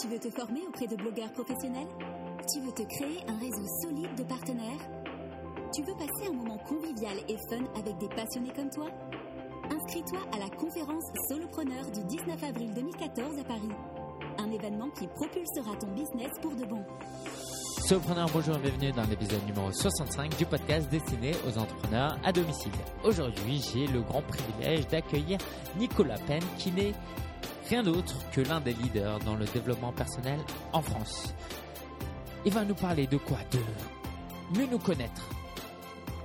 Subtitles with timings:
[0.00, 1.88] Tu veux te former auprès de blogueurs professionnels?
[2.52, 4.78] Tu veux te créer un réseau solide de partenaires?
[5.74, 8.86] Tu veux passer un moment convivial et fun avec des passionnés comme toi?
[9.64, 13.72] Inscris-toi à la conférence Solopreneur du 19 avril 2014 à Paris.
[14.38, 16.84] Un événement qui propulsera ton business pour de bon.
[17.88, 22.72] Solopreneur, bonjour et bienvenue dans l'épisode numéro 65 du podcast destiné aux entrepreneurs à domicile.
[23.02, 25.38] Aujourd'hui, j'ai le grand privilège d'accueillir
[25.76, 26.92] Nicolas Penn qui n'est
[27.68, 30.40] rien d'autre que l'un des leaders dans le développement personnel
[30.72, 31.34] en France.
[32.44, 33.38] Il va nous parler de quoi?
[33.50, 35.28] De mieux nous connaître,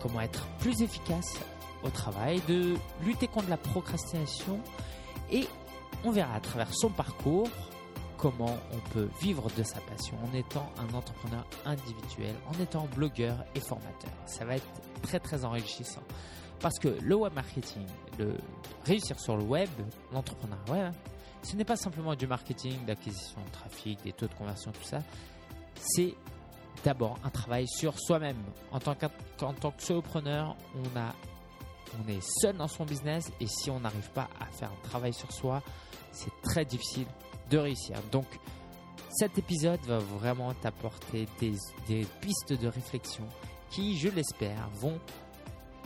[0.02, 1.38] comment être plus efficace
[1.84, 4.59] au travail, de lutter contre la procrastination
[5.32, 5.45] et
[6.05, 7.49] on verra à travers son parcours
[8.18, 13.44] comment on peut vivre de sa passion en étant un entrepreneur individuel, en étant blogueur
[13.54, 14.12] et formateur.
[14.26, 16.04] Ça va être très très enrichissant.
[16.62, 17.85] Parce que le web marketing,
[18.18, 18.38] le
[18.85, 19.70] réussir sur le web,
[20.13, 20.91] l'entrepreneuriat,
[21.44, 25.00] ce n'est pas simplement du marketing, d'acquisition de trafic, des taux de conversion, tout ça.
[25.76, 26.16] C'est
[26.84, 28.38] d'abord un travail sur soi-même.
[28.72, 28.96] En tant,
[29.38, 34.30] qu'en tant que solopreneur, on, est seul dans son business et si on n'arrive pas
[34.40, 35.62] à faire un travail sur soi,
[36.12, 37.08] c'est très difficile
[37.50, 37.98] de réussir.
[38.12, 38.26] Donc,
[39.12, 41.54] cet épisode va vraiment t'apporter des,
[41.88, 43.28] des pistes de réflexion
[43.70, 45.00] qui, je l'espère, vont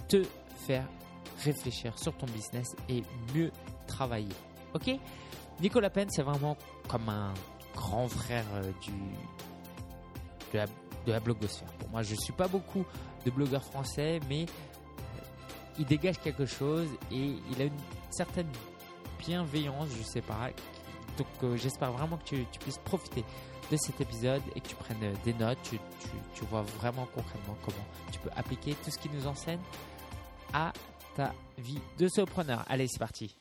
[0.08, 0.24] te
[0.66, 0.88] faire
[1.44, 3.52] réfléchir sur ton business et mieux
[3.88, 4.36] travailler.
[4.74, 4.98] Ok?
[5.60, 6.56] Nicolas Penn, c'est vraiment
[6.88, 7.34] comme un
[7.76, 8.92] grand frère euh, du,
[10.54, 11.72] de, la, de blogosphère.
[11.80, 12.86] Pour moi, je ne suis pas beaucoup
[13.26, 15.22] de blogueurs français, mais euh,
[15.80, 17.80] il dégage quelque chose et il a une
[18.12, 18.48] certaine
[19.20, 20.50] bienveillance, je sais pas.
[21.18, 23.24] Donc euh, j'espère vraiment que tu, puisses profiter
[23.72, 28.20] de cet épisode et que tu prennes des notes, tu, vois vraiment concrètement comment tu
[28.20, 29.60] peux appliquer tout ce qu'il nous enseigne
[30.54, 30.72] à
[31.16, 32.64] ta vie de solopreneur.
[32.68, 33.36] Allez, c'est parti.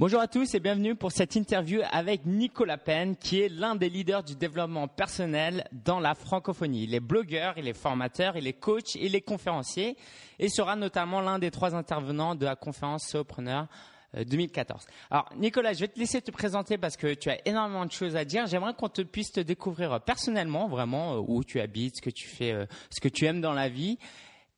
[0.00, 3.88] Bonjour à tous et bienvenue pour cette interview avec Nicolas Penn, qui est l'un des
[3.88, 6.84] leaders du développement personnel dans la francophonie.
[6.84, 9.96] Il est blogueur, il est formateur, il est coach, il est conférencier
[10.38, 13.66] et sera notamment l'un des trois intervenants de la conférence Solopreneur
[14.14, 14.86] 2014.
[15.10, 18.14] Alors Nicolas, je vais te laisser te présenter parce que tu as énormément de choses
[18.14, 18.46] à dire.
[18.46, 22.28] J'aimerais qu'on te puisse te découvrir personnellement, vraiment euh, où tu habites, ce que tu
[22.28, 23.98] fais, euh, ce que tu aimes dans la vie,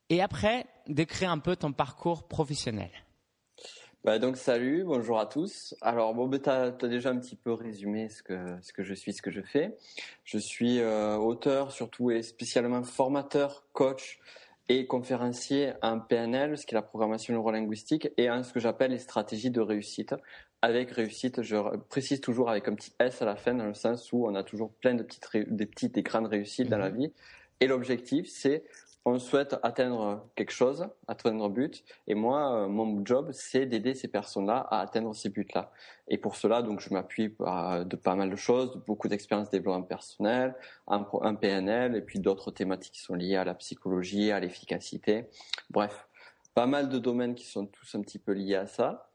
[0.09, 2.91] et après décrire un peu ton parcours professionnel.
[4.03, 5.75] Bah donc salut, bonjour à tous.
[5.79, 8.95] Alors bon, bah, tu as, déjà un petit peu résumé ce que ce que je
[8.95, 9.77] suis, ce que je fais.
[10.23, 14.19] Je suis euh, auteur surtout et spécialement formateur, coach
[14.69, 18.89] et conférencier en PNL, ce qui est la programmation neurolinguistique, et en ce que j'appelle
[18.89, 20.15] les stratégies de réussite.
[20.63, 21.57] Avec réussite, je
[21.89, 24.43] précise toujours avec un petit S à la fin, dans le sens où on a
[24.43, 26.97] toujours plein de petites, des petites et grandes réussites dans la mhm.
[26.97, 27.13] vie.
[27.59, 28.63] Et l'objectif, c'est
[29.05, 31.83] on souhaite atteindre quelque chose, atteindre un but.
[32.07, 35.71] Et moi, euh, mon job, c'est d'aider ces personnes-là à atteindre ces buts-là.
[36.07, 39.57] Et pour cela, donc, je m'appuie de pas mal de choses, de beaucoup d'expériences de
[39.57, 40.55] développement personnel,
[40.87, 45.25] un, un PNL, et puis d'autres thématiques qui sont liées à la psychologie, à l'efficacité.
[45.69, 46.07] Bref,
[46.53, 49.09] pas mal de domaines qui sont tous un petit peu liés à ça.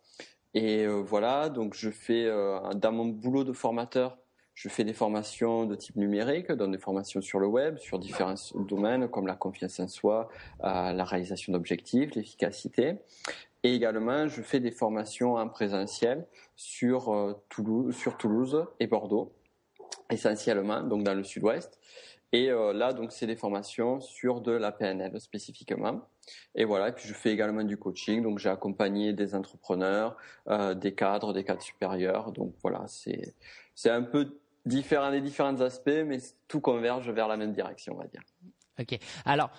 [0.54, 4.16] Et euh, voilà, donc je fais euh, dans mon boulot de formateur,
[4.56, 8.34] je fais des formations de type numérique, donne des formations sur le web, sur différents
[8.54, 10.30] domaines comme la confiance en soi,
[10.64, 12.94] euh, la réalisation d'objectifs, l'efficacité.
[13.62, 19.34] Et également, je fais des formations en présentiel sur, euh, Toulouse, et Bordeaux,
[20.10, 21.78] essentiellement, donc dans le sud-ouest.
[22.32, 26.00] Et euh, là, donc, c'est des formations sur de la PNL spécifiquement.
[26.54, 28.22] Et voilà, et puis je fais également du coaching.
[28.22, 30.16] Donc, j'ai accompagné des entrepreneurs,
[30.76, 32.32] des cadres, des cadres supérieurs.
[32.32, 36.18] Donc, voilà, c'est un peu différents des différents aspects, mais
[36.48, 38.22] tout converge vers la même direction, on va dire.
[38.78, 38.98] Ok.
[39.24, 39.50] Alors,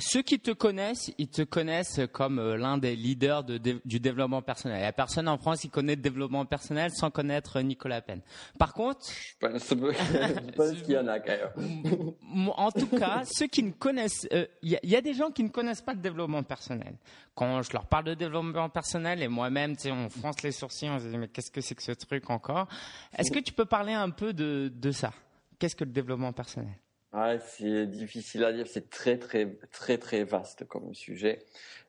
[0.00, 4.42] ceux qui te connaissent, ils te connaissent comme euh, l'un des leaders de, du développement
[4.42, 4.78] personnel.
[4.78, 8.20] Il n'y a personne en France qui connaît le développement personnel sans connaître Nicolas Penn.
[8.58, 12.50] Par contre, je pense, qu'il y en a quand même.
[12.56, 15.48] En tout cas, ceux qui ne connaissent, euh, il y, a des gens qui ne
[15.48, 16.94] connaissent pas le développement personnel.
[17.34, 20.88] Quand je leur parle de développement personnel et moi-même, tu sais, on fronce les sourcils,
[20.88, 22.68] on se dit mais qu'est-ce que c'est que ce truc encore?
[23.16, 25.12] Est-ce que tu peux parler un peu de, de ça?
[25.58, 26.74] Qu'est-ce que le développement personnel?
[27.12, 31.40] Ah, c'est difficile à dire, c'est très très très très vaste comme sujet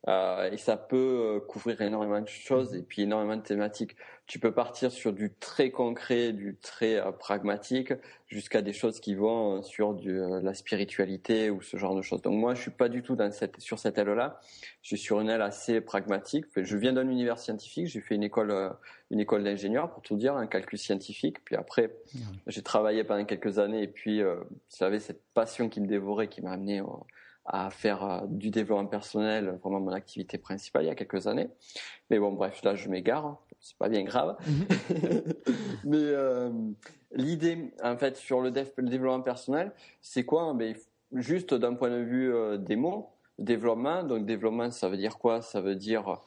[0.07, 3.95] euh, et ça peut euh, couvrir énormément de choses et puis énormément de thématiques.
[4.31, 7.91] Tu peux partir sur du très concret, du très euh, pragmatique,
[8.29, 12.21] jusqu'à des choses qui vont sur du, la spiritualité ou ce genre de choses.
[12.21, 14.39] Donc moi, je suis pas du tout dans cette, sur cette aile-là.
[14.83, 16.45] Je suis sur une aile assez pragmatique.
[16.55, 18.73] Je viens d'un univers scientifique, j'ai fait une école
[19.09, 21.43] une école d'ingénieur pour tout dire, un calcul scientifique.
[21.43, 21.93] Puis après,
[22.47, 24.21] j'ai travaillé pendant quelques années et puis
[24.79, 26.81] j'avais cette passion qui me dévorait, qui m'a amené
[27.45, 31.49] à faire euh, du développement personnel, vraiment mon activité principale il y a quelques années.
[32.09, 34.37] Mais bon, bref, là je m'égare, c'est pas bien grave.
[35.83, 36.51] Mais euh,
[37.13, 39.71] l'idée, en fait, sur le, développement personnel,
[40.01, 40.53] c'est quoi?
[40.53, 40.75] Ben,
[41.13, 44.03] Juste d'un point de vue euh, des mots, développement.
[44.03, 45.41] Donc développement, ça veut dire quoi?
[45.41, 46.21] Ça veut dire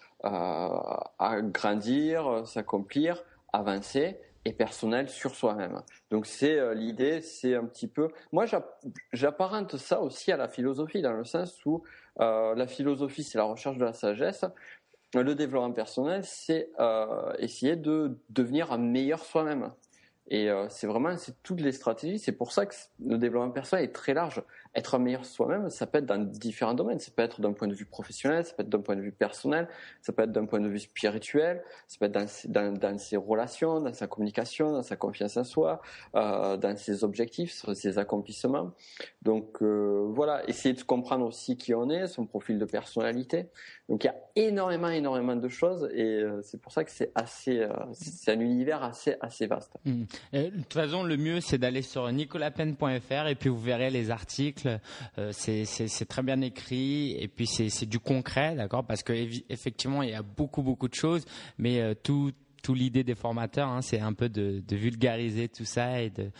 [1.19, 3.23] agrandir, s'accomplir,
[3.53, 5.81] avancer et personnel sur soi-même.
[6.11, 8.09] Donc c'est euh, l'idée, c'est un petit peu.
[8.33, 8.45] Moi,
[9.13, 11.83] j'apparente ça aussi à la philosophie dans le sens où
[12.21, 14.45] euh, la philosophie, c'est la recherche de la sagesse.
[15.15, 19.71] Le développement personnel, c'est euh, essayer de devenir un meilleur soi-même.
[20.29, 22.19] Et c'est vraiment c'est toutes les stratégies.
[22.19, 22.75] C'est pour ça que
[23.05, 24.43] le développement personnel est très large
[24.75, 26.99] être meilleur soi-même, ça peut être dans différents domaines.
[26.99, 29.13] Ça peut être d'un point de vue professionnel, ça peut être d'un point de vue
[29.13, 29.69] personnel,
[30.03, 33.93] ça peut être d'un point de vue spirituel, ça peut être dans, ses relations, dans
[33.93, 35.81] sa communication, dans sa confiance en soi,
[36.17, 38.73] euh, dans ses objectifs, ses accomplissements.
[39.23, 43.47] Donc euh, voilà, essayer de comprendre aussi qui on est, son profil de personnalité.
[43.89, 47.13] Donc il y a énormément, énormément de choses et euh, c'est pour ça que c'est
[47.15, 49.75] assez, c'est un univers assez, assez vaste.
[49.85, 50.05] Mmh.
[50.33, 54.64] de toute façon, le mieux c'est d'aller sur nicolapen.fr et puis vous verrez les articles
[55.19, 59.13] euh, c'est très bien écrit et puis c'est du concret, d'accord Parce que
[59.49, 61.25] effectivement, il y a beaucoup beaucoup de choses,
[61.59, 62.33] mais euh, tout
[62.69, 66.31] l'idée des formateurs, hein, c'est un peu de, vulgariser tout ça et de,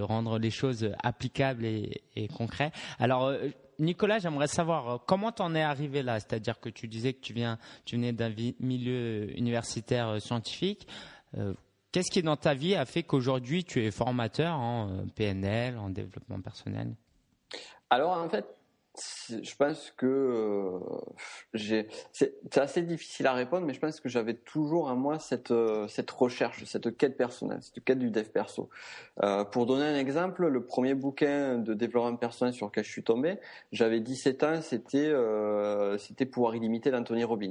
[0.00, 2.72] rendre les choses applicables et, et concrètes.
[2.98, 3.48] Alors, euh,
[3.78, 6.20] Nicolas, j'aimerais savoir comment tu en es arrivé là?
[6.20, 10.86] C'est-à-dire que tu disais que tu viens, tu venais d'un milieu universitaire scientifique.
[11.94, 16.40] Qu'est-ce qui dans ta vie a fait qu'aujourd'hui tu es formateur en PNL, en développement
[16.40, 16.94] personnel?
[17.90, 18.46] Alors en fait,
[19.28, 20.78] je pense que euh.
[21.52, 25.88] C'est assez difficile à répondre, mais je pense que j'avais toujours à moi cette euh,
[25.88, 28.70] cette recherche, cette quête personnelle, cette quête du dev perso.
[29.22, 33.02] Euh, pour donner un exemple, le premier bouquin de développement personnel sur lequel je suis
[33.02, 33.38] tombé,
[33.72, 35.12] j'avais 17 ans, c'était
[35.98, 37.50] c'était Pouvoir illimité d'Anthony Robbins.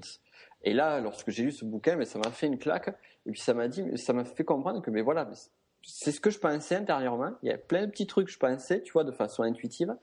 [0.63, 2.89] Et là, lorsque j'ai lu ce bouquin, mais ça m'a fait une claque,
[3.25, 5.29] et puis ça m'a dit, ça m'a fait comprendre que, mais voilà,
[5.83, 7.31] c'est ce que je pensais intérieurement.
[7.43, 9.93] Il y a plein de petits trucs que je pensais, tu vois, de façon intuitive.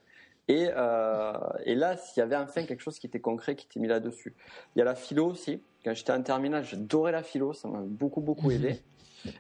[0.51, 1.33] Et, euh,
[1.65, 4.35] et là, s'il y avait enfin quelque chose qui était concret, qui était mis là-dessus.
[4.75, 5.63] Il y a la philo aussi.
[5.85, 8.81] Quand j'étais en terminale, j'adorais la philo, ça m'a beaucoup, beaucoup aidé.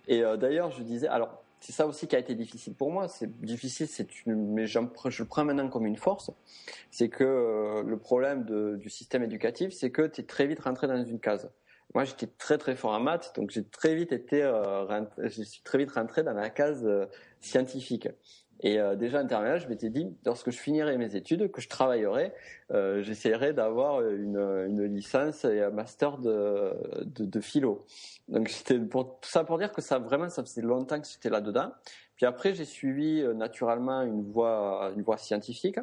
[0.06, 3.08] Et euh, d'ailleurs, je disais, alors, c'est ça aussi qui a été difficile pour moi.
[3.08, 6.30] C'est difficile, c'est une, mais je le prends maintenant comme une force.
[6.92, 10.60] C'est que euh, le problème de, du système éducatif, c'est que tu es très vite
[10.60, 11.50] rentré dans une case.
[11.94, 15.62] Moi, j'étais très très fort en maths, donc j'ai très vite été, euh, je suis
[15.62, 17.06] très vite rentré dans la case euh,
[17.40, 18.08] scientifique.
[18.62, 21.68] Et euh, déjà en terminale, je m'étais dit, lorsque je finirai mes études, que je
[21.68, 22.32] travaillerai,
[22.72, 26.74] euh, j'essaierai d'avoir une, une, licence et un master de,
[27.04, 27.86] de, de philo.
[28.28, 31.30] Donc c'était pour tout ça pour dire que ça vraiment, ça faisait longtemps que j'étais
[31.30, 31.72] là-dedans.
[32.16, 35.78] Puis après, j'ai suivi euh, naturellement une voie, une voie scientifique.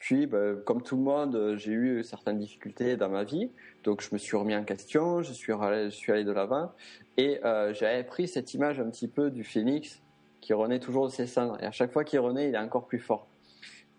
[0.00, 3.50] Puis, ben, comme tout le monde, j'ai eu certaines difficultés dans ma vie,
[3.84, 6.72] donc je me suis remis en question, je suis allé, je suis allé de l'avant,
[7.16, 10.02] et euh, j'avais pris cette image un petit peu du phénix
[10.44, 11.56] qui renaît toujours de ses cendres.
[11.62, 13.28] Et à chaque fois qu'il renaît, il est encore plus fort.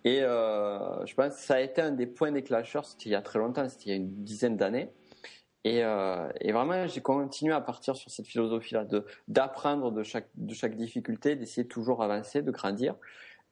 [0.03, 3.15] Et euh, je pense que ça a été un des points déclencheurs, c'était il y
[3.15, 4.89] a très longtemps, c'était il y a une dizaine d'années.
[5.63, 8.85] Et, euh, et, vraiment, j'ai continué à partir sur cette philosophie-là,
[9.27, 12.95] d'apprendre de chaque de chaque difficulté, d'essayer de toujours avancer, de grandir.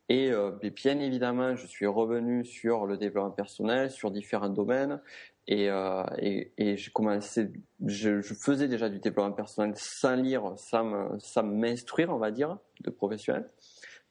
[0.10, 5.02] Et euh, bien évidemment, je suis revenu sur le développement personnel, sur différents domaines.
[5.48, 7.52] Et, euh, et, et j'ai commencé,
[7.86, 12.90] je, je, faisais déjà du développement personnel sans lire, sans, m'instruire, on va dire, de
[12.90, 13.50] professionnel.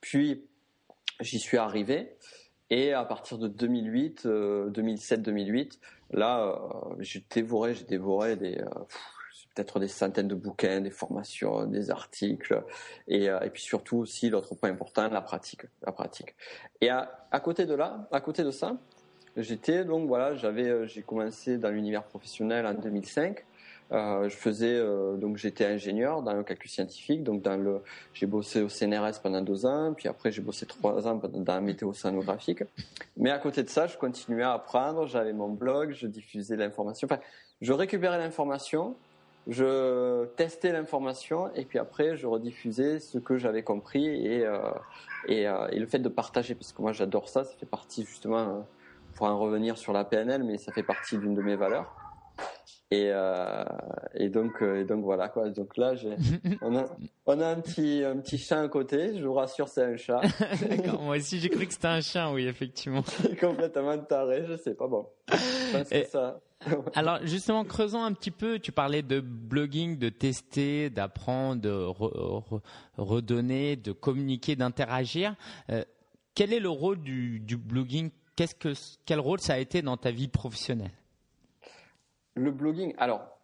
[0.01, 0.45] Puis,
[1.21, 2.17] j'y suis arrivé.
[2.69, 5.79] Et à partir de 2008, 2007-2008,
[6.15, 8.65] euh, là, euh, j'ai dévoré, j'ai dévoré des, euh,
[9.55, 12.63] peut-être des centaines de bouquins, des formations, des articles,
[13.09, 16.35] et, et puis surtout aussi l'autre point important, la pratique, la pratique.
[16.81, 18.79] Et à, à côté de là, à côté de ça,
[19.37, 23.45] J'étais donc voilà, j'avais euh, j'ai commencé dans l'univers professionnel en 2005.
[23.91, 27.81] Euh, je faisais euh, donc j'étais ingénieur dans le calcul scientifique, donc dans le
[28.13, 31.61] j'ai bossé au CNRS pendant deux ans, puis après j'ai bossé trois ans dans la
[31.63, 32.63] météo sonographique.
[33.17, 35.07] Mais à côté de ça, je continuais à apprendre.
[35.07, 37.09] J'avais mon blog, je diffusais l'information.
[37.11, 37.21] Enfin,
[37.63, 38.97] je récupérais l'information,
[39.49, 44.47] je testais l'information et puis après je rediffusais ce que j'avais compris et
[45.29, 48.67] et, et, le fait de partager parce que moi j'adore ça, ça fait partie justement
[49.15, 51.95] pour en revenir sur la PNL, mais ça fait partie d'une de mes valeurs.
[52.93, 53.65] Et, euh,
[54.15, 55.49] et donc, euh, et donc voilà quoi.
[55.49, 55.95] Donc là,
[56.61, 56.85] on a,
[57.25, 59.19] on a un petit, un petit chat à côté.
[59.19, 60.21] Je vous rassure, c'est un chat.
[61.01, 63.03] Moi aussi, j'ai cru que c'était un chien, oui, effectivement.
[63.41, 65.07] complètement taré, je sais pas bon.
[65.31, 66.39] Je ça.
[66.95, 68.59] Alors justement, creusons un petit peu.
[68.59, 71.87] Tu parlais de blogging, de tester, d'apprendre, de
[72.99, 75.35] redonner, de communiquer, d'interagir.
[75.71, 75.83] Euh,
[76.35, 80.29] quel est le rôle du, du blogging quel rôle ça a été dans ta vie
[80.29, 80.93] professionnelle?
[82.35, 83.39] Le blogging, alors,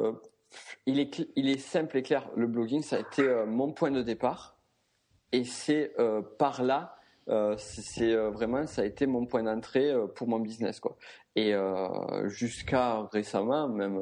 [0.00, 0.12] euh,
[0.86, 2.28] il, est, il est simple et clair.
[2.36, 4.56] Le blogging, ça a été euh, mon point de départ.
[5.32, 6.94] Et c'est euh, par là,
[7.58, 10.80] c'est vraiment, ça a été mon point d'entrée pour mon business.
[10.80, 10.96] Quoi.
[11.36, 11.52] Et
[12.24, 14.00] jusqu'à récemment, même.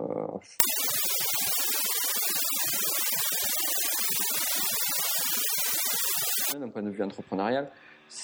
[6.54, 7.68] d'un point de vue entrepreneurial,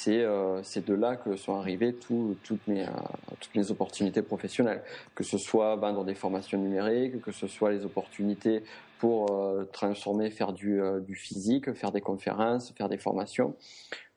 [0.08, 2.90] euh, c'est de là que sont arrivées toutes, mes, euh,
[3.40, 4.82] toutes mes opportunités professionnelles,
[5.14, 8.62] que ce soit vendre des formations numériques, que ce soit les opportunités
[8.98, 13.54] pour euh, transformer, faire du, du, physique, faire des conférences, faire des formations.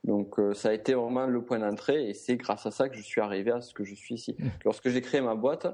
[0.04, 3.02] Donc ça a été vraiment le point d'entrée et c'est grâce à ça que je
[3.02, 4.36] suis arrivé à ce que je suis ici.
[4.38, 4.46] Mmh.
[4.64, 5.66] Lorsque j'ai créé ma boîte,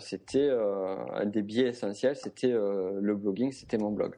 [0.00, 4.14] c'était un des biais essentiels, c'était le blogging, c'était mon blog.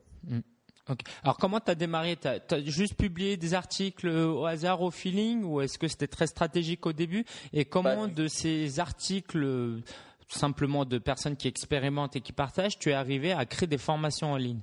[1.22, 2.16] Alors comment tu as démarré?
[2.16, 6.26] Tu as, juste publié des articles au hasard, au feeling, ou est-ce que c'était très
[6.26, 7.24] stratégique au début?
[7.52, 9.82] Et comment de ces articles,
[10.28, 14.32] simplement de personnes qui expérimentent et qui partagent, tu es arrivé à créer des formations
[14.32, 14.60] en ligne?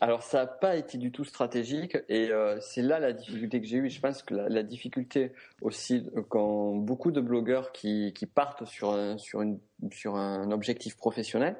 [0.00, 3.66] Alors ça n'a pas été du tout stratégique et euh, c'est là la difficulté que
[3.66, 3.90] j'ai eue.
[3.90, 5.32] Je pense que la, difficulté
[5.62, 9.60] aussi quand beaucoup de blogueurs qui, partent sur un, sur, une,
[9.92, 11.56] sur un objectif professionnel,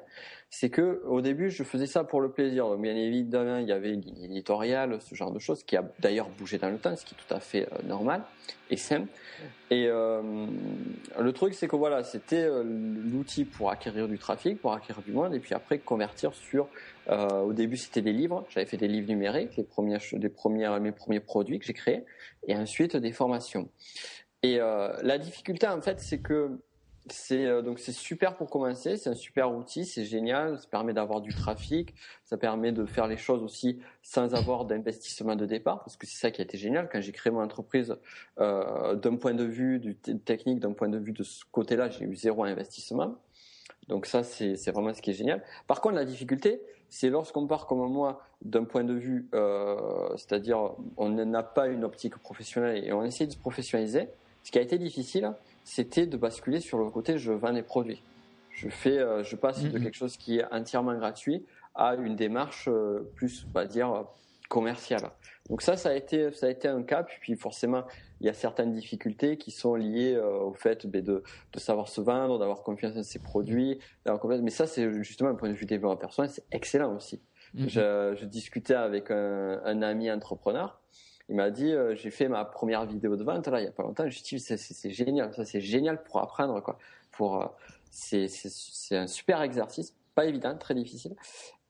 [0.49, 2.75] c'est que au début je faisais ça pour le plaisir.
[2.77, 6.69] Bien évidemment il y avait l'éditorial, ce genre de choses qui a d'ailleurs bougé dans
[6.69, 8.21] le temps, ce qui est tout à fait euh, normal
[8.69, 9.07] et simple.
[9.71, 10.21] Et euh,
[11.19, 15.33] le truc c'est que voilà c'était l'outil pour acquérir du trafic, pour acquérir du monde
[15.33, 16.67] et puis après convertir sur
[17.09, 18.45] euh, au début, c'était des livres.
[18.49, 22.03] J'avais fait des livres numériques, les premières, les premières, mes premiers produits que j'ai créés,
[22.47, 23.69] et ensuite des formations.
[24.43, 26.59] Et euh, la difficulté, en fait, c'est que
[27.09, 30.93] c'est euh, donc c'est super pour commencer, c'est un super outil, c'est génial, ça permet
[30.93, 31.93] d'avoir du trafic,
[32.23, 36.17] ça permet de faire les choses aussi sans avoir d'investissement de départ, parce que c'est
[36.17, 37.95] ça qui a été génial quand j'ai créé mon entreprise.
[38.39, 42.05] Euh, d'un point de vue du technique, d'un point de vue de ce côté-là, j'ai
[42.05, 43.15] eu zéro investissement.
[43.87, 45.43] Donc ça, c'est vraiment ce qui est génial.
[45.67, 46.59] Par contre, la difficulté,
[46.89, 51.83] c'est lorsqu'on part comme moi d'un point de vue, euh, c'est-à-dire on n'a pas une
[51.83, 54.09] optique professionnelle et on essaie de se professionnaliser.
[54.43, 58.01] Ce qui a été difficile, c'était de basculer sur le côté je vends des produits.
[58.51, 59.83] Je fais, euh, je passe de mm-hmm.
[59.83, 64.05] quelque chose qui est entièrement gratuit à une démarche euh, plus, on va dire,
[64.47, 65.11] commerciale.
[65.49, 67.09] Donc ça, ça a été, ça a été un cap.
[67.21, 67.83] Puis forcément,
[68.19, 71.23] il y a certaines difficultés qui sont liées euh, au fait ben, de,
[71.53, 73.79] de, savoir se vendre, d'avoir confiance en ses produits.
[74.41, 77.21] Mais ça, c'est justement un point de vue développement personnel, c'est excellent aussi.
[77.53, 77.69] Mhm.
[77.69, 80.81] Je, je, discutais avec un, un, ami entrepreneur.
[81.29, 83.71] Il m'a dit, euh, j'ai fait ma première vidéo de vente là il y a
[83.71, 84.09] pas longtemps.
[84.09, 86.77] Je dit, c'est génial, ça c'est génial pour apprendre quoi.
[87.11, 87.47] Pour euh,
[87.89, 88.27] c'est
[88.91, 91.15] un super exercice, pas évident, très difficile.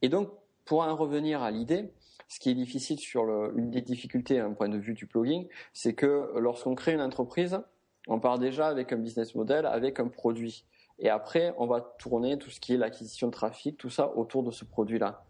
[0.01, 0.29] Et donc
[0.65, 1.91] pour en revenir à l'idée,
[2.27, 3.24] ce qui est difficile sur
[3.55, 7.60] une des difficultés d'un point de vue du blogging, c'est que lorsqu'on crée une entreprise,
[8.08, 10.65] on part déjà avec un business model, avec un produit.
[11.00, 14.44] Et après, on va tourner tout ce qui est l'acquisition de trafic, tout ça autour
[14.44, 15.25] de ce produit-là.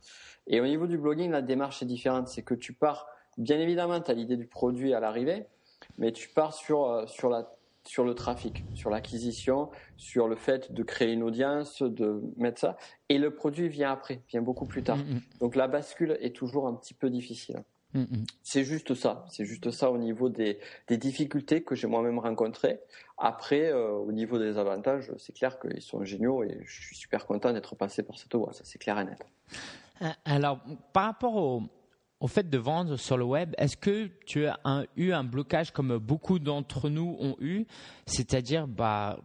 [0.47, 2.27] Et au niveau du blogging, la démarche est différente.
[2.27, 5.47] C'est que tu pars, bien évidemment, tu as l'idée du produit à l'arrivée,
[5.97, 7.49] mais tu pars sur, euh, sur la
[7.87, 12.77] sur le trafic, sur l'acquisition, sur le fait de créer une audience, de mettre ça.
[13.09, 14.97] Et le produit vient après, vient beaucoup plus tard.
[14.97, 15.21] Mm, mm.
[15.39, 17.63] Donc la bascule est toujours un petit peu difficile.
[17.93, 18.03] Mm,
[18.43, 22.81] c'est juste ça, c'est juste ça au niveau des, difficultés que j'ai moi-même rencontrées.
[23.17, 27.25] Après, euh, au niveau des avantages, c'est clair qu'ils sont géniaux et je suis super
[27.25, 29.25] content d'être passé par cette voie, ça c'est clair et net.
[30.01, 30.59] Euh, alors,
[30.91, 31.63] par rapport au,
[32.25, 35.99] au fait de vendre sur le web, est-ce que tu as eu un blocage comme
[35.99, 37.67] beaucoup d'entre nous ont eu,
[38.07, 39.19] c'est-à-dire bah,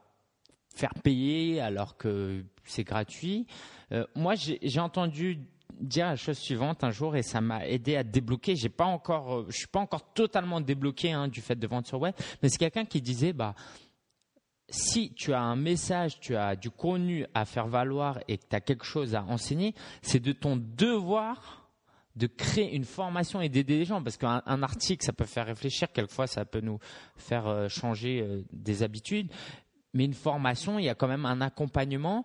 [0.75, 3.47] faire payer alors que c'est gratuit?
[3.90, 5.40] Euh, Moi, j'ai entendu
[5.80, 8.54] dire la chose suivante un jour et ça m'a aidé à débloquer.
[8.54, 11.87] J'ai pas encore, euh, je suis pas encore totalement débloqué hein, du fait de vendre
[11.87, 13.54] sur web, mais c'est quelqu'un qui disait bah
[14.69, 18.54] si tu as un message, tu as du contenu à faire valoir et que tu
[18.54, 21.60] as quelque chose à enseigner, c'est de ton devoir
[22.17, 24.02] de créer une formation et d'aider les gens.
[24.02, 25.93] Parce qu'un article ça peut faire réfléchir.
[25.93, 26.79] Quelquefois ça peut nous
[27.17, 29.31] faire euh, changer euh, des habitudes.
[29.95, 32.25] Mais une formation il y a quand même un accompagnement.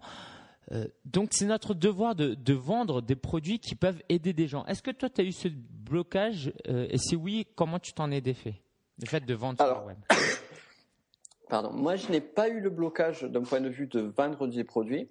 [0.71, 4.65] Euh, donc c'est notre devoir de, vendre des produits qui peuvent aider des gens.
[4.65, 8.21] Est-ce que toi tu as eu ce blocage et si oui comment tu t'en es
[8.21, 8.61] défait?
[8.99, 9.97] Le fait de vendre sur le web.
[11.49, 11.71] pardon.
[11.71, 15.07] Moi je n'ai pas eu le blocage d'un point de vue de vendre des produits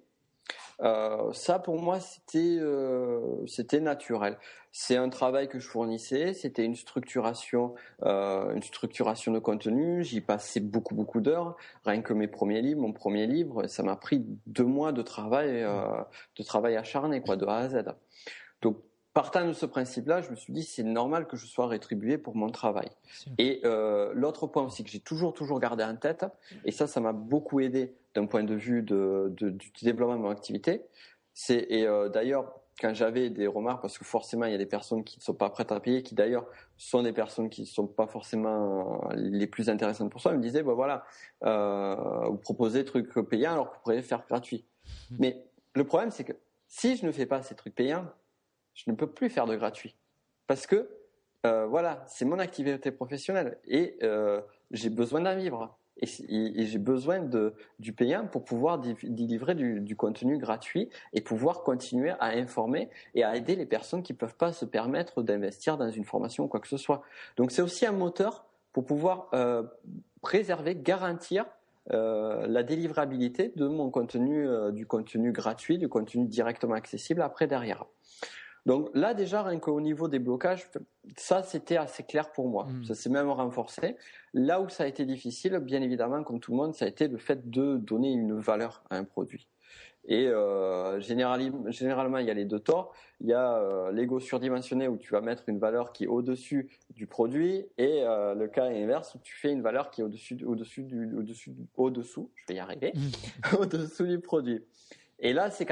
[0.81, 4.37] euh, ça, pour moi, c'était euh, c'était naturel.
[4.71, 6.33] C'est un travail que je fournissais.
[6.33, 10.03] C'était une structuration, euh, une structuration de contenu.
[10.03, 11.55] J'y passais beaucoup beaucoup d'heures.
[11.85, 15.65] Rien que mes premiers livres, mon premier livre, ça m'a pris deux mois de travail,
[16.37, 17.85] de travail acharné, quoi, de A à Z.
[18.61, 18.77] Donc
[19.15, 22.35] partant de ce principe-là, je me suis dit c'est normal que je sois rétribué pour
[22.35, 22.89] mon travail.
[23.37, 26.25] Et euh, l'autre point aussi que j'ai toujours toujours gardé en tête,
[26.65, 30.29] et ça, ça m'a beaucoup aidé d'un point de vue de, du développement de mon
[30.29, 30.83] activité.
[31.33, 34.65] C'est et euh, d'ailleurs quand j'avais des remarques, parce que forcément il y a des
[34.65, 36.45] personnes qui ne sont pas prêtes à payer, qui d'ailleurs
[36.75, 40.43] sont des personnes qui ne sont pas forcément les plus intéressantes pour soi, ils me
[40.43, 41.05] disaient, bah voilà,
[41.45, 44.65] euh, vous proposez des trucs payants alors que vous pourriez faire gratuit.
[45.09, 45.15] Mmh.
[45.19, 46.33] Mais le problème, c'est que
[46.67, 48.05] si je ne fais pas ces trucs payants,
[48.75, 49.95] je ne peux plus faire de gratuit.
[50.47, 50.89] Parce que,
[51.45, 54.41] euh, voilà, c'est mon activité professionnelle et euh,
[54.71, 55.77] j'ai besoin d'en vivre.
[56.01, 62.11] Et, j'ai besoin de, du payant pour pouvoir délivrer du, contenu gratuit et pouvoir continuer
[62.19, 65.89] à informer et à aider les personnes qui ne peuvent pas se permettre d'investir dans
[65.89, 67.01] une formation ou quoi que ce soit.
[67.37, 69.63] Donc c'est aussi un moteur pour pouvoir euh,
[70.21, 71.45] préserver, garantir
[71.87, 77.85] la délivrabilité de mon contenu, du contenu gratuit, du contenu directement accessible après derrière.
[78.65, 80.67] Donc là déjà, rien qu'au niveau des blocages,
[81.17, 82.65] ça c'était assez clair pour moi.
[82.65, 82.85] Mm.
[82.85, 83.95] Ça s'est même renforcé.
[84.33, 87.07] Là où ça a été difficile, bien évidemment, comme tout le monde, ça a été
[87.07, 89.47] le fait de donner une valeur à un produit.
[90.07, 92.93] Et euh, généralement, il y a les deux torts.
[93.21, 96.69] Il y a euh, l'ego surdimensionné où tu vas mettre une valeur qui est au-dessus
[96.91, 100.37] du produit, et euh, le cas inverse où tu fais une valeur qui est au-dessus,
[100.45, 102.29] au-dessus du, au-dessus, au-dessous.
[102.35, 102.93] Je vais y arriver.
[102.93, 103.55] Mm.
[103.59, 104.63] au-dessous du produit.
[105.19, 105.65] Et là, c'est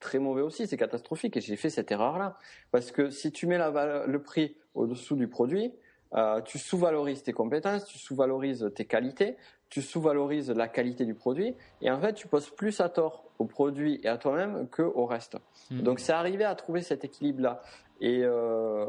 [0.00, 1.36] très mauvais aussi, c'est catastrophique.
[1.36, 2.36] Et j'ai fait cette erreur-là.
[2.72, 5.72] Parce que si tu mets la, le prix au-dessous du produit,
[6.14, 9.36] euh, tu sous-valorises tes compétences, tu sous-valorises tes qualités,
[9.68, 11.54] tu sous-valorises la qualité du produit.
[11.80, 15.36] Et en fait, tu poses plus à tort au produit et à toi-même qu'au reste.
[15.70, 15.80] Hmm.
[15.82, 17.62] Donc, c'est arrivé à trouver cet équilibre-là.
[18.00, 18.86] Et, euh,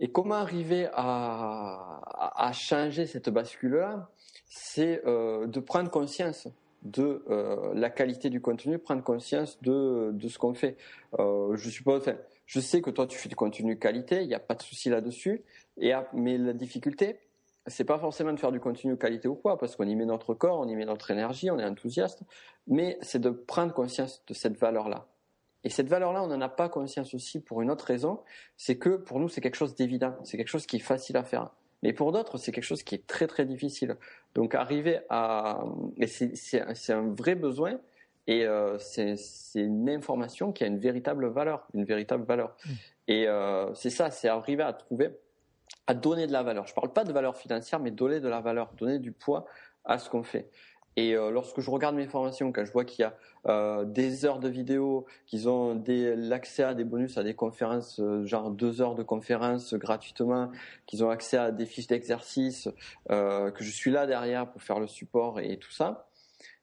[0.00, 2.00] et comment arriver à,
[2.36, 4.08] à, changer cette bascule-là?
[4.46, 6.48] C'est euh, de prendre conscience
[6.82, 10.76] de euh, la qualité du contenu, prendre conscience de, de ce qu'on fait.
[11.18, 12.04] Euh, je suppose,
[12.46, 14.88] je sais que toi tu fais du contenu qualité, il n'y a pas de souci
[14.88, 15.42] là-dessus.
[15.76, 17.18] Et mais la difficulté,
[17.66, 20.34] c'est pas forcément de faire du contenu qualité ou quoi, parce qu'on y met notre
[20.34, 22.22] corps, on y met notre énergie, on est enthousiaste,
[22.66, 25.06] mais c'est de prendre conscience de cette valeur-là.
[25.64, 28.20] Et cette valeur-là, on n'en a pas conscience aussi pour une autre raison,
[28.56, 31.24] c'est que pour nous, c'est quelque chose d'évident, c'est quelque chose qui est facile à
[31.24, 31.50] faire.
[31.82, 33.96] Mais pour d'autres, c'est quelque chose qui est très très difficile.
[34.34, 35.62] Donc arriver à...
[36.06, 37.78] c'est un vrai besoin
[38.26, 39.16] et euh, c'est
[39.54, 42.56] une information qui a une véritable valeur, une véritable valeur.
[42.64, 42.70] Mmh.
[43.08, 45.16] Et euh, c'est ça, c'est arriver à trouver,
[45.86, 46.66] à donner de la valeur.
[46.66, 49.46] Je ne parle pas de valeur financière, mais donner de la valeur, donner du poids
[49.84, 50.50] à ce qu'on fait.
[50.98, 53.14] Et euh, lorsque je regarde mes formations, quand je vois qu'il y a
[53.46, 58.26] euh, des heures de vidéos, qu'ils ont l'accès à des bonus, à des conférences, euh,
[58.26, 60.50] genre deux heures de conférences gratuitement,
[60.86, 62.68] qu'ils ont accès à des fiches d'exercice,
[63.08, 66.08] que je suis là derrière pour faire le support et tout ça,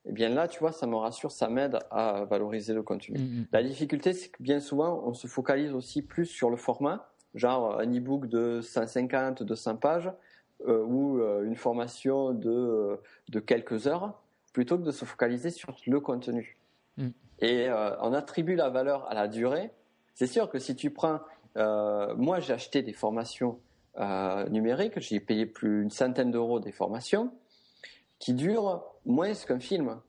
[0.06, 3.18] eh bien là, tu vois, ça me rassure, ça m'aide à valoriser le contenu.
[3.18, 3.46] Mm-hmm.
[3.54, 7.80] La difficulté, c'est que bien souvent, on se focalise aussi plus sur le format, genre
[7.80, 10.12] un e-book de 150, 200 pages,
[10.68, 14.14] ou une formation de, de quelques heures
[14.56, 16.56] plutôt que de se focaliser sur le contenu.
[16.96, 17.10] Mm.
[17.40, 19.70] Et euh, on attribue la valeur à la durée.
[20.14, 21.20] C'est sûr que si tu prends,
[21.58, 23.60] euh, moi j'ai acheté des formations
[23.98, 27.34] euh, numériques, j'ai payé plus d'une centaine d'euros des formations
[28.18, 30.00] qui durent moins qu'un film.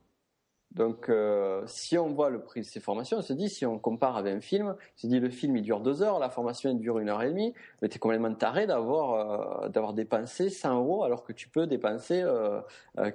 [0.76, 3.78] Donc, euh, si on voit le prix de ces formations, on se dit, si on
[3.78, 6.70] compare avec un film, on se dit, le film, il dure deux heures, la formation,
[6.70, 10.50] il dure une heure et demie, mais tu es complètement taré d'avoir euh, d'avoir dépensé
[10.50, 12.60] 100 euros alors que tu peux dépenser euh,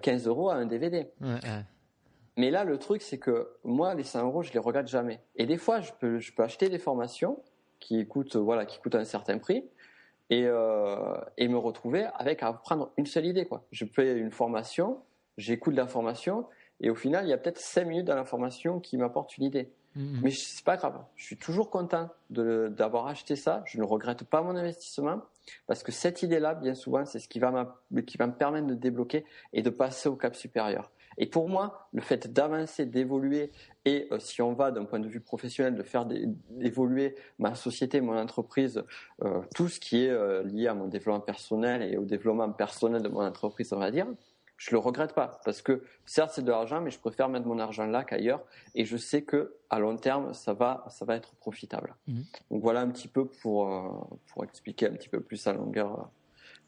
[0.02, 1.12] 15 euros à un DVD.
[2.36, 5.20] Mais là, le truc, c'est que moi, les 100 euros, je les regarde jamais.
[5.36, 7.44] Et des fois, je peux, je peux acheter des formations
[7.80, 9.66] qui coûtent, voilà, qui coûtent un certain prix
[10.32, 10.48] et,
[11.38, 13.46] et me retrouver avec à prendre une seule idée.
[13.46, 13.66] Quoi.
[13.72, 15.00] Je fais une formation,
[15.38, 16.48] j'écoute la formation
[16.82, 19.72] et au final, il y a peut-être 5 minutes dans l'information qui m'apporte une idée.
[19.96, 20.20] Mm-hmm.
[20.24, 21.04] Mais c'est pas grave.
[21.16, 23.64] Je suis toujours content d'avoir acheté ça.
[23.66, 25.22] Je ne regrette pas mon investissement
[25.68, 28.74] parce que cette idée-là, bien souvent, c'est ce qui va, qui va me permettre de
[28.74, 30.92] débloquer et de passer au cap supérieur.
[31.18, 33.52] Et pour moi, le fait d'avancer, d'évoluer
[33.84, 36.08] et euh, si on va d'un point de vue professionnel, de faire
[36.62, 38.84] évoluer ma société, mon entreprise,
[39.24, 43.02] euh, tout ce qui est euh, lié à mon développement personnel et au développement personnel
[43.02, 44.08] de mon entreprise, on va dire,
[44.62, 47.58] je le regrette pas parce que certes c'est de l'argent, mais je préfère mettre mon
[47.58, 48.44] argent là qu'ailleurs
[48.76, 51.96] et je sais que à long terme ça va ça va être profitable.
[52.08, 52.24] Mhm.
[52.52, 53.90] Donc voilà un petit peu pour euh,
[54.28, 56.12] pour expliquer un petit peu plus à longueur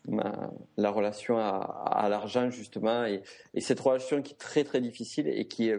[0.09, 0.31] euh,
[0.77, 3.05] la relation à, l'argent justement.
[3.05, 3.23] Et,
[3.59, 5.71] cette relation qui est très très difficile et qui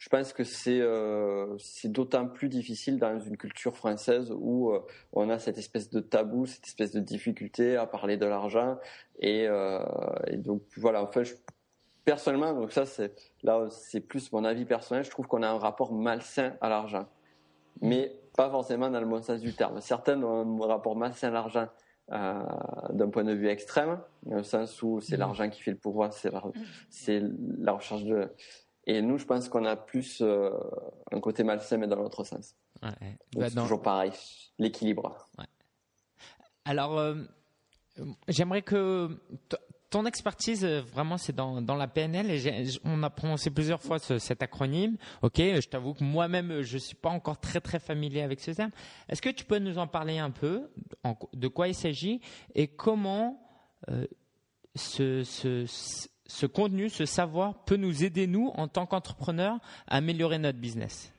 [0.00, 4.80] je pense que c'est euh, d'autant plus difficile dans une culture française où euh,
[5.12, 8.78] on a cette espèce de tabou cette espèce de difficulté à parler de l'argent.
[9.20, 9.78] Et, euh,
[10.38, 11.02] donc voilà.
[11.02, 11.22] Enfin
[12.06, 15.04] personnellement donc ça c'est là c'est plus mon avis personnel.
[15.04, 17.06] Je trouve qu'on a un rapport malsain à l'argent.
[17.82, 19.82] Mais pas forcément dans le bon sens du terme.
[19.82, 21.66] Certaines ont un rapport malsain à l'argent.
[21.66, 25.78] euh, d'un point de vue extrême, dans le sens où c'est l'argent qui fait le
[25.78, 28.28] pouvoir, c'est la, recherche de.
[28.86, 30.50] Et nous, je pense qu'on a plus euh,
[31.12, 32.56] un côté malsain, mais dans l'autre sens.
[32.82, 33.18] Ouais.
[33.36, 34.12] Bah, c'est toujours pareil,
[34.58, 35.28] l'équilibre.
[35.38, 35.44] Ouais.
[36.64, 37.14] Alors, euh,
[38.28, 39.08] j'aimerais que
[39.90, 42.30] ton expertise, euh, vraiment, c'est dans, la PNL.
[42.30, 44.96] Et on a prononcé plusieurs fois cet acronyme.
[45.22, 48.70] Ok, je t'avoue que moi-même, je suis pas encore très très familier avec ce terme.
[49.08, 50.70] Est-ce que tu peux nous en parler un peu
[51.34, 52.20] De quoi il s'agit
[52.54, 53.42] et comment
[53.90, 54.06] euh,
[54.76, 55.64] ce, ce,
[56.26, 61.12] ce contenu, ce savoir peut nous aider nous en tant qu'entrepreneurs à améliorer notre business?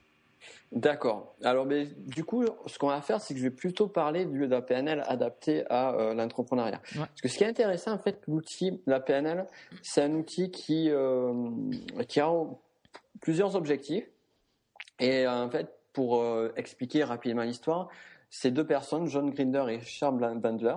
[0.72, 1.36] D'accord.
[1.44, 4.40] Alors, mais, du coup, ce qu'on va faire, c'est que je vais plutôt parler du,
[4.40, 6.80] de la PNL adaptée à euh, l'entrepreneuriat.
[6.96, 9.46] Parce que ce qui est intéressant, en fait, l'outil, la PNL,
[9.82, 11.50] c'est un outil qui, euh,
[12.08, 12.32] qui a
[13.20, 14.08] plusieurs objectifs.
[14.98, 17.88] Et en fait, pour euh, expliquer rapidement l'histoire,
[18.30, 20.76] c'est deux personnes, John Grinder et Charles Bandler,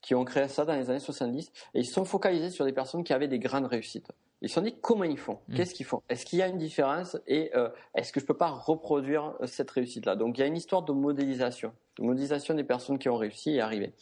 [0.00, 1.52] qui ont créé ça dans les années 70.
[1.74, 4.10] Et ils sont focalisés sur des personnes qui avaient des grandes réussites.
[4.42, 5.54] Ils se sont dit comment ils font, mm.
[5.54, 7.16] qu'est-ce qu'ils font, est-ce qu'il y a une différence?
[7.26, 10.16] Et euh, est-ce que je peux pas reproduire euh, cette réussite-là?
[10.16, 13.52] Donc il y a une histoire de modélisation, de modélisation des personnes qui ont réussi
[13.52, 13.94] et arrivé.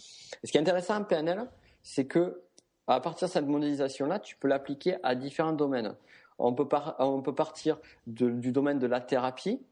[0.42, 1.49] ce qui est intéressant en PNL,
[1.83, 2.40] c'est que
[2.87, 5.94] à partir de cette modélisation-là, tu peux l'appliquer à différents domaines.
[6.38, 6.68] On peut,
[6.99, 9.62] on peut partir du domaine de la thérapie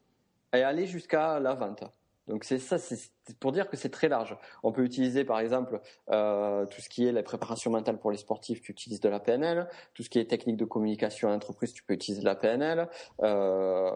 [0.55, 1.85] et aller jusqu'à la vente.
[2.29, 2.96] Donc c'est ça, c'est
[3.38, 4.37] pour dire que c'est très large.
[4.62, 5.80] On peut utiliser par exemple
[6.11, 9.20] euh, tout ce qui est la préparation mentale pour les sportifs, tu utilises de la
[9.20, 9.68] PNL.
[9.94, 12.88] Tout ce qui est technique de communication à l'entreprise, tu peux utiliser de la PNL.
[13.22, 13.90] Euh,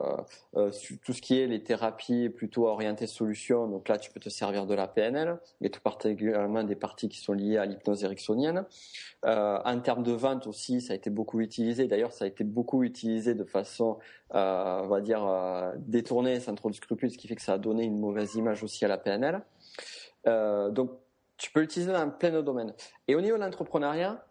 [0.57, 0.71] euh,
[1.05, 4.67] tout ce qui est les thérapies plutôt orientées solutions, donc là tu peux te servir
[4.67, 8.65] de la PNL, et tout particulièrement des parties qui sont liées à l'hypnose ericksonienne.
[9.25, 11.89] En termes de vente aussi, ça a été beaucoup utilisé.
[11.89, 13.99] D'ailleurs, ça a été beaucoup utilisé de façon,
[14.31, 17.85] on va dire, détournée, sans trop de scrupules, ce qui fait que ça a donné
[17.85, 19.16] une mauvaise image aussi à la PNL.
[20.27, 20.91] Donc,
[21.37, 22.73] tu peux l'utiliser dans plein de domaines.
[23.09, 24.25] Et au niveau de l'entrepreneuriat,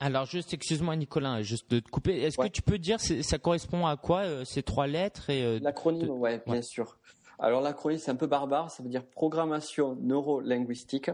[0.00, 2.22] Alors juste, excuse-moi Nicolas, juste de te couper.
[2.22, 6.42] Est-ce que tu peux dire ça correspond à quoi ces trois lettres et L'acronyme, ouais,
[6.46, 6.98] bien sûr.
[7.38, 11.10] Alors l'acronyme c'est un peu barbare, ça veut dire programmation neuro-linguistique.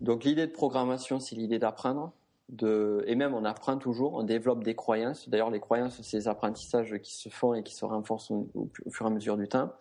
[0.00, 2.12] Donc l'idée de programmation, c'est l'idée d'apprendre
[2.48, 5.28] de, et même on apprend toujours, on développe des croyances.
[5.28, 8.48] D'ailleurs, les croyances, c'est des apprentissages qui se font et qui se renforcent au,
[8.90, 9.72] fur et à mesure du temps.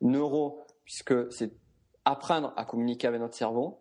[0.00, 1.52] Neuro, puisque c'est
[2.04, 3.80] apprendre à communiquer avec notre cerveau.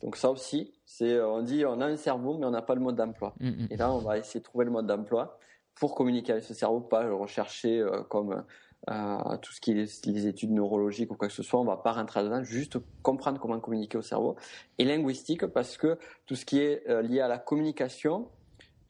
[0.00, 2.80] Donc ça aussi, c'est on dit on a un cerveau mais on n'a pas le
[2.80, 3.34] mode d'emploi.
[3.40, 3.68] Mm, mm.
[3.70, 5.38] Et là, on va essayer de trouver le mode d'emploi
[5.74, 8.44] pour communiquer avec ce cerveau, pas le rechercher euh, comme
[8.88, 11.76] à tout ce qui est les études neurologiques ou quoi que ce soit, on va
[11.76, 14.36] pas rentrer là-dedans, juste comprendre comment communiquer au cerveau.
[14.78, 18.28] Et linguistique, parce que tout ce qui est euh, lié à la communication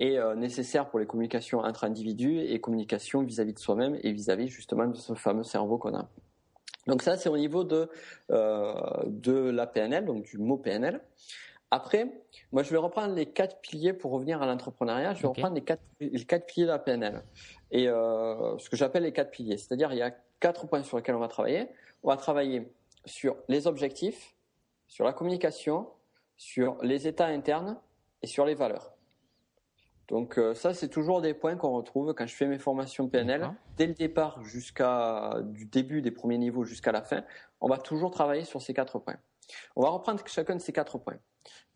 [0.01, 4.49] est euh, nécessaire pour les communications entre individus et communication vis-à-vis de soi-même et vis-à-vis
[4.49, 6.09] justement de ce fameux cerveau qu'on a.
[6.87, 7.89] Donc ça, c'est au niveau de,
[8.31, 8.75] euh,
[9.07, 11.01] de la PNL, donc du mot PNL.
[11.71, 12.07] Après,
[12.51, 15.15] moi, je vais reprendre les quatre piliers pour revenir à l'entrepreneuriat.
[15.15, 17.23] Je vais reprendre les quatre, les quatre piliers de la PNL
[17.71, 19.57] et euh, ce que j'appelle les quatre piliers.
[19.57, 21.69] C'est-à-dire, il y a quatre points sur lesquels on va travailler.
[22.03, 22.71] On va travailler
[23.07, 24.35] sur les objectifs,
[24.87, 25.89] sur la communication,
[26.37, 27.79] sur les états internes
[28.21, 28.92] et sur les valeurs.
[30.13, 33.51] Donc euh, ça, c'est toujours des points qu'on retrouve quand je fais mes formations PNL.
[33.79, 37.25] Dès le départ jusqu'à du début des premiers niveaux jusqu'à la fin,
[37.63, 39.17] on va toujours travailler sur ces quatre points.
[39.75, 41.17] On va reprendre chacun de ces quatre points.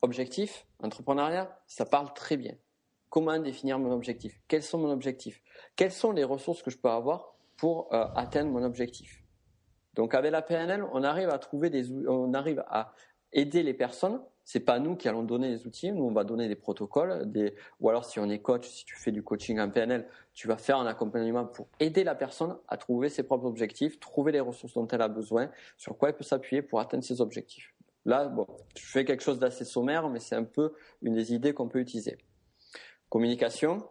[0.02, 2.52] Objectif, entrepreneuriat, ça parle très bien.
[3.08, 4.38] Comment définir mon objectif?
[4.48, 5.42] Quels sont mon objectif?
[5.74, 9.24] Quelles sont les ressources que je peux avoir pour euh, atteindre mon objectif?
[9.94, 12.92] Donc avec la PNL, on arrive à trouver des, on arrive à
[13.32, 14.20] aider les personnes.
[14.48, 17.56] C'est pas nous qui allons donner les outils, nous on va donner des protocoles, des,
[17.80, 20.56] ou alors si on est coach, si tu fais du coaching en PNL, tu vas
[20.56, 24.74] faire un accompagnement pour aider la personne à trouver ses propres objectifs, trouver les ressources
[24.74, 27.74] dont elle a besoin, sur quoi elle peut s'appuyer pour atteindre ses objectifs.
[28.04, 31.52] Là, bon, je fais quelque chose d'assez sommaire, mais c'est un peu une des idées
[31.52, 32.16] qu'on peut utiliser.
[33.08, 33.82] Communication,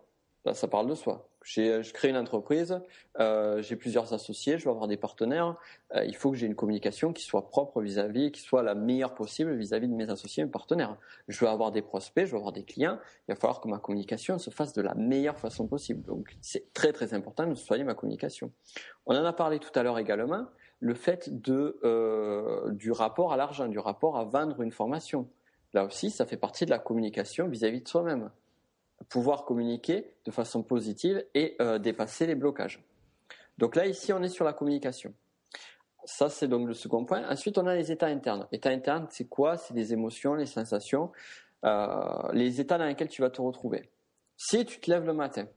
[0.54, 1.28] ça parle de soi.
[1.46, 2.82] Je crée une entreprise,
[3.20, 5.56] euh, j'ai plusieurs associés, je vais avoir des partenaires.
[5.94, 9.14] Euh, il faut que j'ai une communication qui soit propre vis-à-vis, qui soit la meilleure
[9.14, 10.98] possible vis-à-vis de mes associés et mes partenaires.
[11.28, 12.98] Je veux avoir des prospects, je veux avoir des clients.
[13.28, 16.04] Il va falloir que ma communication se fasse de la meilleure façon possible.
[16.04, 18.52] Donc, c'est très très important de soigner ma communication.
[19.06, 20.48] On en a parlé tout à l'heure également
[20.80, 21.30] le fait
[21.84, 25.30] euh, du rapport à l'argent, du rapport à vendre une formation.
[25.74, 28.32] Là aussi, ça fait partie de la communication vis-à-vis de soi-même.
[29.10, 32.84] Pouvoir communiquer de façon positive et euh, dépasser les blocages.
[33.58, 35.14] Donc là, ici, on est sur la communication.
[36.04, 37.28] Ça, c'est donc le second point.
[37.30, 38.48] Ensuite, on a les états internes.
[38.52, 39.58] États internes, c'est quoi?
[39.58, 41.12] C'est les émotions, les sensations,
[41.64, 43.90] euh, les états dans lesquels tu vas te retrouver.
[44.38, 45.48] Si tu te lèves le matin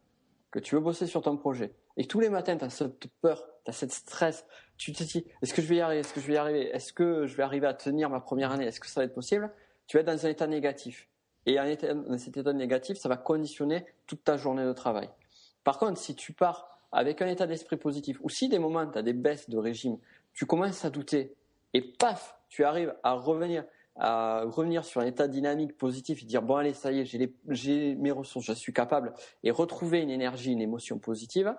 [0.51, 3.45] que tu veux bosser sur ton projet, et tous les matins, tu as cette peur,
[3.65, 6.01] tu as cette stress, tu te dis, est-ce que je vais y arriver?
[6.01, 6.71] Est-ce que je vais y arriver?
[6.71, 8.65] Est-ce que je vais arriver à tenir ma première année?
[8.65, 9.53] Est-ce que ça va être possible?
[9.89, 11.09] Tu vas être dans un état négatif.
[11.49, 15.09] Et dans cet état négatif, ça va conditionner toute ta journée de travail.
[15.65, 18.99] Par contre, si tu pars avec un état d'esprit positif, ou si des moments, tu
[18.99, 19.99] as des baisses de régime,
[20.35, 21.35] tu commences à douter,
[21.75, 23.65] et paf, tu arrives à revenir,
[23.97, 27.95] à revenir sur un état dynamique positif et dire bon allez ça y est j'ai
[27.97, 31.53] mes ressources je suis capable et retrouver une énergie une émotion positive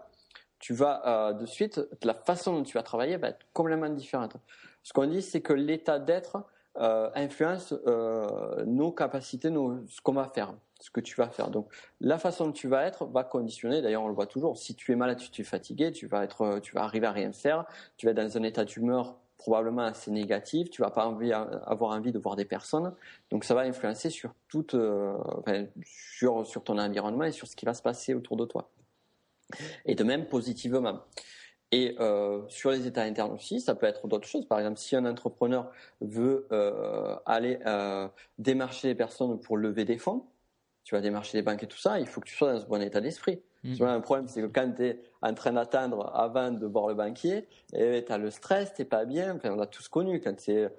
[0.60, 4.36] tu vas euh, de suite, la façon dont tu vas travailler va être complètement différente.
[4.84, 6.46] Ce qu'on dit, c'est que l'état d'être
[6.78, 11.50] euh, influence euh, nos capacités, ce qu'on va faire, ce que tu vas faire.
[11.50, 11.68] Donc,
[12.00, 13.82] la façon dont tu vas être va conditionner.
[13.82, 14.58] D'ailleurs, on le voit toujours.
[14.58, 17.32] Si tu es malade, tu es fatigué, tu vas être, tu vas arriver à rien
[17.32, 17.66] faire.
[17.98, 20.70] Tu vas être dans un état d'humeur probablement assez négatif.
[20.70, 22.94] Tu vas pas avoir envie de voir des personnes.
[23.30, 24.76] Donc, ça va influencer sur toute,
[25.84, 28.70] sur ton environnement et sur ce qui va se passer autour de toi
[29.86, 31.00] et de même positivement.
[31.72, 34.48] Et euh, sur les états internes aussi, ça peut être d'autres choses.
[34.48, 38.08] Par exemple, si un entrepreneur veut euh, aller euh,
[38.40, 40.26] démarcher les personnes pour lever des fonds,
[40.84, 42.66] tu vas démarcher les banques et tout ça, il faut que tu sois dans ce
[42.66, 43.44] bon état d'esprit.
[43.64, 43.74] Mm.
[43.74, 46.88] Tu vois, un problème, c'est que quand tu es en train d'attendre avant de voir
[46.88, 49.36] le banquier, tu as le stress, tu pas bien.
[49.36, 50.70] Enfin, on a tous connu quand tu es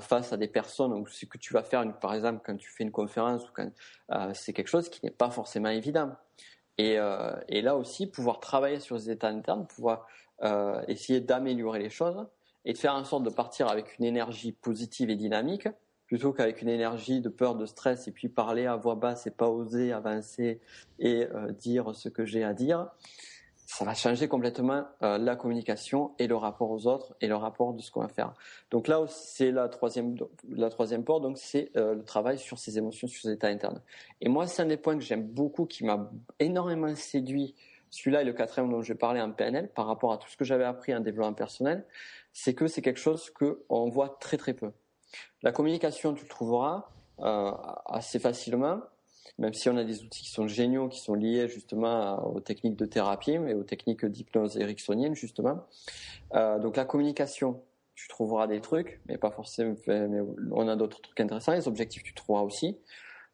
[0.00, 2.82] face à des personnes ou ce que tu vas faire, par exemple, quand tu fais
[2.82, 3.70] une conférence ou quand
[4.34, 6.10] c'est quelque chose qui n'est pas forcément évident.
[6.80, 10.06] Euh, et, là aussi, pouvoir travailler sur les états internes, pouvoir
[10.42, 12.26] euh, essayer d'améliorer les choses
[12.64, 15.68] et de faire en sorte de partir avec une énergie positive et dynamique
[16.06, 19.30] plutôt qu'avec une énergie de peur, de stress et puis parler à voix basse et
[19.30, 20.60] pas oser avancer
[20.98, 22.88] et euh, dire ce que j'ai à dire
[23.66, 27.72] ça va changer complètement euh, la communication et le rapport aux autres et le rapport
[27.72, 28.34] de ce qu'on va faire.
[28.72, 30.16] Donc là, c'est la troisième,
[30.48, 33.80] la troisième porte, donc c'est le travail sur ses émotions, sur ses états internes.
[34.20, 37.54] Et moi, c'est un des points que j'aime beaucoup, qui m'a énormément séduit.
[37.90, 40.36] Celui-là est le quatrième dont je vais parler en PNL par rapport à tout ce
[40.36, 41.84] que j'avais appris en développement personnel,
[42.32, 44.72] c'est que c'est quelque chose qu'on voit très très peu.
[45.42, 46.88] La communication, tu le trouveras
[47.20, 47.50] euh,
[47.86, 48.80] assez facilement
[49.40, 52.76] même si on a des outils qui sont géniaux, qui sont liés justement aux techniques
[52.76, 55.64] de thérapie et aux techniques d'hypnose ericksonienne justement.
[56.34, 57.62] Euh, donc la communication,
[57.94, 59.74] tu trouveras des trucs, mais pas forcément.
[59.86, 60.20] Mais
[60.52, 61.52] on a d'autres trucs intéressants.
[61.52, 62.78] Les objectifs, tu trouveras aussi.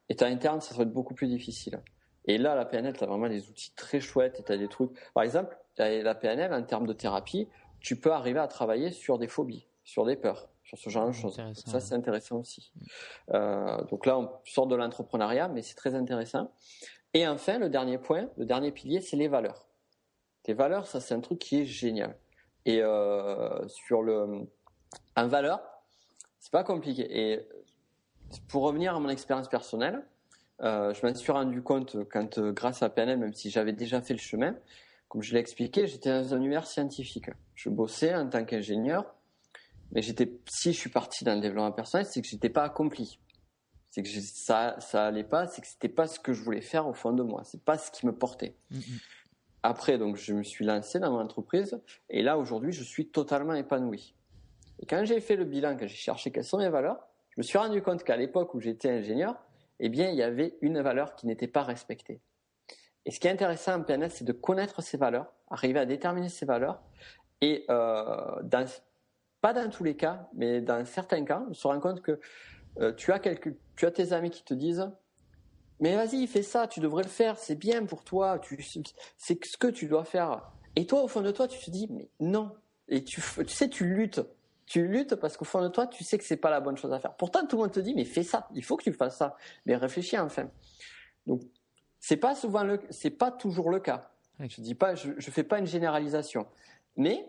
[0.09, 1.81] Et ta interne, ça va être beaucoup plus difficile.
[2.27, 4.69] Et là, la PNL, tu as vraiment des outils très chouettes et tu as des
[4.69, 4.91] trucs.
[5.15, 7.49] Par exemple, la PNL, en termes de thérapie,
[7.81, 11.13] tu peux arriver à travailler sur des phobies, sur des peurs sur ce genre de
[11.13, 11.41] choses.
[11.55, 12.73] Ça, c'est intéressant aussi.
[13.33, 16.51] Euh, donc là, on sort de l'entrepreneuriat, mais c'est très intéressant.
[17.15, 19.69] Et enfin, le dernier point, le dernier pilier, c'est les valeurs.
[20.47, 22.17] Les valeurs, ça, c'est un truc qui est génial.
[22.65, 24.49] Et euh, sur le,
[25.17, 25.63] en valeur,
[26.41, 27.07] c'est pas compliqué.
[27.09, 27.49] Et
[28.49, 30.05] pour revenir à mon expérience personnelle,
[30.63, 34.15] euh, je m'en suis rendu compte quand, grâce à PNL, même si j'avais déjà fait
[34.15, 34.57] le chemin,
[35.09, 37.31] comme je l'ai expliqué, j'étais dans un univers scientifique.
[37.55, 39.17] Je bossais en tant qu'ingénieur
[39.93, 43.19] mais j'étais, si je suis parti dans le développement personnel, c'est que j'étais pas accompli.
[43.91, 46.87] C'est que ça, ça allait pas, c'est que c'était pas ce que je voulais faire
[46.87, 47.43] au fond de moi.
[47.45, 48.57] C'est pas ce qui me portait.
[48.73, 49.03] Mm-hmm.
[49.63, 53.55] Après, donc, je me suis lancé dans mon entreprise et là, aujourd'hui, je suis totalement
[53.55, 54.15] épanoui.
[54.81, 56.99] Et quand j'ai fait le bilan, quand j'ai cherché quelles sont mes valeurs,
[57.31, 59.37] je me suis rendu compte qu'à l'époque où j'étais ingénieur,
[59.81, 62.21] eh bien, il y avait une valeur qui n'était pas respectée.
[63.05, 66.29] Et ce qui est intéressant en PNL, c'est de connaître ces valeurs, arriver à déterminer
[66.29, 66.83] ces valeurs
[67.41, 68.43] et euh,
[69.41, 72.19] pas dans tous les cas, mais dans certains cas, on se rend compte que
[72.79, 74.91] euh, tu, as quelques, tu as tes amis qui te disent
[75.81, 78.41] Mais vas-y, fais ça, tu devrais le faire, c'est bien pour toi,
[79.17, 80.51] c'est ce que tu dois faire.
[80.75, 82.53] Et toi, au fond de toi, tu te dis Mais non.
[82.89, 84.21] Et tu, tu sais, tu luttes.
[84.67, 86.93] Tu luttes parce qu'au fond de toi, tu sais que c'est pas la bonne chose
[86.93, 87.15] à faire.
[87.15, 89.37] Pourtant, tout le monde te dit Mais fais ça, il faut que tu fasses ça.
[89.65, 90.49] Mais réfléchis enfin.
[91.27, 91.43] Donc,
[92.01, 94.11] c'est pas souvent le, c'est pas toujours le cas.
[94.39, 96.47] Je dis pas, je, je fais pas une généralisation.
[96.97, 97.29] Mais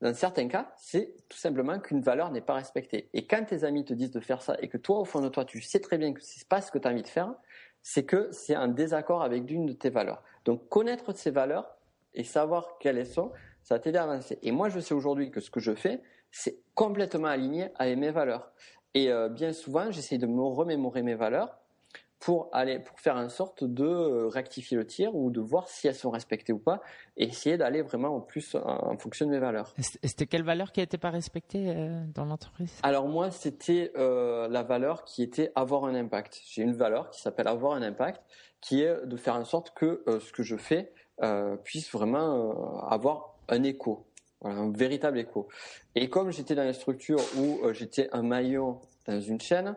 [0.00, 3.08] dans certains cas, c'est tout simplement qu'une valeur n'est pas respectée.
[3.14, 5.28] Et quand tes amis te disent de faire ça et que toi, au fond de
[5.28, 7.08] toi, tu sais très bien que ce n'est pas ce que tu as envie de
[7.08, 7.34] faire,
[7.82, 10.22] c'est que c'est un désaccord avec l'une de tes valeurs.
[10.44, 11.76] Donc connaître ces valeurs
[12.14, 14.38] et savoir quelles elles sont, ça va t'aider à avancer.
[14.42, 16.02] Et moi, je sais aujourd'hui que ce que je fais,
[16.36, 18.52] c'est complètement aligné avec mes valeurs.
[18.94, 21.58] Et euh, bien souvent, j'essaie de me remémorer mes valeurs
[22.18, 25.86] pour aller pour faire en sorte de euh, rectifier le tir ou de voir si
[25.86, 26.80] elles sont respectées ou pas
[27.16, 29.74] et essayer d'aller vraiment au plus en, fonction de mes valeurs.
[29.78, 32.78] C'était quelle valeur qui n'était pas respectée euh, dans l'entreprise?
[32.82, 36.40] Alors moi c'était euh, la valeur qui était avoir un impact.
[36.46, 38.22] J'ai une valeur qui s'appelle avoir un impact
[38.60, 40.92] qui est de faire en sorte que ce que je fais
[41.62, 44.06] puisse vraiment avoir un écho,
[44.42, 45.48] un véritable écho.
[45.94, 49.76] Et comme j'étais dans une structure où j'étais un maillon dans une chaîne,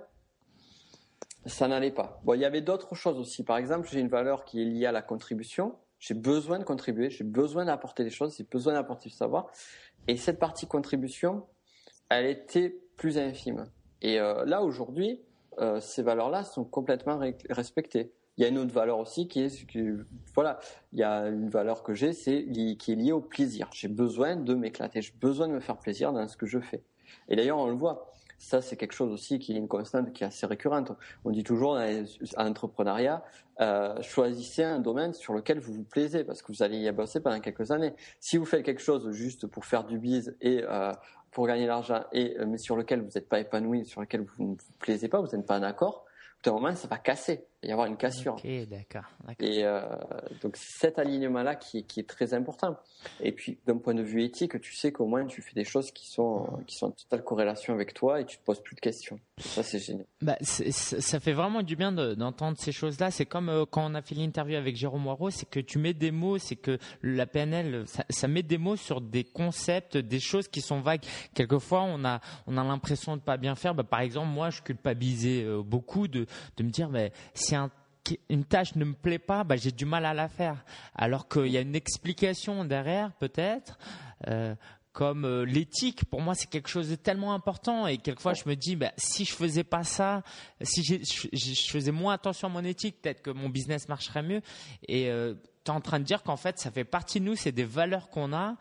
[1.45, 2.19] ça n'allait pas.
[2.23, 3.43] Bon, il y avait d'autres choses aussi.
[3.43, 5.75] Par exemple, j'ai une valeur qui est liée à la contribution.
[5.99, 9.47] J'ai besoin de contribuer, j'ai besoin d'apporter des choses, j'ai besoin d'apporter du savoir.
[10.07, 11.45] Et cette partie contribution,
[12.09, 13.65] elle était plus infime.
[14.01, 15.21] Et euh, là, aujourd'hui,
[15.59, 17.19] euh, ces valeurs-là sont complètement
[17.49, 18.13] respectées.
[18.39, 19.67] Il y a une autre valeur aussi qui est,
[20.33, 20.61] voilà,
[20.93, 22.45] il y a une valeur que j'ai, c'est
[22.79, 23.67] qui est liée au plaisir.
[23.73, 26.81] J'ai besoin de m'éclater, j'ai besoin de me faire plaisir dans ce que je fais.
[27.27, 28.13] Et d'ailleurs, on le voit.
[28.37, 30.93] Ça, c'est quelque chose aussi qui est une constante qui est assez récurrente.
[31.25, 31.77] On dit toujours
[32.37, 33.25] en entrepreneuriat,
[33.59, 37.19] euh, choisissez un domaine sur lequel vous vous plaisez parce que vous allez y bosser
[37.19, 37.93] pendant quelques années.
[38.21, 40.93] Si vous faites quelque chose juste pour faire du bise et euh,
[41.31, 44.49] pour gagner l'argent, et mais sur lequel vous n'êtes pas épanoui, sur lequel vous ne
[44.51, 46.05] vous plaisez pas, vous n'êtes pas d'accord,
[46.47, 47.48] au moment, ça va casser.
[47.61, 48.35] Y avoir une cassure.
[48.35, 49.03] Ok, d'accord.
[49.41, 49.81] Et euh,
[50.41, 52.77] donc, cet alignement-là qui, qui, est très important.
[53.19, 55.91] Et puis, d'un point de vue éthique, tu sais qu'au moins, tu fais des choses
[55.91, 58.79] qui sont, qui sont en totale corrélation avec toi et tu te poses plus de
[58.79, 59.19] questions.
[59.39, 60.05] Ça, c'est génial.
[60.21, 63.11] Bah, ça fait vraiment du bien d'entendre ces choses-là.
[63.11, 65.93] C'est comme euh, quand on a fait l'interview avec Jérôme Moirot, c'est que tu mets
[65.93, 70.19] des mots, c'est que la PNL, ça, ça, met des mots sur des concepts, des
[70.21, 71.03] choses qui sont vagues.
[71.33, 73.75] Quelquefois, on a, on a l'impression de pas bien faire.
[73.75, 77.11] Bah, par exemple, moi, je culpabilisais euh, beaucoup de, de me dire, mais
[77.49, 77.71] si un
[78.29, 80.63] une tâche ne me plaît pas, bah, j'ai du mal à la faire.
[80.95, 83.77] Alors qu'il y a une explication derrière, peut-être.
[84.27, 84.55] Euh,
[84.91, 87.87] comme euh, l'éthique, pour moi, c'est quelque chose de tellement important.
[87.87, 90.23] Et quelquefois, je me dis, bah, si je faisais pas ça,
[90.61, 94.41] si je faisais moins attention à mon éthique, peut-être que mon business marcherait mieux.
[94.87, 97.35] Et euh, tu es en train de dire qu'en fait, ça fait partie de nous,
[97.35, 98.55] c'est des valeurs qu'on a.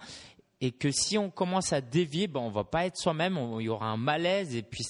[0.61, 3.69] Et que si on commence à dévier, ben, on va pas être soi-même, il y
[3.69, 4.55] aura un malaise.
[4.55, 4.85] Et puis,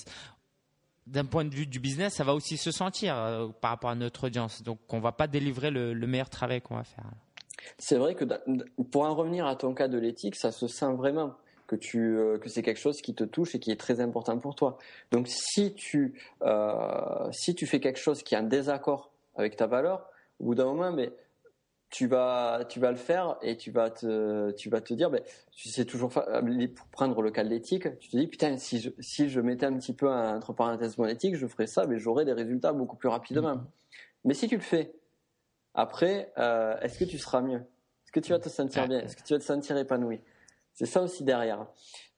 [1.10, 3.94] d'un point de vue du business, ça va aussi se sentir euh, par rapport à
[3.94, 4.62] notre audience.
[4.62, 7.04] Donc, on va pas délivrer le, meilleur travail qu'on va faire.
[7.78, 8.24] C'est vrai que
[8.90, 11.34] pour en revenir à ton cas de l'éthique, ça se sent vraiment
[11.66, 14.54] que euh, que c'est quelque chose qui te touche et qui est très important pour
[14.54, 14.78] toi.
[15.10, 19.66] Donc, si tu euh, si tu fais quelque chose qui est en désaccord avec ta
[19.66, 20.08] valeur,
[20.40, 21.12] au bout d'un moment, mais
[21.90, 25.22] tu vas, tu vas le faire et tu vas te, tu vas te dire, ben,
[25.52, 28.90] tu sais toujours, pour prendre le cas de l'éthique, tu te dis, putain, si je,
[28.98, 32.24] si je mettais un petit peu entre parenthèses mon éthique, je ferais ça, mais j'aurais
[32.24, 33.54] des résultats beaucoup plus rapidement.
[33.54, 33.64] Mm-hmm.
[34.24, 34.92] Mais si tu le fais,
[35.74, 37.60] après, euh, est-ce que tu seras mieux?
[37.60, 39.00] Est-ce que tu vas te sentir bien?
[39.00, 40.20] Est-ce que tu vas te sentir épanoui?
[40.74, 41.66] C'est ça aussi derrière.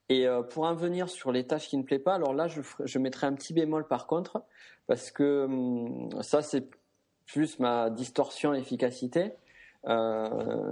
[0.09, 2.61] Et euh, pour en venir sur les tâches qui ne plaisent pas, alors là, je,
[2.85, 4.43] je mettrai un petit bémol par contre,
[4.89, 6.69] parce que hum, ça, c'est
[7.27, 9.29] plus ma distorsion efficacité euh,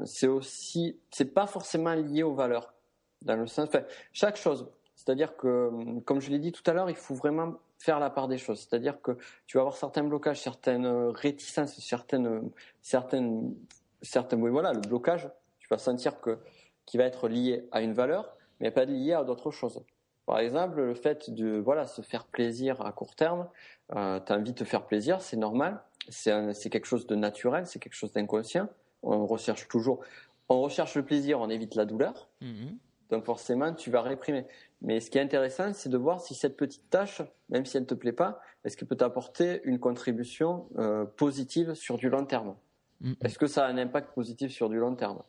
[0.05, 2.75] c'est aussi, c'est pas forcément lié aux valeurs,
[3.23, 4.69] dans le sens, enfin, chaque chose.
[4.95, 8.29] C'est-à-dire que, comme je l'ai dit tout à l'heure, il faut vraiment faire la part
[8.29, 8.61] des choses.
[8.61, 9.17] C'est-à-dire que
[9.47, 12.51] tu vas avoir certains blocages, certaines réticences, certaines,
[12.83, 13.55] certaines,
[14.03, 16.39] certaines, oui, voilà, le blocage, tu vas sentir que,
[16.85, 19.83] qui va être lié à une valeur, mais pas lié à d'autres choses.
[20.27, 23.49] Par exemple, le fait de voilà se faire plaisir à court terme,
[23.95, 27.67] euh, tu as envie de te faire plaisir, c'est normal, c'est quelque chose de naturel,
[27.67, 28.69] c'est quelque chose d'inconscient.
[29.03, 30.01] On recherche toujours.
[30.49, 32.29] On recherche le plaisir, on évite la douleur.
[32.41, 32.79] Mhm.
[33.11, 34.47] Donc forcément, tu vas réprimer.
[34.83, 37.85] Mais ce qui est intéressant, c'est de voir si cette petite tâche, même si elle
[37.85, 42.25] ne te plaît pas, est-ce qu'elle peut t'apporter une contribution euh, positive sur du long
[42.25, 42.55] terme?
[43.01, 43.17] Mhm.
[43.23, 45.23] Est-ce que ça a un impact positif sur du long terme?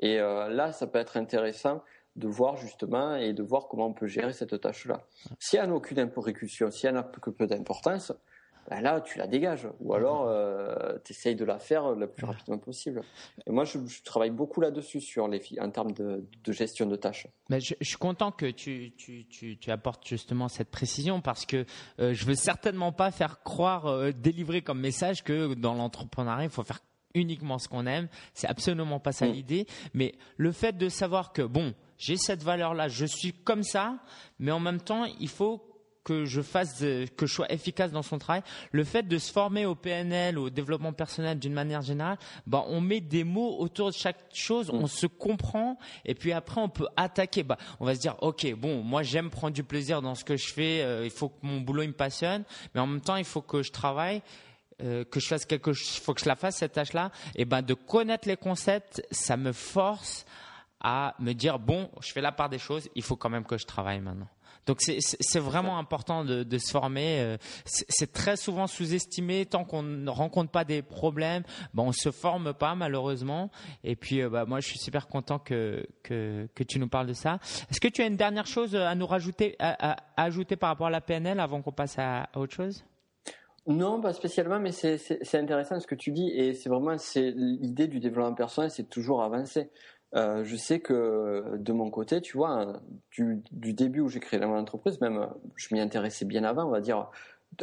[0.00, 1.82] Et euh, là, ça peut être intéressant
[2.16, 5.06] de voir justement et de voir comment on peut gérer cette tâche-là.
[5.38, 8.12] Si elle n'a aucune répercussion, si elle n'a que peu d'importance,
[8.68, 9.66] ben là, tu la dégages.
[9.80, 13.02] Ou alors, euh, tu essayes de la faire le plus rapidement possible.
[13.46, 17.26] Et moi, je, travaille beaucoup là-dessus sur les, en termes de, gestion de tâches.
[17.48, 18.92] Mais je, suis content que tu,
[19.68, 21.64] apportes justement cette précision parce que
[22.00, 26.50] euh, je veux certainement pas faire croire, euh, délivrer comme message que dans l'entrepreneuriat, il
[26.50, 26.80] faut faire
[27.14, 28.08] uniquement ce qu'on aime.
[28.34, 29.32] C'est absolument pas ça mm.
[29.32, 29.66] l'idée.
[29.94, 33.98] Mais le fait de savoir que, bon, j'ai cette valeur-là, je suis comme ça,
[34.38, 35.69] mais en même temps, il faut
[36.04, 38.42] que je fasse, que je sois efficace dans son travail.
[38.72, 42.80] Le fait de se former au PNL, au développement personnel d'une manière générale, bah, on
[42.80, 46.88] met des mots autour de chaque chose, on se comprend, et puis après on peut
[46.96, 47.42] attaquer.
[47.42, 50.36] Bah, on va se dire, ok, bon, moi j'aime prendre du plaisir dans ce que
[50.36, 53.24] je fais, euh, il faut que mon boulot me passionne, mais en même temps il
[53.24, 54.22] faut que je travaille.
[54.82, 57.44] Euh, que je fasse quelque chose, il faut que je la fasse cette tâche-là, et
[57.44, 60.24] ben de connaître les concepts, ça me force
[60.80, 63.58] à me dire bon, je fais la part des choses, il faut quand même que
[63.58, 64.28] je travaille maintenant.
[64.66, 67.20] Donc c'est vraiment important de, de, se former.
[67.20, 71.42] Euh, c'est très souvent sous-estimé tant qu'on ne rencontre pas des problèmes.
[71.74, 73.50] Bon, on se forme pas malheureusement.
[73.84, 77.06] Et puis euh, bah, moi je suis super content que, que, que tu nous parles
[77.06, 77.38] de ça.
[77.70, 80.90] Est-ce que tu as une dernière chose à nous rajouter, à, ajouter par rapport à
[80.90, 82.84] la PNL avant qu'on passe à, autre chose?
[83.66, 87.88] Non, pas spécialement, mais c'est intéressant ce que tu dis et c'est vraiment c'est l'idée
[87.88, 89.70] du développement personnel, c'est toujours avancer.
[90.14, 92.80] Euh, je sais que de mon côté, tu vois,
[93.12, 96.80] du, début où j'ai créé mon entreprise, même je m'y intéressais bien avant, on va
[96.80, 97.10] dire,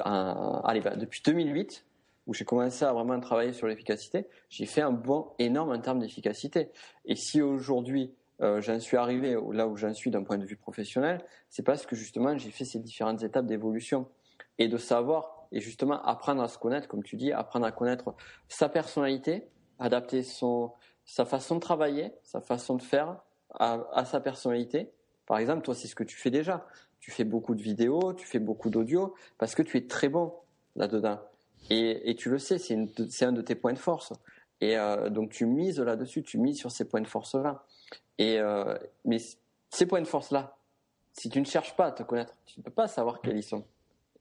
[0.03, 1.85] allez, bah, depuis 2008,
[2.27, 5.99] où j'ai commencé à vraiment travailler sur l'efficacité, j'ai fait un bond énorme en termes
[5.99, 6.69] d'efficacité.
[7.05, 10.57] Et si aujourd'hui euh, j'en suis arrivé là où j'en suis d'un point de vue
[10.57, 14.07] professionnel, c'est parce que justement j'ai fait ces différentes étapes d'évolution
[14.59, 18.13] et de savoir et justement apprendre à se connaître, comme tu dis, apprendre à connaître
[18.49, 19.47] sa personnalité,
[19.79, 20.73] adapter son
[21.07, 23.17] sa façon de travailler, sa façon de faire
[23.51, 24.91] à, sa personnalité.
[25.25, 26.67] Par exemple, toi, c'est ce que tu fais déjà.
[26.99, 30.33] Tu fais beaucoup de vidéos, tu fais beaucoup d'audio, parce que tu es très bon
[30.75, 31.19] là-dedans.
[31.69, 34.13] Et, tu le sais, c'est un de tes points de force.
[34.59, 37.63] Et euh, donc tu mises là-dessus, tu mises sur ces points de force-là.
[38.17, 39.17] Et euh, mais
[39.69, 40.57] ces points de force-là,
[41.13, 43.43] si tu ne cherches pas à te connaître, tu ne peux pas savoir quels ils
[43.43, 43.63] sont.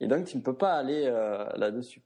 [0.00, 2.02] Et donc tu ne peux pas aller euh, là-dessus.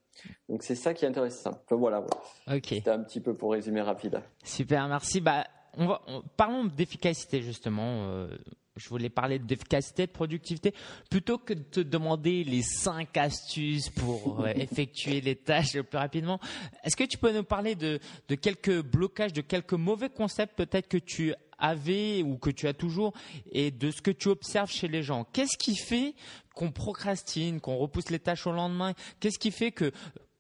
[0.49, 1.51] Donc c'est ça qui est intéressant.
[1.65, 2.05] Enfin, voilà.
[2.47, 2.67] Ok.
[2.69, 4.21] C'était un petit peu pour résumer rapide.
[4.45, 5.21] Super, merci.
[5.21, 6.03] Bah, on va,
[6.37, 8.09] parlons d'efficacité justement.
[8.09, 8.29] Euh,
[8.77, 10.75] je voulais parler d'efficacité, de productivité,
[11.11, 15.99] plutôt que de te demander les cinq astuces pour euh, effectuer les tâches le plus
[15.99, 16.41] rapidement.
[16.85, 20.89] Est-ce que tu peux nous parler de, de quelques blocages, de quelques mauvais concepts peut-être
[20.89, 23.13] que tu avais ou que tu as toujours
[23.53, 25.25] et de ce que tu observes chez les gens?
[25.25, 26.15] Qu'est-ce qui fait
[26.61, 28.93] qu'on procrastine, qu'on repousse les tâches au lendemain.
[29.19, 29.93] Qu'est-ce qui fait que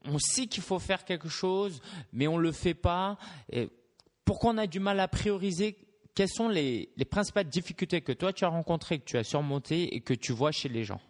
[0.04, 1.80] on sait qu'il faut faire quelque chose,
[2.12, 3.16] mais on le fait pas?
[3.50, 3.70] Et
[4.26, 5.78] Pourquoi on a du mal à prioriser?
[6.14, 10.02] Quelles sont les, principales difficultés que toi tu as rencontrées, que tu as surmontées et
[10.02, 11.00] que tu vois chez les gens?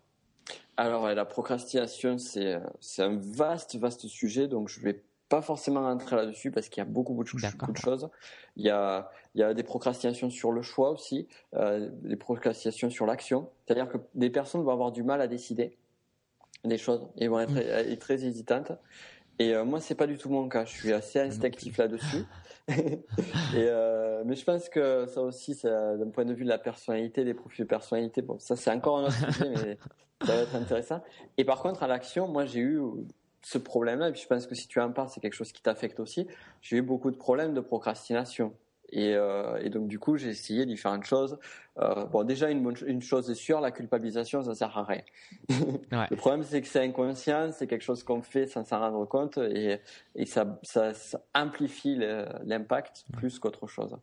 [0.76, 2.54] Alors, la procrastination, c'est
[3.02, 6.86] un vaste, vaste sujet, donc je ne vais pas forcément rentrer là-dessus parce qu'il y
[6.86, 8.10] a beaucoup, beaucoup, de, choses.
[8.56, 12.90] Il y, a, il y a des procrastinations sur le choix aussi, euh, des procrastinations
[12.90, 13.48] sur l'action.
[13.64, 15.78] C'est-à-dire que des personnes vont avoir du mal à décider
[16.64, 17.96] des choses et vont être, mm.
[17.98, 18.72] très hésitantes.
[19.38, 20.64] Et euh, moi, c'est pas du tout mon cas.
[20.64, 22.24] Je suis assez instinctif là-dessus.
[22.70, 23.00] et
[23.56, 27.34] euh, mais je pense que ça aussi, d'un point de vue de la personnalité, des
[27.34, 29.48] profils de personnalité, bon, ça c'est encore un autre sujet,
[30.20, 31.02] mais ça va être intéressant.
[31.38, 32.80] Et par contre, à l'action, moi j'ai eu
[33.42, 35.62] ce problème-là, et puis je pense que si tu en parles, c'est quelque chose qui
[35.62, 36.26] t'affecte aussi.
[36.60, 38.54] J'ai eu beaucoup de problèmes de procrastination.
[38.92, 41.38] Et, euh, et, donc du coup, j'ai essayé différentes choses.
[41.78, 45.02] Euh, bon, déjà une, une chose est sûre, la culpabilisation, ça sert à rien.
[45.92, 46.06] Ouais.
[46.08, 49.38] le problème, c'est que c'est inconscient, c'est quelque chose qu'on fait sans s'en rendre compte,
[49.38, 49.80] et,
[50.14, 51.96] et ça, ça, ça, amplifie
[52.44, 53.96] l'impact plus qu'autre chose.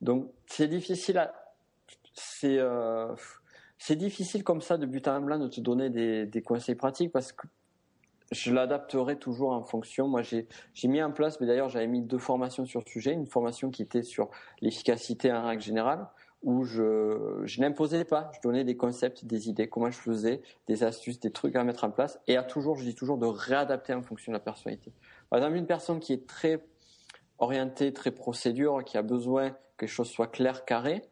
[0.00, 1.32] Donc c'est difficile à,
[2.14, 3.14] c'est euh,
[3.78, 7.12] c'est difficile comme ça de but en blanc de te donner des, des conseils pratiques
[7.12, 7.46] parce que
[8.32, 10.08] je l'adapterai toujours en fonction.
[10.08, 10.46] Moi, j'ai
[10.84, 13.12] mis en place, mais d'ailleurs, j'avais mis deux formations sur le sujet.
[13.12, 16.06] Une formation qui était sur l'efficacité en règle générale,
[16.42, 20.84] où je, je n'imposais pas, je donnais des concepts, des idées, comment je faisais, des
[20.84, 23.94] astuces, des trucs à mettre en place, et à toujours, je dis toujours, de réadapter
[23.94, 24.92] en fonction de la personnalité.
[25.30, 26.62] Par exemple, une personne qui est très
[27.38, 31.02] orientée, très procédure, qui a besoin que quelque chose soit clair, carré,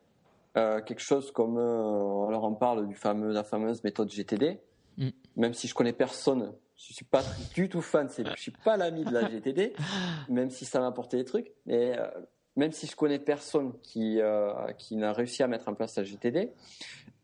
[0.57, 4.61] euh, quelque chose comme, euh, alors on parle du fameux, la fameuse méthode GTD,
[4.99, 5.09] mm.
[5.37, 6.53] même si je connais personne
[6.89, 7.23] je suis pas
[7.55, 8.09] du tout fan.
[8.09, 9.75] C'est, je suis pas l'ami de la GTD,
[10.29, 11.53] même si ça m'a apporté des trucs.
[11.67, 12.09] Mais euh,
[12.57, 16.05] même si je connais personne qui euh, qui n'a réussi à mettre en place la
[16.05, 16.53] GTD,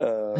[0.02, 0.34] euh,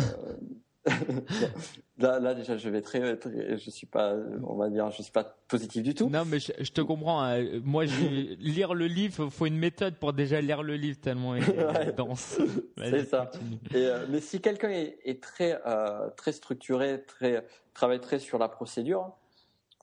[1.98, 4.14] là, là déjà je vais très, très, je suis pas
[4.44, 6.08] on va dire je suis pas positif du tout.
[6.08, 7.44] Non mais je, te comprends hein.
[7.64, 8.04] moi je,
[8.38, 12.38] lire le livre faut une méthode pour déjà lire le livre tellement il est dense.
[12.76, 13.30] C'est ça.
[13.74, 15.60] Et, mais si quelqu'un est, est, très
[16.16, 19.12] très structuré très travaille très sur la procédure,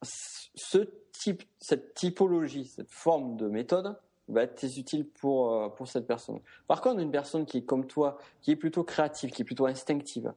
[0.03, 0.79] ce
[1.11, 3.97] type, cette typologie, cette forme de méthode
[4.27, 6.39] va être très utile pour, euh, pour cette personne.
[6.67, 9.67] Par contre, une personne qui est comme toi, qui est plutôt créative, qui est plutôt
[9.67, 10.33] instinctive,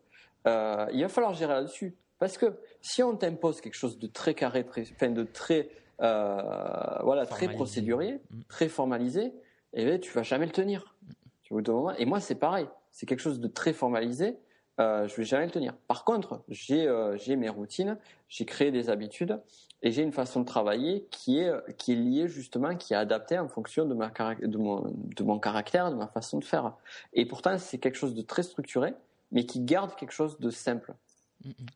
[0.46, 1.96] euh, il va falloir gérer là-dessus.
[2.18, 5.68] Parce que si on t'impose quelque chose de très carré, très, enfin de très,
[6.00, 8.40] euh, voilà, très procédurier, mm.
[8.48, 9.32] très formalisé,
[9.74, 10.96] eh bien, tu vas jamais le tenir.
[11.98, 12.66] Et moi, c'est pareil.
[12.90, 14.36] C'est quelque chose de très formalisé
[14.80, 15.74] euh, je vais jamais le tenir.
[15.88, 19.40] Par contre, j'ai euh, mes routines, j'ai créé des habitudes
[19.82, 23.38] et j'ai une façon de travailler qui est qui est liée justement, qui est adaptée
[23.38, 26.74] en fonction de ma de mon de mon caractère, de ma façon de faire.
[27.12, 28.94] Et pourtant, c'est quelque chose de très structuré,
[29.32, 30.94] mais qui garde quelque chose de simple,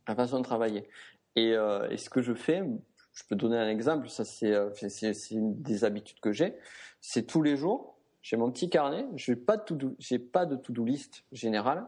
[0.09, 0.89] la façon de travailler.
[1.37, 2.63] Et, euh, et ce que je fais,
[3.15, 4.09] je peux donner un exemple.
[4.09, 6.57] Ça, c'est euh, c'est une des habitudes que j'ai.
[7.01, 9.07] C'est tous les jours, j'ai mon petit carnet.
[9.17, 11.87] Je n'ai pas de to-do list générale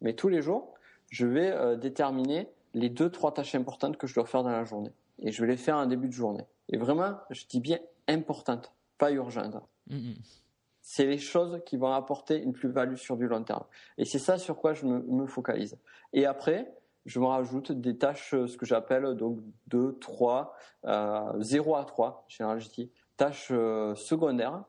[0.00, 0.74] mais tous les jours,
[1.10, 4.64] je vais euh, déterminer les deux, trois tâches importantes que je dois faire dans la
[4.64, 4.92] journée.
[5.18, 6.44] Et je vais les faire en début de journée.
[6.70, 7.78] Et vraiment, je dis bien
[8.08, 9.56] importantes, pas urgentes.
[9.90, 10.16] Mm-hmm.
[10.92, 13.62] C'est les choses qui vont apporter une plus-value sur du long terme.
[13.96, 15.78] Et c'est ça sur quoi je me, focalise.
[16.12, 16.74] Et après,
[17.06, 19.38] je me rajoute des tâches, euh, ce que j'appelle donc
[19.68, 20.52] 2, 3,
[20.86, 24.64] euh, 0 à 3, généralement je dis, tâches euh, secondaires.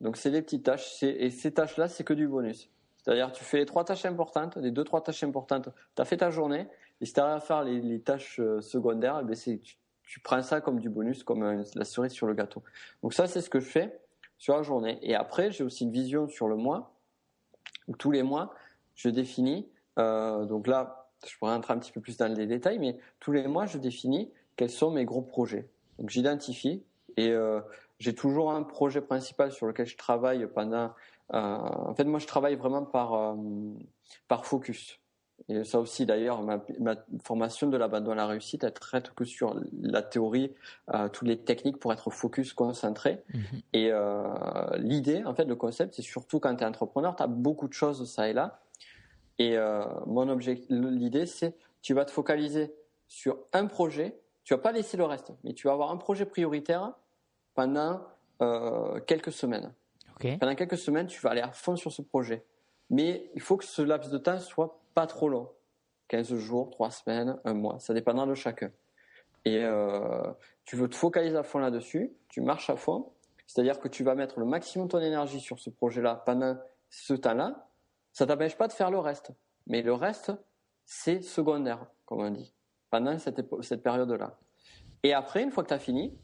[0.00, 2.68] Donc c'est des petites tâches, et ces tâches-là, c'est que du bonus.
[2.96, 6.16] C'est-à-dire, tu fais les trois tâches importantes, les deux, trois tâches importantes, tu as fait
[6.16, 6.66] ta journée,
[7.00, 10.60] et si tu à faire les, tâches euh, secondaires, eh ben tu, tu prends ça
[10.60, 12.64] comme du bonus, comme la cerise sur le gâteau.
[13.04, 13.99] Donc ça, c'est ce que je fais
[14.40, 14.98] sur la journée.
[15.02, 16.92] Et après, j'ai aussi une vision sur le mois,
[17.86, 18.52] où tous les mois,
[18.96, 19.68] je définis,
[19.98, 23.32] euh, donc là, je pourrais rentrer un petit peu plus dans les détails, mais tous
[23.32, 25.68] les mois, je définis quels sont mes gros projets.
[25.98, 26.82] Donc j'identifie
[27.16, 27.60] et euh,
[27.98, 30.92] j'ai toujours un projet principal sur lequel je travaille pendant.
[31.34, 33.34] Euh, en fait, moi, je travaille vraiment par euh,
[34.28, 34.99] par focus.
[35.50, 36.60] Et ça aussi, d'ailleurs, ma,
[37.24, 40.54] formation de l'abandon à la réussite, elle traite que sur la théorie,
[40.94, 43.22] euh, toutes les techniques pour être focus, concentré.
[43.34, 43.42] Mhm.
[43.72, 44.22] Et euh,
[44.76, 47.72] l'idée, en fait, le concept, c'est surtout quand tu es entrepreneur, tu as beaucoup de
[47.72, 48.60] choses ça et là.
[49.38, 52.72] Et euh, mon objectif, l'idée, c'est tu vas te focaliser
[53.08, 54.20] sur un projet.
[54.44, 56.92] Tu vas pas laisser le reste, mais tu vas avoir un projet prioritaire
[57.54, 58.00] pendant
[59.06, 59.70] quelques semaines.
[60.38, 62.44] Pendant quelques semaines, tu vas aller à fond sur ce projet.
[62.88, 65.50] Mais il faut que ce laps de temps soit pas trop long.
[66.08, 68.70] 15 jours, 3 semaines, un mois, ça dépendra de chacun.
[69.44, 70.32] Et euh,
[70.64, 73.12] tu veux te focaliser à fond là-dessus, tu marches à fond,
[73.46, 76.56] c'est-à-dire que tu vas mettre le maximum de ton énergie sur ce projet-là pendant
[76.90, 77.68] ce temps-là,
[78.12, 79.32] ça t'empêche pas de faire le reste.
[79.66, 80.32] Mais le reste,
[80.84, 82.52] c'est secondaire, comme on dit,
[82.90, 84.36] pendant cette, cette période-là.
[85.02, 86.18] Et après, une fois que tu as fini,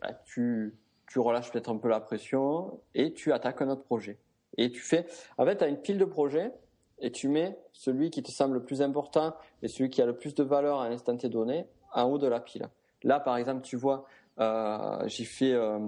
[0.00, 4.18] bah, tu, tu relâches peut-être un peu la pression et tu attaques un autre projet.
[4.56, 5.06] Et tu fais,
[5.38, 6.52] en fait, tu as une pile de projets
[7.00, 10.16] et tu mets celui qui te semble le plus important et celui qui a le
[10.16, 12.68] plus de valeur à l'instant T donné en haut de la pile.
[13.02, 14.06] Là, par exemple, tu vois,
[14.38, 15.78] euh, j'ai fait euh,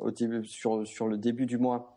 [0.00, 1.96] au début, sur, sur le début du mois,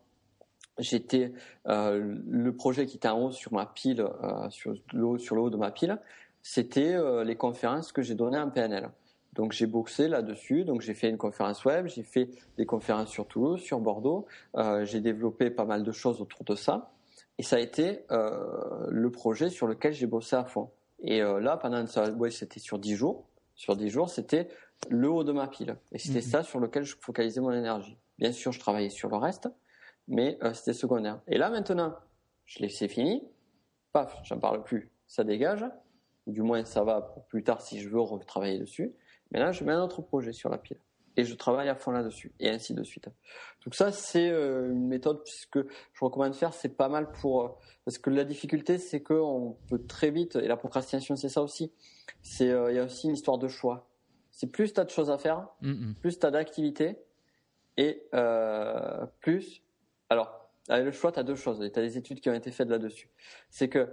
[0.78, 1.32] j'étais
[1.66, 5.36] euh, le projet qui était en haut sur ma pile, euh, sur, le haut, sur
[5.36, 5.98] le de ma pile,
[6.42, 6.94] c'était
[7.24, 8.90] les conférences que j'ai données en PNL.
[9.32, 13.26] Donc j'ai boxé là-dessus, donc j'ai fait une conférence web, j'ai fait des conférences sur
[13.26, 14.26] Toulouse, sur Bordeaux,
[14.82, 16.93] j'ai développé pas mal de choses autour de ça.
[17.38, 20.70] Et ça a été euh, le projet sur lequel j'ai bossé à fond.
[21.00, 23.28] Et euh, là, pendant ça, ouais, c'était sur 10 jours.
[23.54, 24.48] Sur 10 jours, c'était
[24.88, 25.76] le haut de ma pile.
[25.92, 26.30] Et c'était mhm.
[26.30, 27.98] ça sur lequel je focalisais mon énergie.
[28.18, 29.48] Bien sûr, je travaillais sur le reste,
[30.06, 31.20] mais euh, c'était secondaire.
[31.26, 31.94] Et là, maintenant,
[32.44, 33.26] je l'ai, c'est fini.
[33.92, 34.90] Paf, j'en parle plus.
[35.06, 35.64] Ça dégage.
[36.26, 38.94] Du moins, ça va pour plus tard si je veux retravailler dessus.
[39.30, 40.78] Mais là, je mets un autre projet sur la pile
[41.16, 43.08] et je travaille à fond là-dessus et ainsi de suite.
[43.64, 47.42] Donc ça c'est euh, une méthode puisque je recommande de faire c'est pas mal pour
[47.42, 47.48] euh,
[47.84, 51.42] parce que la difficulté c'est que on peut très vite et la procrastination c'est ça
[51.42, 51.72] aussi.
[52.22, 53.88] C'est euh, il y a aussi une histoire de choix.
[54.30, 55.46] C'est plus tu as de choses à faire,
[56.00, 56.98] plus tu as d'activités
[57.76, 58.02] et
[59.20, 59.62] plus
[60.10, 62.34] alors avec le choix tu as deux choses et tu as des études qui ont
[62.34, 63.08] été faites là-dessus.
[63.50, 63.88] C'est que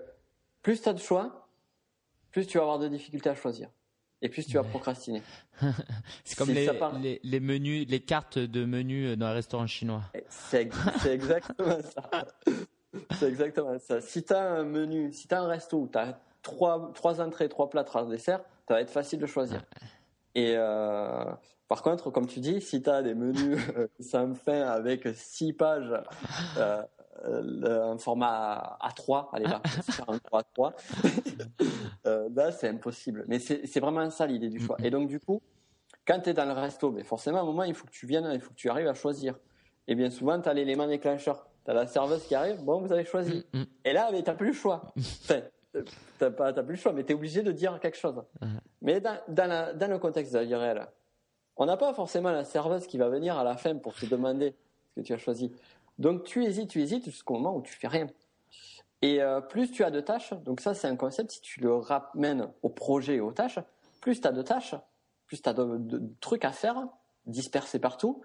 [0.63, 1.47] plus tu as de choix,
[2.31, 3.69] plus tu vas avoir de difficultés à choisir
[4.21, 5.21] et plus tu vas procrastiner.
[6.23, 10.03] c'est comme les, les, menus, les cartes de menus dans un restaurant chinois.
[10.29, 10.69] C'est
[11.05, 12.25] exactement ça.
[13.17, 14.01] C'est exactement ça.
[14.01, 17.21] Si tu as un menu, si tu as un resto où tu as trois, trois
[17.21, 19.63] entrées, trois plats, trois desserts, ça va être facile de choisir.
[20.35, 21.25] Et euh,
[21.67, 23.59] par contre, comme tu dis, si tu as des menus
[23.99, 25.93] sans fin avec six pages,
[26.57, 26.83] euh,
[27.23, 29.61] un format A3, allez là,
[30.07, 30.73] un A3,
[32.05, 33.25] euh, là c'est impossible.
[33.27, 34.77] Mais c'est vraiment ça l'idée du choix.
[34.83, 35.41] Et donc du coup,
[36.05, 38.05] quand tu es dans le resto, mais forcément à un moment il faut que tu
[38.05, 39.35] viennes, il faut que tu arrives à choisir.
[39.87, 42.91] Et bien souvent tu as l'élément déclencheur, tu as la serveuse qui arrive, bon vous
[42.91, 43.45] avez choisi.
[43.53, 43.65] Mm, mm.
[43.85, 44.93] Et là, tu n'as plus le choix.
[45.23, 45.41] Enfin,
[46.19, 48.21] t'as pas plus le choix, mais tu es obligé de dire quelque chose.
[48.81, 50.85] Mais dans, dans, dans le contexte de la vie réelle,
[51.55, 54.55] on n'a pas forcément la serveuse qui va venir à la fin pour te demander
[54.89, 55.51] ce que tu as choisi.
[56.01, 58.07] Donc tu hésites, tu hésites jusqu'au moment où tu fais rien.
[59.03, 61.75] Et euh, plus tu as de tâches, donc ça c'est un concept, si tu le
[61.75, 63.59] ramènes au projet et aux tâches,
[64.01, 64.73] plus tu as de tâches,
[65.27, 66.87] plus tu as de, trucs à faire,
[67.27, 68.23] dispersés partout,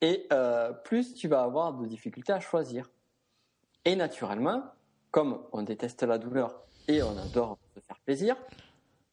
[0.00, 2.90] et euh, plus tu vas avoir de difficultés à choisir.
[3.84, 4.64] Et naturellement,
[5.10, 8.36] comme on déteste la douleur et on adore se faire plaisir,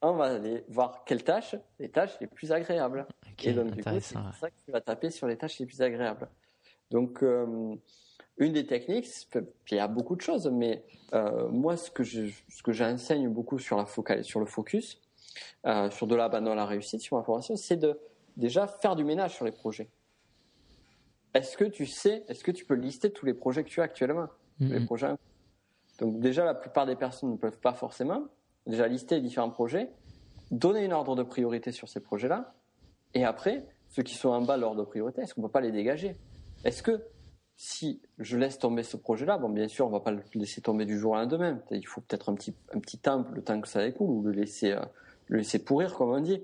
[0.01, 3.05] on va aller voir quelles tâches, les tâches les plus agréables.
[3.43, 5.82] et donc du coup, c'est ça que tu vas taper sur les tâches les plus
[5.82, 6.30] agréables.
[6.91, 7.75] Donc, euh,
[8.38, 9.07] une des techniques,
[9.71, 10.83] il y a beaucoup de choses, mais
[11.13, 15.01] euh, moi, ce que je, ce que j'enseigne beaucoup sur la focale, sur le focus,
[15.65, 17.99] euh, sur de l'abandon à la réussite, sur ma formation, c'est de
[18.35, 19.89] déjà faire du ménage sur les projets.
[21.33, 23.83] Est-ce que tu sais, est-ce que tu peux lister tous les projets que tu as
[23.83, 24.27] actuellement,
[24.59, 25.09] les projets
[25.99, 28.23] Donc déjà, la plupart des personnes ne peuvent pas forcément
[28.65, 29.89] déjà lister les différents projets,
[30.51, 32.53] donner une ordre de priorité sur ces projets-là,
[33.13, 35.51] et après, ceux qui sont en bas de l'ordre de priorité, est-ce qu'on ne peut
[35.51, 36.15] pas les dégager?
[36.64, 37.01] Est-ce que
[37.58, 40.86] si je laisse tomber ce projet-là, bon, bien sûr, on va pas le laisser tomber
[40.86, 41.60] du jour au lendemain.
[41.72, 44.32] Il faut peut-être un petit, un petit temps, le temps que ça écoule, ou le
[44.32, 44.82] laisser, euh,
[45.28, 46.43] le laisser pourrir, comme on dit.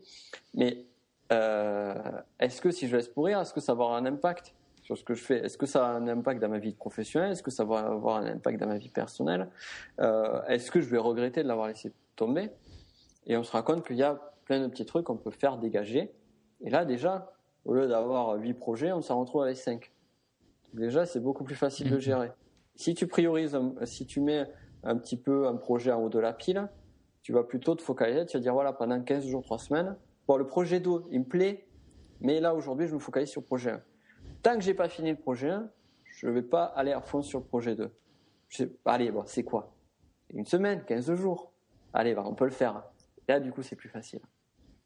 [0.56, 0.86] Mais
[1.32, 1.94] euh,
[2.40, 5.04] est-ce que si je laisse pourrir, est-ce que ça va avoir un impact sur ce
[5.04, 5.38] que je fais?
[5.46, 7.32] Est-ce que ça a un impact dans ma vie professionnelle?
[7.32, 9.50] Est-ce que ça va avoir un impact dans ma vie personnelle?
[10.00, 12.50] Euh, Est-ce que je vais regretter de l'avoir laissé tomber?
[13.28, 15.58] Et on se rend compte qu'il y a plein de petits trucs qu'on peut faire
[15.58, 16.12] dégager
[16.62, 17.32] Et là, déjà,
[17.66, 19.93] au lieu d'avoir 8 projets, on s'en retrouve avec 5.
[20.74, 22.02] Déjà, c'est beaucoup plus facile de mhm.
[22.02, 22.32] gérer.
[22.76, 24.48] Si tu priorises, si tu mets
[24.84, 26.68] un petit peu un projet en haut de la pile,
[27.22, 29.96] tu vas plutôt te focaliser, tu vas dire voilà, pendant 15 jours, 3 semaines,
[30.28, 31.68] bon, le projet 2, il me plaît,
[32.20, 33.82] mais là, aujourd'hui, je me focalise sur le projet 1.
[34.42, 35.70] Tant que j'ai pas fini le projet 1,
[36.06, 37.90] je ne vais pas aller à fond sur le projet 2.
[38.50, 39.74] Je allez, bon, c'est quoi?
[40.30, 41.52] Une semaine, 15 jours.
[41.94, 42.84] Allez, on peut le faire.
[43.28, 44.22] Là, du coup, c'est plus facile.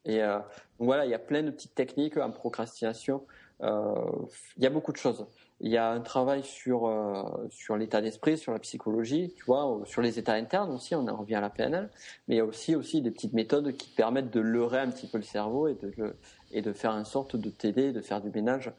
[0.04, 0.38] Et euh,
[0.78, 3.26] donc voilà, il y a plein de petites techniques en procrastination.
[3.62, 3.94] Euh,
[4.56, 5.26] il y a beaucoup de choses.
[5.60, 9.80] Il y a un travail sur euh, sur l'état d'esprit, sur la psychologie, tu vois,
[9.86, 10.94] sur les états internes aussi.
[10.94, 11.90] On en revient à la PNL,
[12.28, 15.08] mais il y a aussi aussi des petites méthodes qui permettent de leurrer un petit
[15.08, 16.16] peu le cerveau et de
[16.52, 18.72] et de faire une sorte de t'aider, de faire du ménage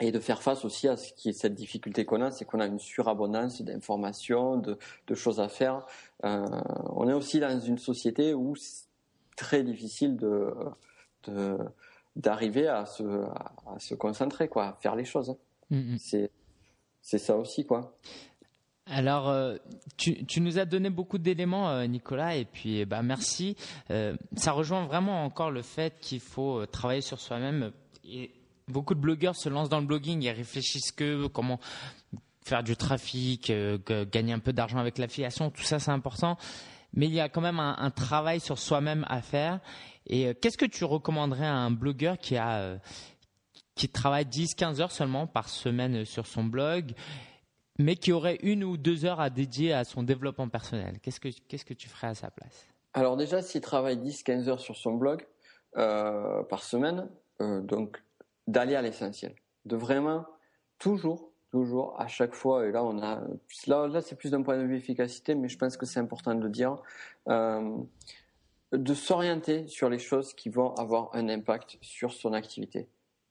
[0.00, 2.60] et de faire face aussi à ce qui est cette difficulté qu'on a, c'est qu'on
[2.60, 5.86] a une surabondance d'informations, de, de, choses à faire.
[6.24, 6.44] Euh,
[6.90, 8.84] on est aussi dans une société où c'est
[9.36, 10.52] très difficile de,
[11.24, 11.58] de
[12.16, 15.36] d'arriver à se, à, se concentrer, quoi, à faire les choses.
[15.70, 15.76] Hein.
[15.76, 15.98] Mm-hmm.
[15.98, 16.30] C'est,
[17.02, 17.98] c'est ça aussi, quoi.
[18.88, 19.56] Alors, euh,
[19.96, 23.56] tu, tu, nous as donné beaucoup d'éléments, euh, Nicolas, et puis bah, merci.
[23.90, 27.72] Euh, ça rejoint vraiment encore le fait qu'il faut travailler sur soi-même.
[28.04, 28.30] Et
[28.68, 31.58] beaucoup de blogueurs se lancent dans le blogging et réfléchissent que comment
[32.46, 33.78] faire du trafic, euh,
[34.10, 36.36] gagner un peu d'argent avec l'affiliation, tout ça c'est important.
[36.94, 39.60] Mais il y a quand même un, travail sur soi-même à faire.
[40.06, 42.78] Et euh, qu'est-ce que tu recommanderais à un blogueur qui a
[43.76, 46.92] qui travaille 10-15 heures seulement par semaine sur son blog,
[47.78, 50.98] mais qui aurait une ou deux heures à dédier à son développement personnel.
[51.02, 52.66] Qu'est-ce que que tu ferais à sa place?
[52.94, 55.24] Alors déjà, s'il travaille 10-15 heures sur son blog
[55.74, 57.06] par semaine,
[57.38, 58.02] donc
[58.46, 59.34] d'aller à l'essentiel,
[59.66, 60.24] de vraiment
[60.78, 64.76] toujours, toujours, à chaque fois, et là là, là c'est plus d'un point de vue
[64.76, 66.76] efficacité, mais je pense que c'est important de le dire,
[67.28, 67.76] euh,
[68.72, 72.88] de s'orienter sur les choses qui vont avoir un impact sur son activité.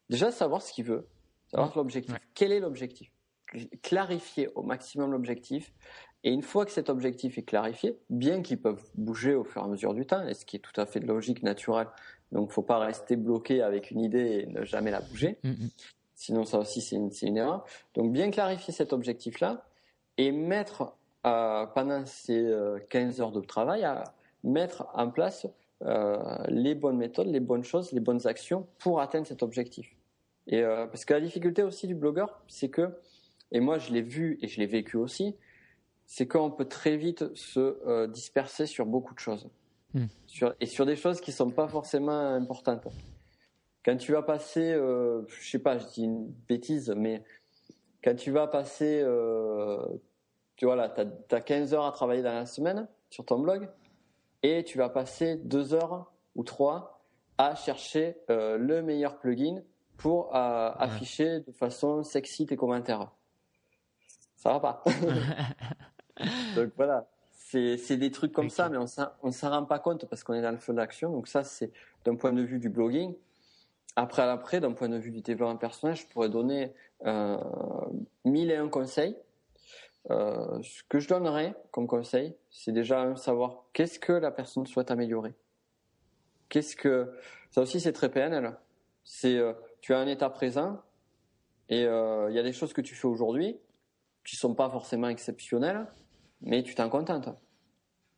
[0.10, 1.08] Déjà savoir ce qu'il veut,
[1.48, 2.16] savoir l'objectif.
[2.34, 3.12] Quel est l'objectif?
[3.82, 5.74] Clarifier au maximum l'objectif.
[6.24, 9.66] Et une fois que cet objectif est clarifié, bien qu'ils peuvent bouger au fur et
[9.66, 11.88] à mesure du temps, et ce qui est tout à fait logique, naturel,
[12.32, 15.38] donc, faut pas rester bloqué avec une idée et ne jamais la bouger.
[15.44, 15.70] Mm, mm.
[16.16, 17.66] Sinon, ça aussi, c'est une, erreur.
[17.94, 19.66] Donc, bien clarifier cet objectif-là
[20.18, 20.96] et mettre,
[21.26, 22.54] euh, pendant ces
[22.90, 24.04] 15 euh, heures de travail, à
[24.44, 25.48] mettre en place
[25.84, 29.95] euh, les bonnes méthodes, les bonnes choses, les bonnes actions pour atteindre cet objectif.
[30.48, 32.90] Et parce que la difficulté aussi du blogueur, c'est que,
[33.52, 35.36] et moi je l'ai vu et je l'ai vécu aussi,
[36.06, 39.50] c'est qu'on peut très vite se disperser sur beaucoup de choses.
[39.96, 40.08] Hmm.
[40.60, 42.86] et sur des choses qui sont pas forcément importantes.
[43.86, 47.24] Quand tu vas passer, euh, je sais pas, je dis une bêtise, mais
[48.04, 49.78] quand tu vas passer, euh,
[50.58, 53.70] tu vois là, tu as, 15 heures à travailler dans la semaine sur ton blog,
[54.44, 57.00] et tu vas passer 2 heures ou 3
[57.38, 59.62] à chercher euh, le meilleur plugin
[59.98, 63.12] pour afficher de façon sexy tes commentaires.
[64.36, 64.84] Ça va pas.
[66.56, 67.08] Donc voilà
[67.78, 70.42] c'est des trucs comme ça, mais on ne s'en rend pas compte parce qu'on est
[70.42, 71.12] dans le feu d'action.
[71.12, 71.72] Donc ça, c'est
[72.04, 73.16] d'un point de vue du blogging.
[73.96, 76.74] Après, après, d'un point de vue du développement personnel, je pourrais donner
[77.06, 77.38] euh,
[78.26, 79.16] mille et un conseils.
[80.12, 84.92] Euh, ce que je donnerais comme conseil, c'est déjà savoir qu'est-ce que la personne souhaite
[84.92, 85.34] améliorer.
[86.50, 87.12] Qu'est-ce que
[87.50, 88.56] ça aussi c'est très PNL.
[89.04, 89.54] C'est euh,
[89.86, 90.82] tu as un état présent
[91.70, 93.56] et il y a des choses que tu fais aujourd'hui
[94.26, 95.86] qui sont pas forcément exceptionnelles,
[96.42, 97.30] mais tu t'en contentes.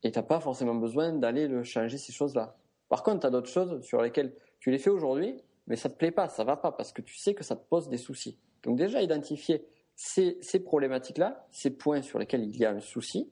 [0.01, 2.55] Et tu n'as pas forcément besoin d'aller le changer ces choses-là.
[2.87, 5.95] Par contre, tu as d'autres choses sur lesquelles tu les fais aujourd'hui, mais ça te
[5.95, 8.39] plaît pas, ça va pas, parce que tu sais que ça te pose des soucis.
[8.63, 13.29] Donc déjà, identifier ces, problématiques-là, ces points sur lesquels il y a un souci,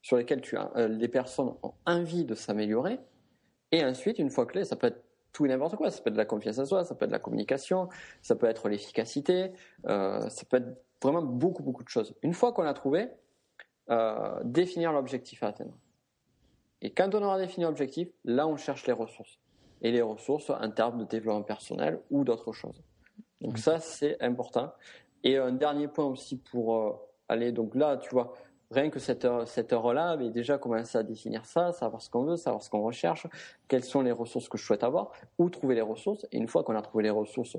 [0.00, 2.98] sur lesquels tu as, euh, les personnes ont envie de s'améliorer,
[3.72, 5.03] et ensuite, une fois que ça peut être
[5.34, 7.10] tout et n'importe quoi, ça peut être de la confiance en soi, ça peut être
[7.10, 7.88] de la communication,
[8.22, 9.52] ça peut être l'efficacité,
[9.86, 12.14] euh, ça peut être vraiment beaucoup, beaucoup de choses.
[12.22, 13.10] Une fois qu'on a trouvé,
[13.90, 15.76] euh, définir l'objectif à atteindre.
[16.80, 19.38] Et quand on aura défini l'objectif, là on cherche les ressources.
[19.82, 22.80] Et les ressources en termes de développement personnel ou d'autres choses.
[23.40, 24.72] Donc ça c'est important.
[25.24, 26.92] Et un dernier point aussi pour euh,
[27.28, 28.32] aller, donc là tu vois,
[28.74, 32.24] rien que cette heure, cette heure-là, mais déjà commencer à définir ça, savoir ce qu'on
[32.24, 33.26] veut, savoir ce qu'on recherche,
[33.68, 36.26] quelles sont les ressources que je souhaite avoir, où trouver les ressources.
[36.32, 37.56] Et une fois qu'on a trouvé les ressources,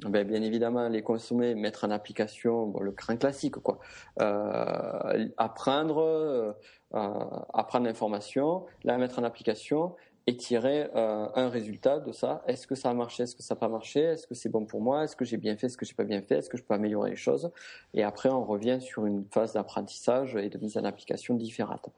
[0.00, 3.78] ben, bien évidemment les consommer, mettre en application le crin classique quoi.
[4.20, 6.52] Euh, apprendre, euh,
[6.92, 9.94] apprendre l'information, la mettre en application
[10.28, 12.42] et tirer euh, un résultat de ça.
[12.48, 13.22] Est-ce que ça a marché?
[13.22, 14.00] Est-ce que ça n'a pas marché?
[14.00, 15.04] Est-ce que c'est bon pour moi?
[15.04, 15.68] Est-ce que j'ai bien fait?
[15.68, 16.38] Est-ce que j'ai pas bien fait?
[16.38, 17.52] Est-ce que je peux améliorer les choses?
[17.94, 21.88] Et après, on revient sur une phase d'apprentissage et de mise en application différente.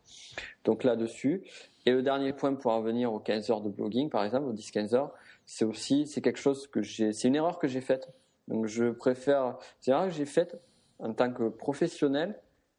[0.65, 1.43] Donc là-dessus.
[1.87, 4.53] Et le dernier point pour en venir aux 15 heures de blogging, par exemple, aux
[4.53, 5.15] 10-15 heures,
[5.47, 8.11] c'est aussi, c'est quelque chose que j'ai, c'est une erreur que j'ai faite.
[8.47, 10.61] Donc je préfère, c'est une erreur que j'ai faite
[10.99, 12.39] en tant que professionnel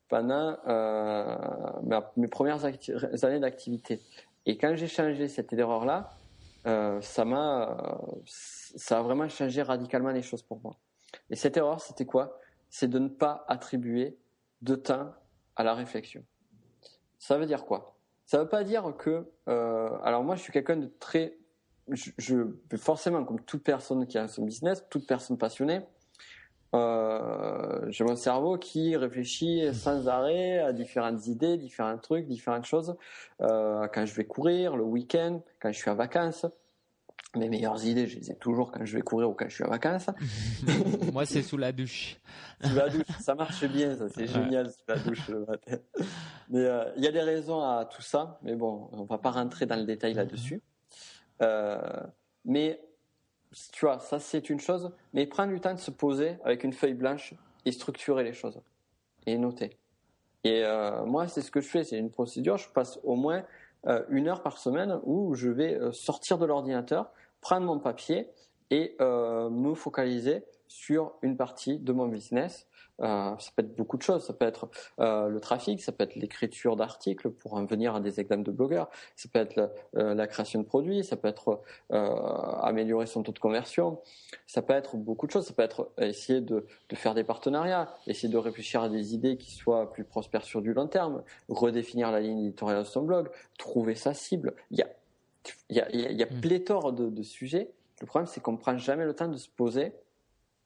[0.10, 1.38] pendant euh,
[2.18, 4.02] mes premières années d'activité.
[4.46, 6.10] Et quand j'ai changé cette erreur-là,
[6.68, 10.76] euh, ça m'a, ça a vraiment changé radicalement les choses pour moi.
[11.30, 12.40] Et cette erreur, c'était quoi?
[12.70, 14.18] C'est de ne pas attribuer
[14.62, 15.14] de temps
[15.56, 16.24] à la réflexion.
[17.18, 17.96] Ça veut dire quoi?
[18.26, 21.38] Ça veut pas dire que, euh, alors moi, je suis quelqu'un de très,
[21.88, 25.82] je, je, forcément, comme toute personne qui a son business, toute personne passionnée,
[26.76, 32.96] euh, j'ai mon cerveau qui réfléchit sans arrêt à différentes idées, différents trucs, différentes choses.
[33.42, 36.46] Euh, quand je vais courir, le week-end, quand je suis en vacances.
[37.36, 39.64] Mes meilleures idées, je les ai toujours quand je vais courir ou quand je suis
[39.64, 40.08] en vacances.
[41.14, 42.18] Moi, c'est sous la douche.
[42.64, 45.78] sous la douche, ça marche bien, ça, c'est génial sous la douche le matin.
[46.50, 49.30] Mais euh, il y a des raisons à tout ça, mais bon, on va pas
[49.30, 50.64] rentrer dans le détail là-dessus.
[52.46, 52.82] Mais
[53.72, 56.74] tu vois, ça c'est une chose, mais prendre du temps de se poser avec une
[56.74, 57.34] feuille blanche
[57.66, 58.62] et structurer les choses
[59.26, 59.78] et noter.
[60.44, 62.58] Et euh, moi, c'est ce que je fais, c'est une procédure.
[62.58, 63.44] Je passe au moins
[63.88, 68.30] euh, une heure par semaine où je vais euh, sortir de l'ordinateur, prendre mon papier
[68.72, 72.68] et me focaliser sur une partie de mon business
[73.02, 74.26] euh, ça peut être beaucoup de choses.
[74.26, 74.70] Ça peut être
[75.00, 78.52] euh, le trafic, ça peut être l'écriture d'articles pour en venir à des exemples de
[78.52, 78.90] blogueurs.
[79.16, 81.04] Ça peut être la, euh, la création de produits.
[81.04, 84.00] Ça peut être améliorer son taux de conversion.
[84.48, 85.46] Ça peut être beaucoup de choses.
[85.46, 89.38] Ça peut être essayer de, de, faire des partenariats, essayer de réfléchir à des idées
[89.38, 93.30] qui soient plus prospères sur du long terme, redéfinir la ligne éditoriale de son blog,
[93.58, 94.56] trouver sa cible.
[94.72, 94.90] Il y a,
[95.70, 97.72] il y a, il y a pléthore de, de sujets.
[98.02, 99.94] Le problème, c'est qu'on ne prend jamais le temps de se poser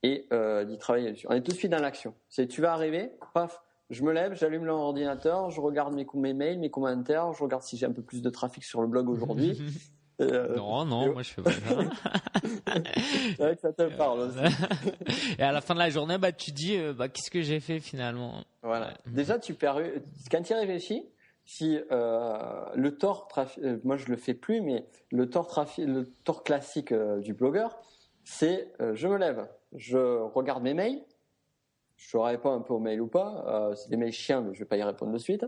[0.04, 1.26] et euh, d'y travailler dessus.
[1.30, 2.14] On est tout de suite dans l'action.
[2.28, 6.58] C'est tu vas arriver, paf, je me lève, j'allume l'ordinateur, je regarde mes, mes mails,
[6.58, 9.60] mes commentaires, je regarde si j'ai un peu plus de trafic sur le blog aujourd'hui.
[10.20, 11.58] Euh, non, non, moi je fais pas ça.
[13.36, 14.38] c'est vrai que ça te parle aussi.
[15.40, 17.58] et à la fin de la journée, bah, tu dis, euh, bah, qu'est-ce que j'ai
[17.58, 18.44] fait finalement?
[18.62, 18.94] Voilà.
[19.06, 19.80] Déjà, tu perds,
[20.30, 21.04] quand tu y réfléchis,
[21.44, 23.26] si euh, le tort,
[23.82, 27.76] moi je le fais plus, mais le tort, trafic, le tort classique du blogueur,
[28.22, 31.02] c'est je me lève, je regarde mes mails,
[31.96, 34.60] je réponds un peu aux mails ou pas, euh, c'est des mails chiens, mais je
[34.60, 35.46] vais pas y répondre de suite.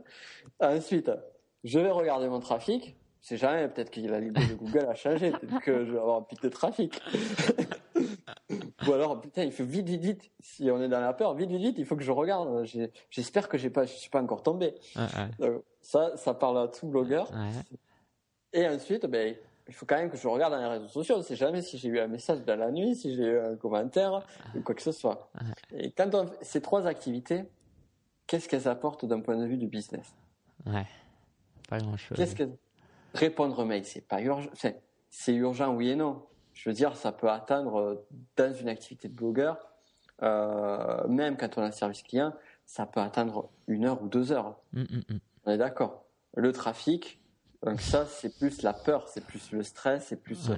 [0.60, 1.10] Ensuite,
[1.64, 2.96] je vais regarder mon trafic.
[3.20, 6.18] C'est jamais, peut-être que la liste de Google a changé, peut-être que je vais avoir
[6.18, 7.00] un pic de trafic.
[8.86, 10.30] ou alors, putain, il faut vite, vite, vite.
[10.38, 12.64] Si on est dans la peur, vite, vite, vite, il faut que je regarde.
[13.10, 14.74] J'espère que j'ai pas, je suis pas encore tombé.
[15.80, 17.28] ça, ça parle à tout blogueur.
[18.52, 19.34] Et ensuite, ben,
[19.68, 21.16] il faut quand même que je regarde dans les réseaux sociaux.
[21.16, 23.38] On ne sait jamais si j'ai eu un message dans la nuit, si j'ai eu
[23.38, 24.22] un commentaire
[24.54, 25.30] ou quoi que ce soit.
[25.72, 27.44] Et quand on fait ces trois activités,
[28.26, 30.14] qu'est-ce qu'elles apportent d'un point de vue du business?
[30.66, 30.86] Ouais,
[31.68, 32.16] pas grand-chose.
[32.16, 32.48] Qu'est-ce que
[33.14, 34.50] répondre aux mails, c'est pas urgent.
[35.10, 36.22] C'est urgent, oui et non.
[36.54, 38.04] Je veux dire, ça peut atteindre
[38.36, 39.58] dans une activité de blogueur,
[40.22, 42.32] euh, même quand on a un service client,
[42.64, 44.56] ça peut atteindre une heure ou deux heures.
[44.74, 45.20] Hum, hum, hum.
[45.44, 46.04] On est d'accord.
[46.34, 47.20] Le trafic,
[47.64, 50.50] donc ça, c'est plus la peur, c'est plus le stress, c'est plus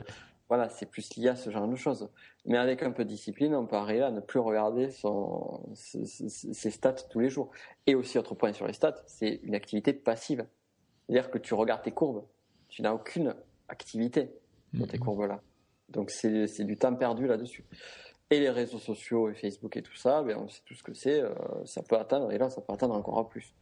[0.49, 2.09] voilà, c'est plus lié à ce genre de choses.
[2.47, 6.71] Mais avec un peu de discipline, on peut arriver à ne plus regarder son, ses,
[6.71, 7.51] stats tous les jours.
[7.87, 10.47] Et aussi, autre point sur les stats, c'est une activité passive.
[11.07, 12.25] C'est-à-dire que tu regardes tes courbes,
[12.69, 13.35] tu n'as aucune
[13.69, 14.31] activité
[14.73, 15.01] dans tes mm-hmm.
[15.01, 15.43] courbes-là.
[15.91, 17.65] Donc c'est du temps perdu là-dessus.
[18.31, 20.93] Et les réseaux sociaux et Facebook et tout ça, ben on sait tout ce que
[20.93, 21.33] c'est, euh,
[21.65, 23.55] ça peut atteindre, et là ça peut atteindre encore plus.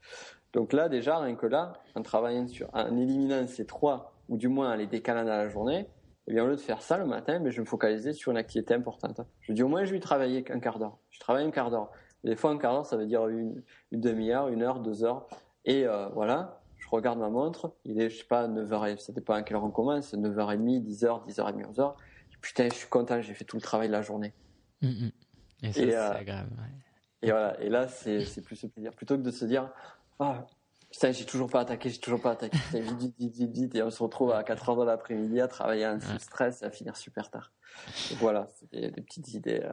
[0.53, 4.49] Donc là, déjà, rien que là, en travaillant sur, en éliminant ces trois, ou du
[4.49, 5.87] moins en les décalant à la journée,
[6.27, 8.39] eh bien, au lieu de faire ça le matin, mais je me focalisais sur une
[8.39, 9.21] activité importante.
[9.41, 10.99] Je dis au moins, je vais travailler un quart d'heure.
[11.11, 11.93] Je travaille un quart d'heure.
[12.25, 13.63] Des fois, un quart d'heure, ça veut dire une,
[13.93, 15.29] demi-heure, une heure, deux heures.
[15.65, 17.73] Et euh, voilà, je regarde ma montre.
[17.85, 21.29] Il est, je sais pas, 9h, ça dépend à quelle heure on commence, 9h30, 10h,
[21.29, 21.95] 10h30, 11h.
[22.41, 24.33] Putain, je suis content, j'ai fait tout le travail de la journée.
[24.83, 25.13] Mm, mm.
[25.63, 26.51] Et ça, c'est euh, agréable.
[27.23, 28.93] Et voilà, et là, c'est plus ce plaisir.
[28.93, 29.71] Plutôt que de se dire,
[30.19, 30.47] ah,
[30.91, 32.59] putain, j'ai toujours pas attaqué, j'ai toujours pas attaqué.
[32.59, 35.49] Putain, vite, vite, vite, vite, Et on se retrouve à 4 heures de l'après-midi à
[35.49, 36.19] travailler un ouais.
[36.19, 37.53] stress et à finir super tard.
[38.19, 39.63] voilà, c'était des petites idées.
[39.65, 39.73] Euh.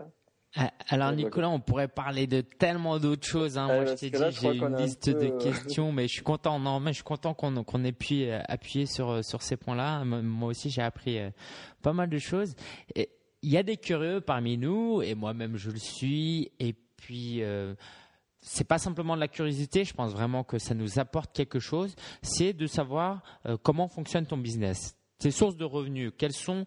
[0.55, 3.57] Ah, alors Nicolas, on pourrait parler de tellement d'autres choses.
[3.57, 3.65] Hein.
[3.65, 6.59] Moi, je t'ai dit, j'ai une liste de euh, questions, mais je suis content.
[6.59, 10.03] Non, mais je suis content qu'on qu'on ait pu euh, appuyer sur sur ces points-là.
[10.05, 11.19] Moi aussi, j'ai appris
[11.81, 12.55] pas mal de choses.
[13.43, 16.51] Il y a des curieux parmi nous, et moi-même, je le suis.
[16.59, 17.43] Et puis,
[18.43, 21.95] c'est pas simplement de la curiosité, je pense vraiment que ça nous apporte quelque chose,
[22.21, 24.95] c'est de savoir euh, comment fonctionne ton business.
[25.17, 26.65] tes sources de revenus, quelles sont,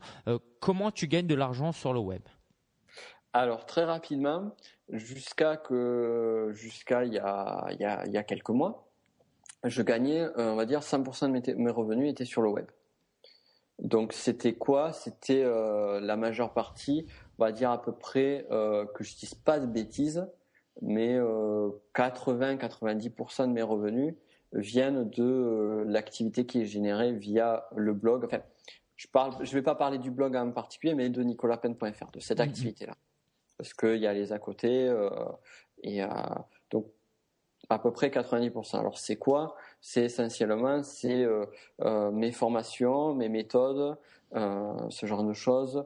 [0.61, 2.23] comment tu gagnes de l'argent sur le web?
[3.35, 4.57] Alors très rapidement,
[4.91, 8.89] jusqu'à que jusqu'à il y a, il y, a, quelques mois,
[9.63, 12.67] je gagnais, on va dire, 100% de mes, revenus étaient sur le web.
[13.79, 14.93] Donc c'était quoi?
[14.93, 17.07] C'était la majeure partie,
[17.39, 20.27] on va dire à peu près que je dise pas de bêtises,
[20.81, 21.19] mais
[21.95, 24.15] 80-90% de mes revenus
[24.53, 28.25] viennent de euh, l'activité qui est générée via le blog.
[28.25, 28.41] Enfin,
[28.97, 29.07] je
[29.41, 32.49] ne je vais pas parler du blog en particulier, mais de nicolapen.fr, de cette mhm.
[32.49, 32.95] activité-là.
[33.59, 35.11] Parce qu'il y a les à côté, euh,
[35.83, 36.09] et euh,
[36.71, 36.87] donc
[37.69, 38.79] à peu près 90%.
[38.79, 39.57] Alors c'est quoi?
[39.81, 41.27] C'est essentiellement c'est
[42.13, 43.97] mes formations, mes méthodes,
[44.33, 45.85] ce genre de choses.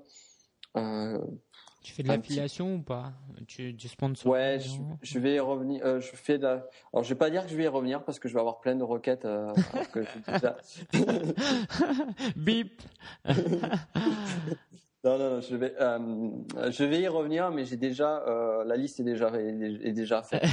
[1.83, 3.15] Tu fais de l'affiliation ou pas?
[3.47, 4.59] Tu, du sponsor Ouais,
[5.03, 5.83] je, vais y revenir.
[5.85, 6.67] Euh, je fais de la...
[6.93, 8.61] Alors, je vais pas dire que je vais y revenir parce que je vais avoir
[8.61, 9.25] plein de requêtes.
[9.25, 9.51] Euh,
[12.37, 12.83] Bip.
[15.05, 16.29] non, non, je vais, euh,
[16.71, 18.25] je vais y revenir, mais j'ai déjà
[18.67, 20.45] la liste est déjà est, déjà faite.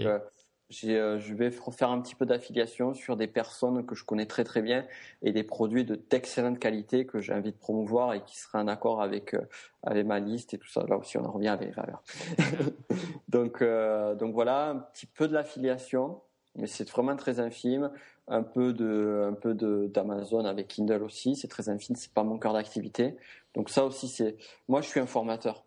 [0.00, 0.18] Euh,
[0.70, 4.62] je vais faire un petit peu d'affiliation sur des personnes que je connais très très
[4.62, 4.86] bien
[5.22, 8.68] et des produits de d'excellente qualité que j'ai envie de promouvoir et qui seraient en
[8.68, 9.42] accord avec, euh,
[9.82, 10.84] avec ma liste et tout ça.
[10.88, 12.02] Là aussi, on en revient avec les valeurs.
[13.28, 16.20] donc, euh, donc voilà, un petit peu de l'affiliation,
[16.56, 17.90] mais c'est vraiment très infime.
[18.26, 22.38] Un peu de, un peu d'Amazon avec Kindle aussi, c'est très infime, c'est pas mon
[22.38, 23.16] cœur d'activité.
[23.54, 24.36] Donc ça aussi, c'est,
[24.66, 25.64] moi, je suis un formateur.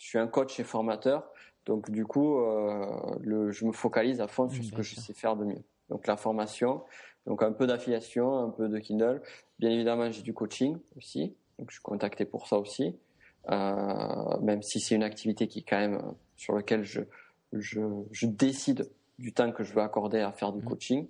[0.00, 1.28] Je suis un coach et formateur.
[1.68, 5.36] Donc du coup, euh, je me focalise à fond sur ce que je sais faire
[5.36, 5.62] de mieux.
[5.90, 6.82] Donc la formation,
[7.26, 9.20] donc un peu d'affiliation, un peu de Kindle.
[9.58, 12.96] Bien évidemment, j'ai du coaching aussi, donc je suis contacté pour ça aussi.
[13.50, 16.00] Euh, même si c'est une activité qui quand même
[16.36, 17.02] sur laquelle je,
[17.52, 20.68] je, décide du temps que je veux accorder à faire du mmh.
[20.68, 21.08] coaching.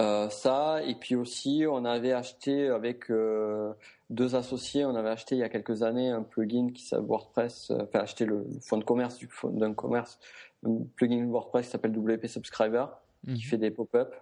[0.00, 3.72] Euh, ça, et puis aussi, on avait acheté avec euh,
[4.10, 7.70] deux associés, on avait acheté il y a quelques années un plugin qui s'appelle WordPress,
[7.70, 10.18] euh, enfin acheté le fond de commerce du fond d'un commerce,
[10.64, 12.86] un plugin WordPress qui s'appelle WP Subscriber,
[13.24, 13.38] qui mhm.
[13.40, 14.14] fait des pop-up.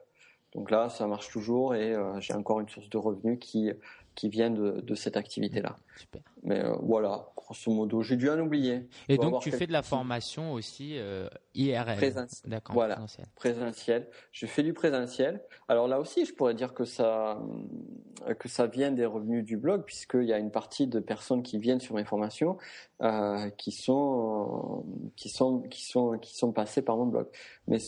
[0.57, 3.71] Donc là, ça marche toujours et j'ai encore une source de revenus qui
[4.17, 5.77] qui vient de, de cette activité-là.
[5.97, 6.23] Super.
[6.43, 8.89] Mais voilà, grosso modo, j'ai dû en oublier.
[9.09, 11.97] Et donc tu fais de la formation aussi euh, IRL.
[11.97, 12.51] Présentiel.
[12.51, 12.75] D'accord.
[12.75, 12.99] Voilà.
[13.37, 14.09] Présentiel.
[14.33, 15.45] Je fais du présentiel.
[15.69, 17.41] Alors là aussi, je pourrais dire que ça
[18.39, 21.59] que ça vient des revenus du blog, puisqu'il y a une partie de personnes qui
[21.59, 22.57] viennent sur mes formations
[23.03, 24.85] euh, qui sont
[25.15, 27.27] qui sont qui sont qui sont passées par mon blog.
[27.69, 27.79] Mais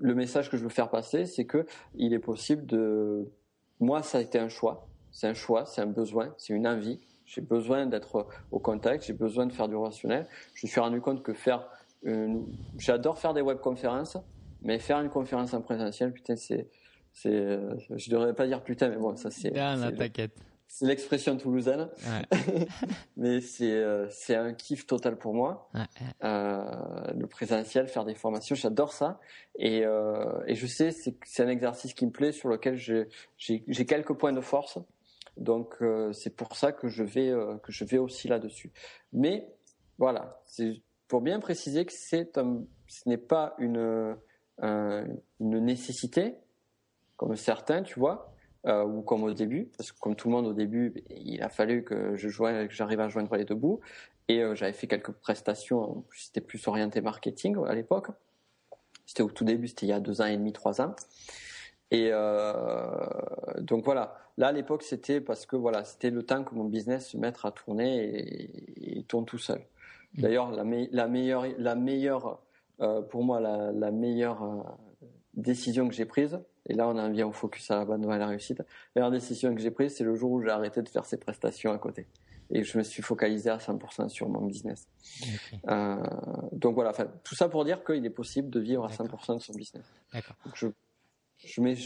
[0.00, 3.30] le message que je veux faire passer, c'est que il est possible de
[3.78, 4.88] moi, ça a été un choix.
[5.12, 9.12] C'est un choix, c'est un besoin, c'est une envie j'ai besoin d'être au contact, j'ai
[9.12, 10.26] besoin de faire du relationnel.
[10.54, 11.64] Je me suis rendu compte que faire
[12.02, 12.44] une...
[12.76, 14.16] j'adore faire des webconférences,
[14.62, 16.68] mais faire une conférence en présentiel, putain, c'est,
[17.12, 17.58] c'est,
[17.94, 19.52] je devrais pas dire putain, mais bon, ça c'est.
[20.72, 21.88] C'est l'expression toulousaine,
[23.16, 25.68] mais c'est euh, c'est un kiff total pour moi.
[26.22, 26.62] Euh,
[27.12, 29.18] le présentiel, faire des formations, j'adore ça,
[29.56, 33.84] et euh, et je sais c'est c'est un exercice qui me plaît sur lequel j'ai
[33.84, 34.78] quelques points de force.
[35.36, 38.70] Donc c'est pour ça que je vais que je vais aussi là-dessus.
[39.12, 39.52] Mais
[39.98, 42.38] voilà, c'est pour bien préciser que c'est
[42.86, 44.16] ce n'est pas une
[44.62, 46.36] une nécessité
[47.16, 48.29] comme certains, tu vois,
[48.66, 51.48] euh, ou comme au début, parce que comme tout le monde au début, il a
[51.48, 53.80] fallu que je joigne, que j'arrive à joindre les deux bouts.
[54.28, 58.08] Et j'avais fait quelques prestations, c'était plus orienté marketing à l'époque.
[59.04, 60.94] C'était au tout début, c'était il y a deux ans et demi, trois ans.
[61.90, 62.12] Et
[63.58, 67.10] donc voilà, Là, à l'époque, c'était parce que voilà, c'était le temps que mon business
[67.10, 69.58] se mette à tourner et, tourne tout seul.
[70.14, 70.22] Mmh.
[70.22, 72.40] D'ailleurs, la, la, meilleure, la meilleure
[72.80, 74.62] euh, pour moi, la, la meilleure euh,
[75.34, 78.18] décision que j'ai prise, et là, on en vient au focus à la bonne à
[78.18, 78.58] la réussite.
[78.58, 78.64] La
[78.96, 81.72] meilleure décision que j'ai prise, c'est le jour où j'ai arrêté de faire ces prestations
[81.72, 82.06] à côté.
[82.50, 84.88] Et je me suis focalisé à 100% sur mon business.
[85.68, 85.96] Euh,
[86.52, 86.92] donc voilà,
[87.22, 89.84] tout ça pour dire qu'il est possible de vivre à 100% de son business.
[90.12, 90.66] D'accord je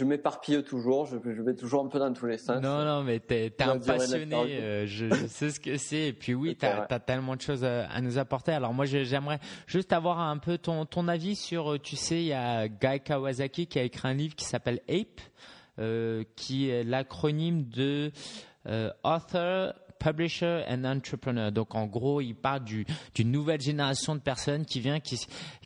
[0.04, 2.60] m'éparpille toujours, je, je, vais toujours un peu dans tous les sens.
[2.60, 6.08] Non, non, mais t'es es un passionné, euh, je, je, sais ce que c'est.
[6.08, 8.52] Et puis oui, t'as as tellement de choses à, nous apporter.
[8.52, 12.26] Alors moi, j'aimerais juste avoir un peu ton, ton avis sur, euh, tu sais, il
[12.26, 15.20] y a Guy Kawasaki qui a écrit un livre qui s'appelle Ape,
[15.78, 18.12] euh, qui est l'acronyme de
[18.66, 21.52] euh, Author, publisher and entrepreneur.
[21.52, 25.18] Donc en gros, il parle d'une nouvelle génération de personnes qui vient, qui,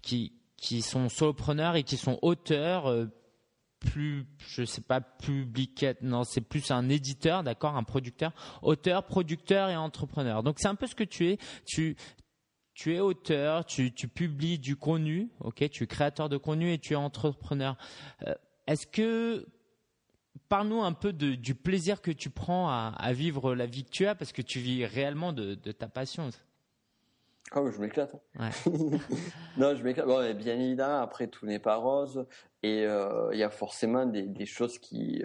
[0.03, 3.09] qui, qui sont solopreneurs et qui sont auteurs,
[3.81, 9.71] plus, je sais pas, public, non, c'est plus un éditeur, d'accord, un producteur, auteur, producteur
[9.71, 10.43] et entrepreneur.
[10.43, 11.39] Donc c'est un peu ce que tu es.
[11.65, 11.97] Tu,
[12.75, 16.79] tu es auteur, tu, tu publies du contenu, ok, tu es créateur de contenu et
[16.79, 17.77] tu es entrepreneur.
[18.27, 18.35] Euh,
[18.67, 19.47] est-ce que
[20.49, 24.15] parle-nous un peu du plaisir que tu prends à, vivre la vie que tu as,
[24.15, 26.31] parce que tu vis réellement de, ta passion.
[27.51, 28.15] Ah je m'éclate.
[28.39, 28.51] Hein.
[29.57, 30.07] non, je m'éclate.
[30.07, 32.27] Bon, bien évidemment, après, tout n'est pas rose.
[32.63, 35.23] Et euh, il y a forcément des, choses qui,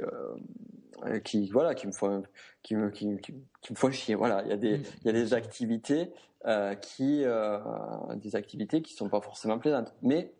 [1.06, 2.24] euh, qui, voilà, qui me font,
[2.62, 4.16] qui me, qui, me font chier.
[4.16, 4.84] Voilà, il y a des, mm.
[5.02, 6.12] il y a des activités
[6.46, 7.24] euh, qui,
[8.16, 9.94] des activités qui sont pas forcément plaisantes.
[10.02, 10.32] Mais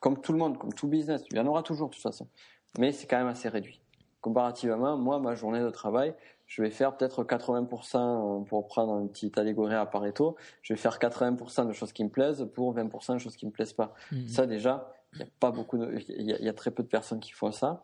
[0.00, 2.28] comme tout le monde, comme tout business, il y en aura toujours de toute façon.
[2.78, 3.80] Mais c'est quand même assez réduit.
[4.20, 6.14] Comparativement, moi, ma journée de travail,
[6.46, 10.36] je vais faire peut-être 80% pour prendre une petite allégorie à Pareto.
[10.62, 13.50] Je vais faire 80% de choses qui me plaisent pour 20% de choses qui me
[13.50, 13.94] plaisent pas.
[14.10, 14.26] Mm.
[14.26, 17.20] Ça déjà, il y a pas beaucoup de, il y, a très peu de personnes
[17.20, 17.82] qui font ça.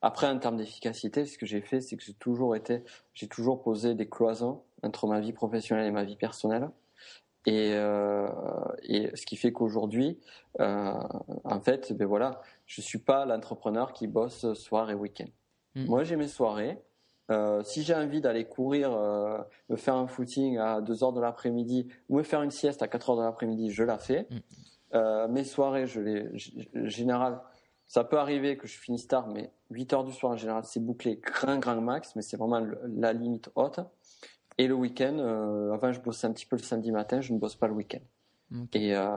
[0.00, 2.82] Après, en termes d'efficacité, ce que j'ai fait, c'est que j'ai toujours été,
[3.14, 6.68] j'ai toujours posé des cloisons entre ma vie professionnelle et ma vie personnelle.
[7.46, 8.28] Et, euh,
[8.82, 10.18] et ce qui fait qu'aujourd'hui,
[10.60, 10.92] euh,
[11.44, 15.28] en fait, ben voilà, je suis pas l'entrepreneur qui bosse soir et week-end.
[15.74, 15.84] Mm.
[15.86, 16.78] Moi, j'ai mes soirées.
[17.30, 21.20] Euh, si j'ai envie d'aller courir, euh, me faire un footing à 2 heures de
[21.20, 24.26] l'après-midi ou me faire une sieste à 4 heures de l'après-midi, je la fais.
[24.30, 24.38] Mm.
[24.94, 26.28] Euh, mes soirées, je les,
[26.88, 27.40] général,
[27.86, 30.80] ça peut arriver que je finisse tard, mais 8 heures du soir en général, c'est
[30.80, 33.80] bouclé grand, grand max, mais c'est vraiment la limite haute.
[34.58, 37.38] Et le week-end, euh, avant je bossais un petit peu le samedi matin, je ne
[37.38, 38.02] bosse pas le week-end.
[38.74, 39.08] Et, euh,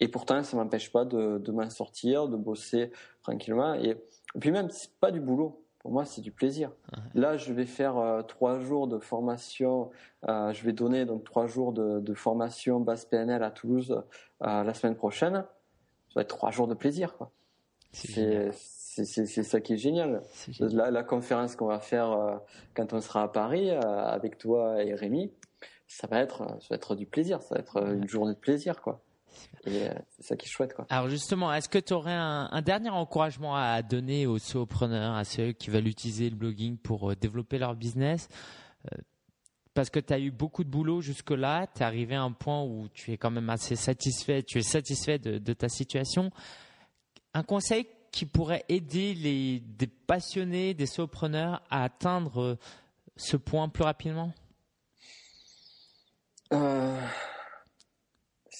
[0.00, 2.90] et pourtant, ça m'empêche pas de, de m'en sortir, de bosser
[3.22, 3.74] tranquillement.
[3.74, 6.72] Et, et puis même, c'est pas du boulot pour moi, c'est du plaisir.
[7.14, 9.90] Là, je vais faire euh, trois jours de formation.
[10.28, 14.02] Euh, je vais donner donc trois jours de, formation base PNL à Toulouse
[14.42, 15.44] euh, la semaine prochaine.
[16.08, 17.16] Ça va être trois jours de plaisir.
[17.92, 20.22] C'est ça qui est génial.
[20.58, 22.40] La, conférence qu'on va faire
[22.74, 25.32] quand on sera à Paris avec toi et Rémi,
[25.86, 27.40] ça va être, ça va être du plaisir.
[27.40, 29.00] Ça va être une journée de plaisir, quoi.
[29.66, 30.74] Euh, c'est ça qui est chouette.
[30.88, 35.52] Alors justement, est-ce que tu aurais un, dernier encouragement à donner aux solopreneurs, à ceux
[35.52, 38.28] qui veulent utiliser le blogging pour euh, développer leur business?
[38.92, 38.96] Euh,
[39.74, 42.62] Parce que tu as eu beaucoup de boulot jusque-là, tu es arrivé à un point
[42.62, 46.30] où tu es quand même assez satisfait, tu es satisfait de, ta situation.
[47.34, 52.56] Un conseil qui pourrait aider les, des passionnés, des solopreneurs à atteindre
[53.16, 54.32] ce point plus rapidement?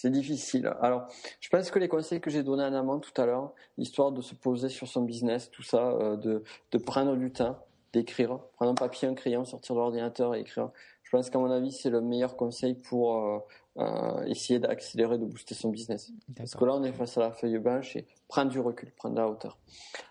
[0.01, 0.73] C'est difficile.
[0.81, 1.09] Alors,
[1.41, 4.23] je pense que les conseils que j'ai donnés en amont tout à l'heure, histoire de
[4.23, 7.59] se poser sur son business, tout ça, euh, de, de prendre du temps,
[7.93, 10.71] d'écrire, prendre un papier, un crayon, sortir de l'ordinateur et écrire.
[11.03, 13.39] Je pense qu'à mon avis, c'est le meilleur conseil pour euh,
[13.79, 16.13] euh, essayer d'accélérer, de booster son business.
[16.37, 19.17] Parce que là, on est face à la feuille blanche et prendre du recul, prendre
[19.17, 19.59] de la hauteur.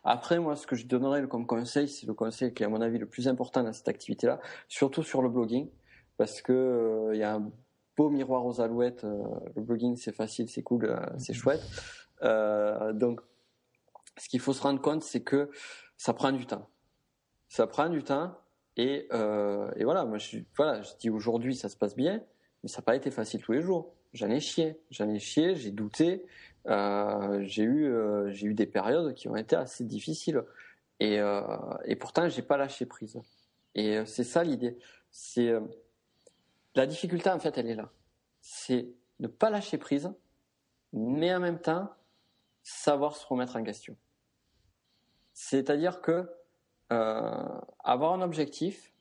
[0.03, 2.81] Après, moi, ce que je donnerais comme conseil, c'est le conseil qui est à mon
[2.81, 5.69] avis le plus important dans cette activité-là, surtout sur le blogging,
[6.17, 7.51] parce que il y a un
[7.97, 9.03] beau miroir aux alouettes.
[9.03, 9.23] Euh,
[9.55, 11.39] le blogging, c'est facile, c'est cool, euh, c'est mhm.
[11.39, 11.63] chouette.
[12.23, 13.19] Euh, donc,
[14.17, 15.49] ce qu'il faut se rendre compte, c'est que
[15.97, 16.69] ça prend du temps.
[17.49, 18.37] Ça prend du temps.
[18.79, 22.21] Et, et voilà, moi, je, voilà, je dis aujourd'hui, ça se passe bien,
[22.61, 23.95] mais ça n'a pas été facile tous les jours.
[24.13, 26.27] J'en ai chié, j'en ai chié, j'ai douté.
[26.67, 27.91] j'ai eu,
[28.27, 30.43] j'ai eu des périodes qui ont été assez difficiles.
[30.99, 31.19] Et,
[31.85, 33.19] et pourtant, j'ai pas lâché prise.
[33.73, 34.77] Et c'est ça l'idée.
[35.09, 35.51] C'est
[36.77, 37.89] la difficulté, en fait, elle est là.
[38.41, 38.87] C'est
[39.19, 40.11] ne pas lâcher prise,
[40.93, 41.89] mais en même temps,
[42.63, 43.97] savoir se remettre en question.
[45.33, 46.29] C'est-à-dire que
[46.91, 48.93] euh, avoir un objectif,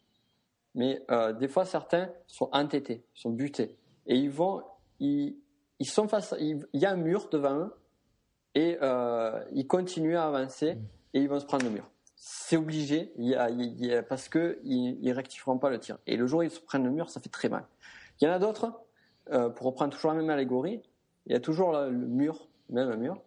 [0.74, 4.62] mais euh, des fois certains sont entêtés, sont butés, et ils vont,
[4.98, 5.36] ils,
[5.82, 7.76] sont face, il y a un mur devant eux,
[8.54, 10.78] et euh, ils continuent à avancer,
[11.14, 13.34] et ils vont se prendre le mur c'est obligé, il y
[13.94, 15.98] a, parce que ils, rectifieront pas le tir.
[16.06, 17.66] Et le jour où ils se prennent le mur, ça fait très mal.
[18.20, 18.72] Il y en a d'autres,
[19.30, 20.82] euh, pour reprendre toujours la même allégorie,
[21.26, 23.22] il y a toujours le, mur, même un mur,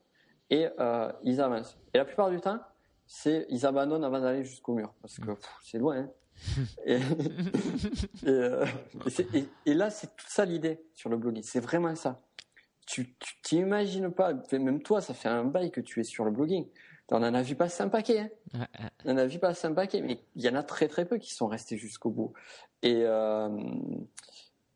[0.49, 1.77] et euh, ils avancent.
[1.93, 2.59] Et la plupart du temps,
[3.05, 5.31] c'est ils abandonnent avant d'aller jusqu'au mur, parce que
[5.63, 5.97] c'est loin.
[5.97, 6.09] Hein.
[8.25, 8.65] Euh,
[9.65, 11.43] et, là, c'est tout ça l'idée sur le blogging.
[11.43, 12.21] C'est vraiment ça.
[12.85, 16.67] Tu t'imagines pas, même toi, ça fait un bail que tu es sur le blogging.
[17.11, 18.31] On en a vu passer un paquet.
[18.53, 18.67] Hein.
[19.05, 21.17] On en a vu passer un paquet, mais il y en a très très peu
[21.17, 22.33] qui sont restés jusqu'au bout.
[22.83, 23.49] Et, euh,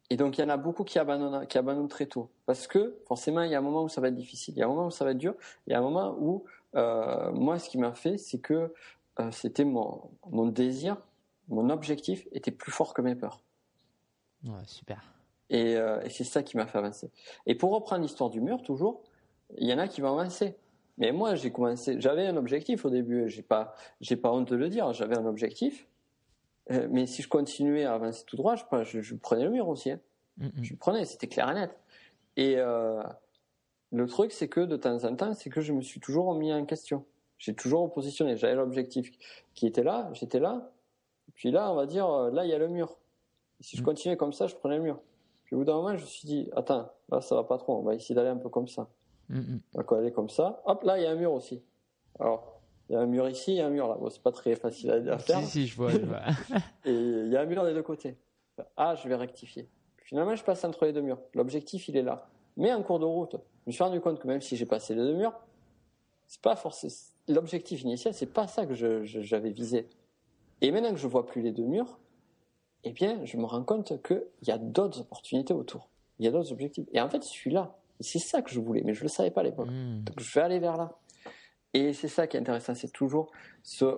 [0.10, 2.30] et donc il y en a beaucoup qui abandonnent, qui abandonnent très tôt.
[2.46, 4.64] Parce que forcément, il y a un moment où ça va être difficile, il y
[4.64, 5.36] a un moment où ça va être dur,
[5.68, 8.74] il y a un moment où euh, moi, ce qui m'a fait, c'est que
[9.20, 10.98] euh, c'était mon, mon désir,
[11.50, 13.42] mon objectif était plus fort que mes peurs.
[14.46, 15.04] Ouais, super.
[15.50, 17.12] Et, et c'est ça qui m'a fait avancer.
[17.46, 19.04] Et pour reprendre l'histoire du mur, toujours,
[19.58, 20.58] il y en a qui vont avancer.
[20.98, 24.56] Mais moi, j'ai commencé, j'avais un objectif au début, j'ai pas, j'ai pas honte de
[24.56, 25.88] le dire, j'avais un objectif.
[26.72, 29.92] Euh, mais si je continuais à avancer tout droit, je, je, prenais le mur aussi.
[29.92, 30.00] Hein.
[30.62, 31.78] Je prenais, c'était clair et net.
[32.38, 33.04] Et euh,
[33.92, 36.54] le truc, c'est que de temps en temps, c'est que je me suis toujours remis
[36.54, 37.06] en question.
[37.38, 38.38] J'ai toujours positionné.
[38.38, 39.12] J'avais l'objectif
[39.54, 40.72] qui était là, j'étais là.
[41.36, 42.98] Puis là, on va dire, euh, là, il y a le mur.
[43.60, 43.86] si je mm.
[43.86, 45.00] continuais comme ça, je prenais le mur.
[45.44, 47.78] Puis au bout d'un moment, je me suis dit, attends, là, ça va pas trop.
[47.78, 48.88] On va essayer d'aller un peu comme ça.
[49.30, 50.62] On va aller comme ça.
[50.66, 51.64] Hop, là, il y a un mur aussi.
[52.20, 53.96] Alors, il y a un mur ici, il y a un mur là.
[53.96, 55.40] Bon, c'est pas très facile à, faire.
[55.40, 55.92] Si, si, je vois.
[56.86, 58.18] Et il y a un mur des deux côtés.
[58.78, 59.68] Ah, je vais rectifier.
[60.04, 61.20] Finalement, je passe entre les deux murs.
[61.34, 62.28] L'objectif, il est là.
[62.58, 64.94] Mais en cours de route, je me suis rendu compte que même si j'ai passé
[64.94, 65.34] les deux murs,
[66.28, 66.94] c'est pas forcément
[67.28, 69.88] l'objectif initial, c'est pas ça que j'avais visé.
[70.62, 72.00] Et maintenant que je vois plus les deux murs,
[72.84, 75.90] eh bien, je me rends compte qu'il y a d'autres opportunités autour.
[76.20, 76.86] Il y a d'autres objectifs.
[76.94, 77.78] Et en fait, je suis là.
[78.00, 79.70] C'est ça que je voulais, mais je ne le savais pas à l'époque.
[79.70, 80.04] Hmm.
[80.04, 80.98] Donc, je vais aller vers là.
[81.74, 83.32] Et c'est ça qui est intéressant, c'est toujours
[83.64, 83.98] ce,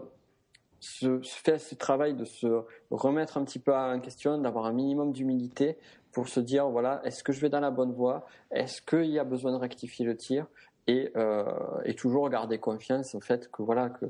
[0.80, 5.12] ce, faire ce travail de se remettre un petit peu en question, d'avoir un minimum
[5.12, 5.78] d'humilité
[6.12, 8.26] pour se dire voilà, est-ce que je vais dans la bonne voie?
[8.52, 10.48] Est-ce qu'il y a besoin de rectifier le tir?
[10.88, 11.44] Et, euh,
[11.84, 14.06] et toujours garder confiance au fait que voilà que,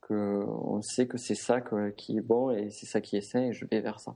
[0.00, 1.60] que on sait que c'est ça
[1.96, 4.14] qui est bon et c'est ça qui est sain et je vais vers ça.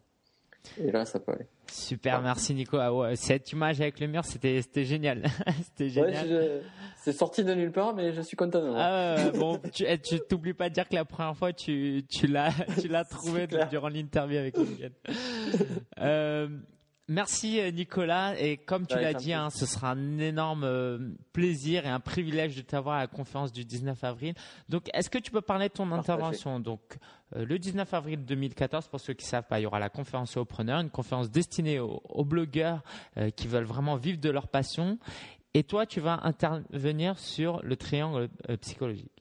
[0.78, 1.46] Et là, ça peut aller.
[1.70, 2.78] Super, merci Nico.
[2.78, 5.24] Ah cette image avec le mur, c'était génial.
[5.62, 6.62] c'était génial.
[6.96, 8.74] c'est sorti de nulle part, mais je suis content.
[8.76, 12.52] Ah, bon, tu eh, t'oublies pas de dire que la première fois, tu, tu l'as
[13.10, 14.92] trouvé durant l'interview avec Miguel.
[16.00, 16.48] euh,
[17.06, 20.98] Merci euh, Nicolas et comme tu l'as dit, hein, ce sera un énorme euh,
[21.34, 24.34] plaisir et un privilège de t'avoir à la conférence du 19 avril.
[24.70, 26.60] Donc, est-ce que tu peux parler de ton intervention?
[26.60, 26.80] Donc,
[27.36, 30.38] euh, le 19 avril 2014, pour ceux qui savent pas, il y aura la conférence
[30.38, 32.82] aux preneurs, une conférence destinée aux, aux blogueurs
[33.36, 34.98] qui veulent vraiment vivre de leur passion.
[35.52, 38.28] Et toi, tu vas intervenir sur le triangle
[38.62, 39.12] psychologique.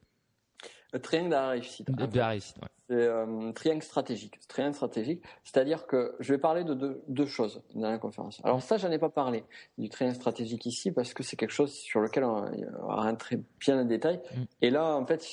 [0.93, 1.91] Le triangle de la réussite.
[1.91, 2.57] De, la réussite,
[2.93, 4.39] C'est euh, triangle stratégique.
[4.47, 8.39] Triangle stratégique, c'est-à-dire que je vais parler de deux, choses dans la conférence.
[8.43, 9.43] Alors ça, j'en ai pas parlé
[9.79, 13.81] du triangle stratégique ici parce que c'est quelque chose sur lequel on va rentrer bien
[13.81, 14.17] en détail.
[14.17, 14.43] Mm.
[14.61, 15.25] Et là, en fait,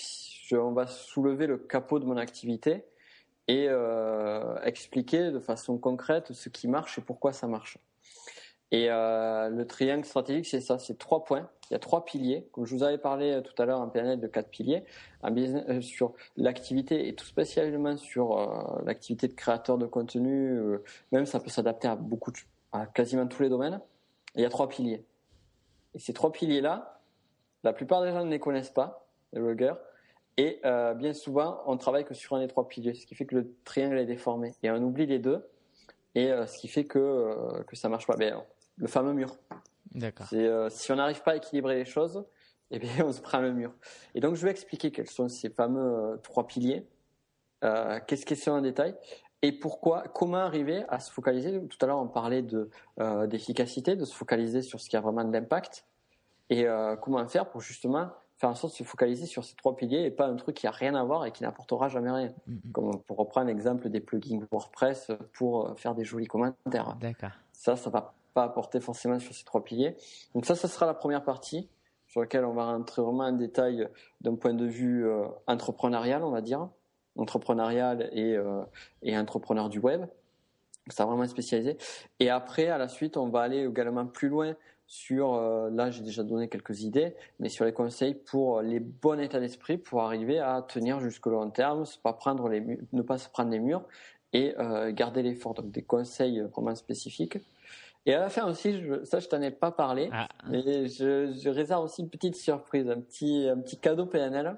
[0.53, 2.85] on va soulever le capot de mon activité
[3.47, 7.77] et euh, expliquer de façon concrète ce qui marche et pourquoi ça marche.
[8.73, 11.49] Et euh, le triangle stratégique, c'est ça, c'est trois points.
[11.71, 12.49] Il y a trois piliers.
[12.53, 14.85] Comme je vous avais parlé euh, tout à l'heure, un PNL de quatre piliers.
[15.23, 20.53] Un business, euh, sur l'activité et tout spécialement sur euh, l'activité de créateur de contenu.
[20.53, 22.33] Euh, même ça peut s'adapter à beaucoup,
[22.73, 23.81] à quasiment tous les domaines.
[24.37, 25.05] il y a trois piliers.
[25.95, 27.01] Et ces trois piliers-là,
[27.65, 29.81] la plupart des gens ne les connaissent pas, les blogueurs.
[30.37, 33.27] Et euh, bien souvent, on travaille que sur un des trois piliers, ce qui fait
[33.27, 34.55] que le triangle est déformé.
[34.63, 35.45] Et on oublie les deux.
[36.15, 38.17] Et ce qui fait que que ça marche pas.
[38.17, 38.45] bien
[38.81, 39.37] le fameux mur.
[39.95, 40.27] D'accord.
[40.33, 42.25] Euh, si on n'arrive pas à équilibrer les choses,
[42.71, 43.73] eh bien, on se prend le mur.
[44.15, 46.87] Et donc, je vais expliquer quels sont ces fameux euh, trois piliers,
[47.65, 48.95] euh, qu'est-ce qu'ils sont en détail,
[49.43, 51.67] et pourquoi, comment arriver à se focaliser?
[51.67, 52.69] Tout à l'heure, on parlait de
[53.27, 55.87] d'efficacité, de se focaliser sur ce qui a vraiment de l'impact,
[56.51, 56.67] et
[57.01, 60.11] comment faire pour justement faire en sorte de se focaliser sur ces trois piliers et
[60.11, 62.35] pas un truc qui a rien à voir et qui n'apportera jamais rien.
[62.49, 62.73] Mm-hmm.
[62.73, 66.99] Comme pour reprendre l'exemple des plugins WordPress pour faire des jolis commentaires.
[67.01, 67.31] D'accord.
[67.53, 69.97] Ça, ça va pas apporter forcément sur ces trois piliers.
[70.35, 71.69] Donc ça, ça sera la première partie
[72.11, 73.89] sur laquelle on va rentrer vraiment en détail
[74.21, 76.69] d'un point de vue euh, entrepreneurial, on va dire,
[77.17, 78.63] entrepreneurial et, euh,
[79.03, 80.05] et entrepreneur du web.
[80.89, 81.79] Ça vraiment spécialisé.
[82.19, 84.57] Et après, à la suite, on va aller également plus loin
[84.89, 89.21] sur, euh, là j'ai déjà donné quelques idées, mais sur les conseils pour les bons
[89.21, 92.61] états d'esprit pour arriver à tenir jusqu'au long terme, pas prendre les,
[92.93, 93.85] ne pas se prendre les murs
[94.33, 94.55] et
[94.91, 95.55] garder l'effort.
[95.55, 97.39] Donc des conseils vraiment spécifiques.
[98.07, 100.29] Et à la fin aussi, je, ça je t'en ai pas parlé, ah.
[100.49, 104.57] mais je, je, réserve aussi une petite surprise, un petit, un petit cadeau PNL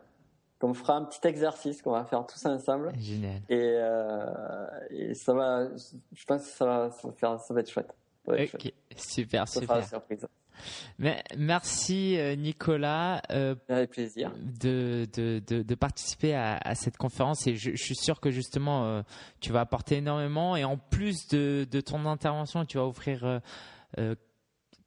[0.61, 2.93] qu'on fera un petit exercice qu'on va faire tous ensemble.
[2.97, 3.43] Génial.
[3.49, 5.69] Et, euh, et ça va,
[6.13, 7.93] je pense que ça va, ça va, faire, ça va être chouette.
[8.97, 9.77] Super, ça super.
[9.77, 10.27] Sera la surprise.
[10.99, 14.33] Mais merci euh, Nicolas euh, Avec plaisir.
[14.39, 18.31] De, de, de, de participer à, à, cette conférence et je, je, suis sûr que
[18.31, 19.03] justement euh,
[19.41, 23.41] tu vas apporter énormément et en plus de, de ton intervention tu vas offrir
[23.99, 24.15] euh,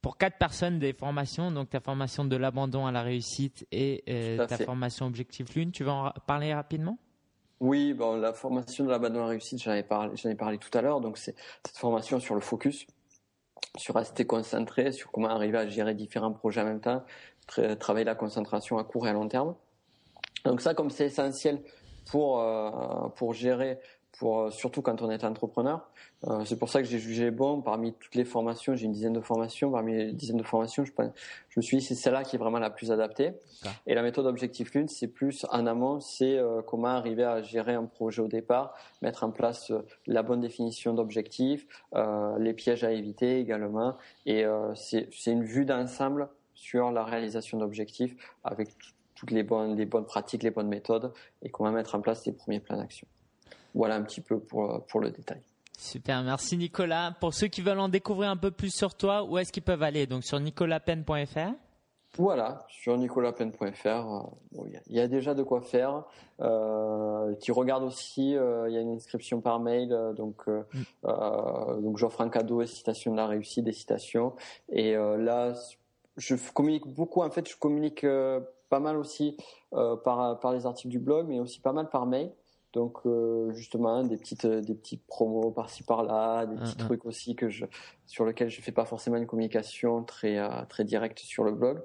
[0.02, 4.04] pour quatre personnes des formations donc ta formation de l'abandon à la réussite et
[4.48, 7.00] ta formation Objectif Lune tu vas en parler rapidement?
[7.62, 10.58] Oui, bon, la formation de l'abandon à la réussite, j'en ai parlé, j'en ai parlé
[10.58, 11.00] tout à l'heure.
[11.00, 12.86] Donc, c'est cette formation sur le focus,
[13.78, 17.04] sur rester concentré, sur comment arriver à gérer différents projets en même temps,
[17.80, 19.56] travailler la concentration à court et à long terme.
[20.44, 21.62] Donc ça, comme c'est essentiel
[22.10, 23.80] pour euh, pour gérer
[24.18, 25.90] pour euh, surtout quand on est entrepreneur.
[26.26, 29.14] Euh, c'est pour ça que j'ai jugé bon parmi toutes les formations, j'ai une dizaine
[29.14, 30.92] de formations, parmi les dizaines de formations, je,
[31.50, 33.34] je me suis dit c'est celle-là qui est vraiment la plus adaptée.
[33.88, 37.74] Et la méthode Objectif Lune, c'est plus en amont, c'est euh, comment arriver à gérer
[37.74, 39.72] un projet au départ, mettre en place
[40.08, 41.68] la bonne définition d'objectifs,
[42.40, 43.96] les pièges à éviter également.
[44.26, 48.70] Et c'est une vue d'ensemble sur la réalisation d'objectifs avec
[49.16, 51.12] toutes les bonnes, les bonnes pratiques, les bonnes méthodes
[51.42, 53.08] et comment mettre en place les premiers plans d'action.
[53.76, 55.42] Voilà un petit peu pour, pour le détail.
[55.78, 57.14] Super, merci Nicolas.
[57.20, 59.84] Pour ceux qui veulent en découvrir un peu plus sur toi, où est-ce qu'ils peuvent
[59.84, 60.08] aller?
[60.08, 61.52] Donc sur nicolapen.fr
[62.18, 64.20] voilà, sur nicolapen.fr, euh,
[64.88, 66.04] il y, a déjà de quoi faire.
[66.40, 71.82] Euh, tu regardes aussi, euh, il y a une inscription par mail, donc mm.
[71.82, 74.34] donc j'offre un cadeau et citation de la réussite, des citations.
[74.70, 75.54] Et là,
[76.16, 77.22] je communique beaucoup.
[77.22, 78.06] En fait, je communique
[78.70, 79.36] pas mal aussi
[79.72, 82.32] par par les articles du blog, mais aussi pas mal par mail.
[82.76, 87.34] Donc euh, justement des petites euh, des petites promos par-ci par-là, des petits trucs aussi
[87.34, 87.66] que je
[88.06, 91.82] sur lesquels je fais pas forcément une communication très euh, très directe sur le blog.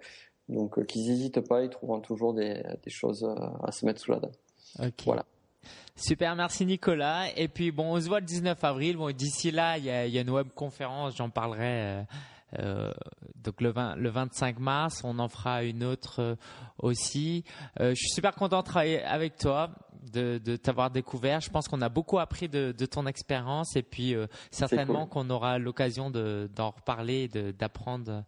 [0.49, 3.25] Donc qu'ils n'hésitent pas, ils trouveront toujours des, des choses
[3.63, 4.33] à se mettre sous la dent.
[5.07, 5.25] Voilà.
[5.95, 7.27] Super, merci Nicolas.
[7.37, 8.97] Et puis bon, on se voit le 19 avril.
[8.97, 12.05] Bon, d'ici là, il y a, y a, une web conférence, j'en parlerai.
[12.59, 12.93] Euh,
[13.37, 16.37] donc le, 20, le 25 mars, on en fera une autre
[16.79, 17.45] aussi.
[17.79, 19.71] Euh, je suis super content de travailler avec toi
[20.13, 21.41] de, de t'avoir découvert.
[21.41, 25.31] Je pense qu'on a beaucoup appris de, de ton expérience et puis euh, certainement qu'on
[25.31, 28.25] aura l'occasion d'en reparler, d'apprendre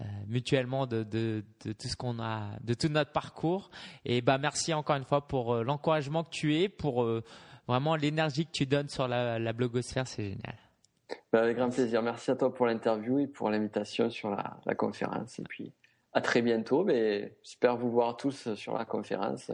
[0.00, 3.70] euh, mutuellement de, de, de, tout ce qu'on a, de tout notre parcours.
[4.04, 7.06] Et bah merci encore une fois pour euh, l'encouragement que tu es, pour
[7.66, 10.56] vraiment l'énergie que tu donnes sur la, la blogosphère, c'est génial.
[11.32, 12.02] Bah, avec grand plaisir.
[12.02, 15.38] Merci à toi pour l'interview et pour l'invitation sur la, la conférence.
[15.38, 15.72] Et puis
[16.12, 16.84] à très bientôt.
[16.84, 19.50] Mais j'espère vous voir tous sur la conférence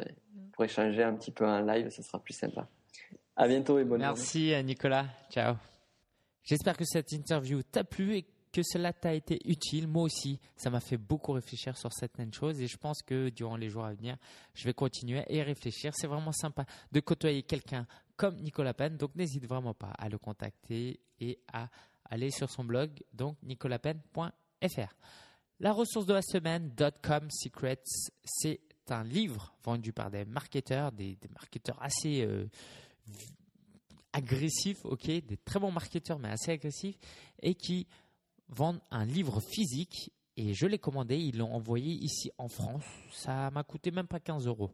[0.53, 2.69] pour échanger un petit peu en live, ce sera plus sympa.
[3.37, 5.07] À bientôt et bonne Merci euh, Nicolas.
[5.31, 5.57] Ciao.
[6.45, 9.89] J'espère que cette interview t'a plu et que cela t'a été utile.
[9.89, 13.57] Moi aussi, ça m'a fait beaucoup réfléchir sur certaines choses et je pense que durant
[13.57, 14.17] les jours à venir,
[14.55, 15.91] je vais continuer et réfléchir.
[15.95, 17.87] C'est vraiment sympa de côtoyer quelqu'un
[18.17, 21.69] comme Nicolas Penn, donc n'hésite vraiment pas à le contacter et à
[22.05, 24.95] aller sur son blog, donc nicolapen.fr.
[25.61, 27.85] La ressource de la semaine, .com Secrets,
[28.25, 32.47] c'est un livre vendu par des marketeurs, des, marketeurs assez euh,
[34.13, 36.99] agressifs, ok, des très bons marketeurs mais assez agressifs,
[37.41, 37.87] et qui
[38.49, 40.13] vendent un livre physique.
[40.37, 42.85] Et je l'ai commandé, ils l'ont envoyé ici en France.
[43.13, 44.73] Ça m'a coûté même pas 15 euros.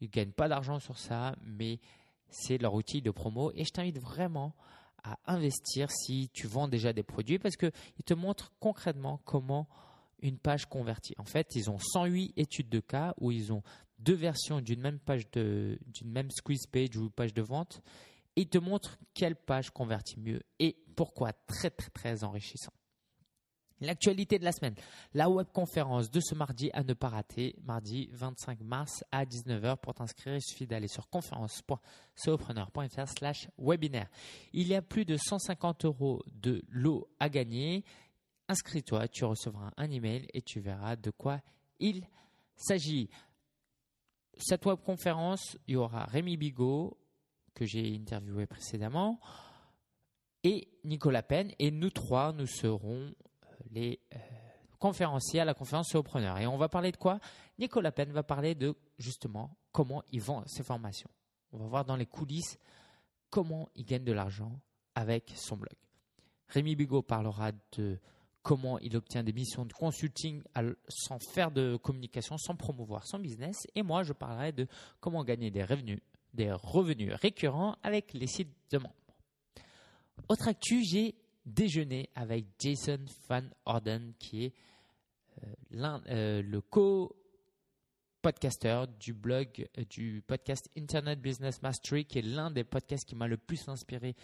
[0.00, 1.78] Ils gagnent pas d'argent sur ça, mais
[2.30, 3.52] c'est leur outil de promo.
[3.54, 4.54] Et je t'invite vraiment
[5.04, 7.72] à investir si tu vends déjà des produits parce qu'ils
[8.04, 9.68] te montrent concrètement comment
[10.26, 11.14] une page convertie.
[11.18, 13.62] En fait, ils ont 108 études de cas où ils ont
[13.98, 17.80] deux versions d'une même page de, d'une même squeeze page ou page de vente
[18.36, 21.32] et ils te montrent quelle page convertit mieux et pourquoi.
[21.32, 22.72] Très, très, très enrichissant.
[23.80, 24.74] L'actualité de la semaine,
[25.12, 29.76] la webconférence de ce mardi à ne pas rater, mardi 25 mars à 19h.
[29.76, 34.08] Pour t'inscrire, il suffit d'aller sur conférence.solopreneur.fr slash webinaire.
[34.54, 37.84] Il y a plus de 150 euros de lot à gagner.
[38.48, 41.40] Inscris-toi, tu recevras un email et tu verras de quoi
[41.80, 42.06] il
[42.56, 43.10] s'agit.
[44.38, 46.98] Cette webconférence, il y aura Rémi Bigot,
[47.54, 49.18] que j'ai interviewé précédemment,
[50.44, 54.18] et Nicolas Penn, et nous trois, nous serons euh, les euh,
[54.78, 56.38] conférenciers à la conférence Solopreneur.
[56.38, 57.18] Et on va parler de quoi?
[57.58, 61.10] Nicolas Penn va parler de justement comment il vend ses formations.
[61.52, 62.58] On va voir dans les coulisses
[63.30, 64.60] comment il gagne de l'argent
[64.94, 65.74] avec son blog.
[66.48, 67.98] Rémi Bigot parlera de
[68.46, 70.40] comment il obtient des missions de consulting
[70.88, 73.66] sans faire de communication, sans promouvoir son business.
[73.74, 74.68] Et moi, je parlerai de
[75.00, 75.98] comment gagner des revenus,
[76.32, 78.94] des revenus récurrents avec les sites de membres.
[80.28, 84.54] Autre actu, j'ai déjeuné avec Jason Van Orden, qui est
[85.42, 87.16] euh, euh, le co
[88.22, 93.16] podcaster du blog euh, du podcast Internet Business Mastery, qui est l'un des podcasts qui
[93.16, 94.14] m'a le plus inspiré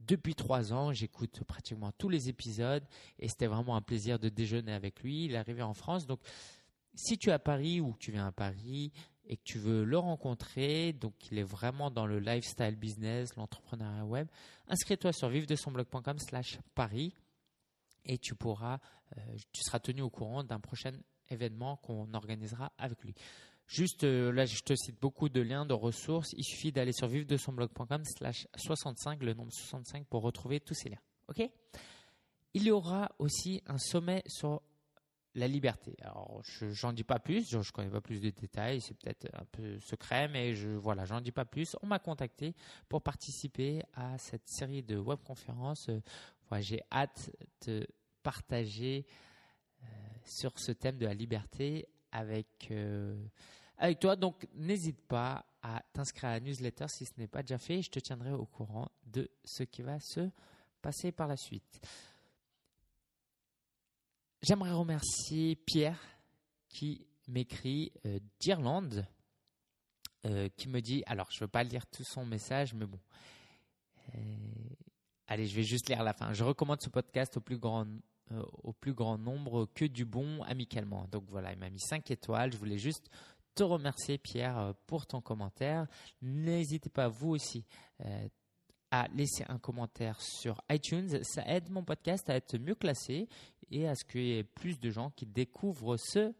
[0.00, 0.92] depuis trois ans.
[0.92, 2.84] J'écoute pratiquement tous les épisodes
[3.18, 5.24] et c'était vraiment un plaisir de déjeuner avec lui.
[5.24, 6.06] Il est arrivé en France.
[6.06, 6.20] Donc,
[6.94, 8.92] si tu es à Paris ou tu viens à Paris
[9.26, 14.04] et que tu veux le rencontrer, donc il est vraiment dans le lifestyle business, l'entrepreneuriat
[14.04, 14.28] web,
[14.68, 17.12] inscris-toi sur vive-de-son-blog.com slash Paris
[18.04, 18.78] et tu pourras,
[19.16, 20.92] euh, tu seras tenu au courant d'un prochain
[21.28, 23.14] événement qu'on organisera avec lui.
[23.66, 26.32] Juste euh, là, je te cite beaucoup de liens, de ressources.
[26.36, 31.00] Il suffit d'aller sur vivre-de-son-blog.com slash 65, le nombre 65, pour retrouver tous ces liens.
[31.28, 31.50] OK?
[32.54, 34.62] Il y aura aussi un sommet sur
[35.34, 35.96] la liberté.
[36.00, 39.28] Alors, je n'en dis pas plus, je ne connais pas plus de détails, c'est peut-être
[39.34, 41.76] un peu secret, mais je voilà, j'en dis pas plus.
[41.82, 42.54] On m'a contacté
[42.88, 45.90] pour participer à cette série de webconférences.
[46.48, 47.30] Voilà, J'ai hâte
[47.66, 47.86] de
[48.22, 49.06] partager
[49.82, 49.86] euh,
[50.24, 51.86] sur ce thème de la liberté
[52.16, 53.14] avec euh,
[53.76, 54.16] avec toi.
[54.16, 57.82] Donc, n'hésite pas à t'inscrire à la newsletter si ce n'est pas déjà fait.
[57.82, 60.30] Je te tiendrai au courant de ce qui va se
[60.80, 61.80] passer par la suite.
[64.42, 66.00] J'aimerais remercier Pierre
[66.68, 67.92] qui m'écrit
[68.40, 69.06] d'Irlande
[70.56, 73.00] qui me dit, alors je ne veux pas lire tout son message, mais bon.
[75.26, 76.32] allez, je vais juste lire la fin.
[76.32, 77.86] Je recommande ce podcast au plus grand
[78.62, 81.06] au plus grand nombre que du bon amicalement.
[81.12, 82.52] Donc voilà, il m'a mis 5 étoiles.
[82.52, 83.08] Je voulais juste
[83.54, 85.86] te remercier Pierre pour ton commentaire.
[86.20, 87.64] N'hésitez pas vous aussi
[88.90, 91.22] à laisser un commentaire sur iTunes.
[91.22, 93.28] Ça aide mon podcast à être mieux classé
[93.70, 96.32] et à ce qu'il y ait plus de gens qui découvrent ce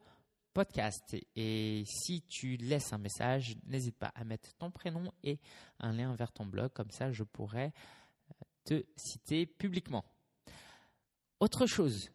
[0.52, 1.16] podcast.
[1.34, 5.38] Et si tu laisses un message, n'hésite pas à mettre ton prénom et
[5.80, 6.72] un lien vers ton blog.
[6.72, 7.72] Comme ça, je pourrais
[8.30, 10.04] euh, te citer publiquement.
[11.38, 12.10] Autre chose,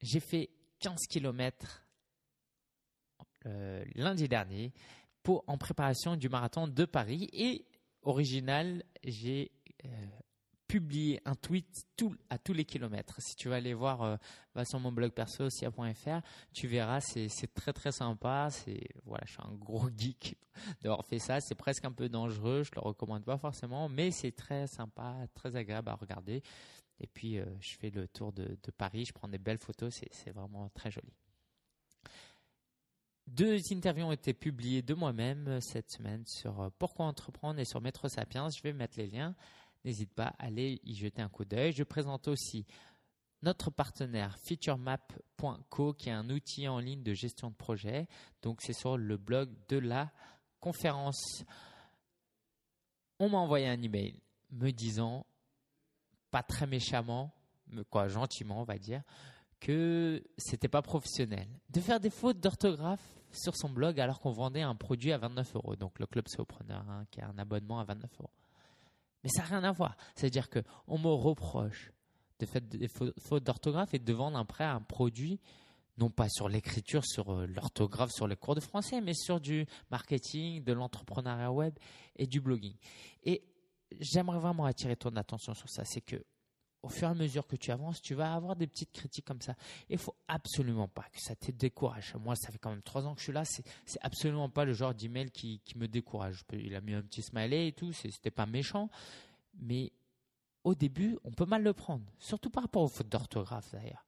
[0.00, 0.50] j'ai fait
[0.80, 1.84] 15 km
[3.46, 4.72] euh, lundi dernier
[5.22, 7.66] pour, en préparation du marathon de Paris et
[8.02, 9.50] original, j'ai
[9.84, 9.88] euh,
[10.68, 11.86] publié un tweet
[12.30, 13.16] à tous les kilomètres.
[13.20, 14.16] Si tu vas aller voir, euh,
[14.54, 16.20] va sur mon blog perso, sia.fr,
[16.52, 18.50] tu verras, c'est très très sympa.
[19.04, 20.36] Voilà, je suis un gros geek
[20.82, 21.40] d'avoir fait ça.
[21.40, 25.56] C'est presque un peu dangereux, je le recommande pas forcément, mais c'est très sympa, très
[25.56, 26.42] agréable à regarder.
[27.00, 30.30] Et puis euh, je fais le tour de, Paris, je prends des belles photos, c'est
[30.30, 31.12] vraiment très joli.
[33.26, 37.66] Deux interviews ont été publiées de moi-même euh, cette semaine sur euh, Pourquoi entreprendre et
[37.66, 38.48] sur Maître Sapiens.
[38.48, 39.34] Je vais mettre les liens.
[39.84, 41.72] N'hésite pas à aller y jeter un coup d'œil.
[41.72, 42.64] Je présente aussi
[43.42, 48.08] notre partenaire featuremap.co qui est un outil en ligne de gestion de projet.
[48.40, 50.10] Donc c'est sur le blog de la
[50.58, 51.44] conférence.
[53.18, 54.18] On m'a envoyé un email
[54.50, 55.26] me disant,
[56.30, 57.34] pas très méchamment,
[57.68, 59.02] mais quoi, gentiment on va dire,
[59.60, 61.48] que c'était pas professionnel.
[61.70, 63.02] De faire des fautes d'orthographe
[63.32, 65.76] sur son blog alors qu'on vendait un produit à 29 euros.
[65.76, 68.30] Donc le club Sopreneur, hein, qui a un abonnement à 29 euros.
[69.24, 69.96] Mais ça n'a rien à voir.
[70.14, 71.92] C'est-à-dire qu'on me reproche
[72.38, 75.40] de faire des fautes d'orthographe et de vendre après un produit,
[75.98, 79.66] non pas sur l'écriture, sur euh, l'orthographe, sur les cours de français, mais sur du
[79.90, 81.74] marketing, de l'entrepreneuriat web
[82.14, 82.76] et du blogging.
[83.24, 83.42] Et
[83.98, 85.84] j'aimerais vraiment attirer ton attention sur ça.
[85.84, 86.24] C'est que
[86.82, 89.40] au fur et à mesure que tu avances, tu vas avoir des petites critiques comme
[89.40, 89.54] ça.
[89.88, 92.14] Il faut absolument pas que ça te décourage.
[92.14, 93.44] Moi, ça fait quand même trois ans que je suis là.
[93.44, 96.44] C'est, c'est absolument pas le genre d'email qui, me décourage.
[96.52, 97.92] Il a mis un petit smiley et tout.
[97.92, 98.90] C'était pas méchant.
[99.60, 99.92] Mais
[100.62, 102.04] au début, on peut mal le prendre.
[102.18, 104.04] Surtout par rapport aux fautes d'orthographe d'ailleurs.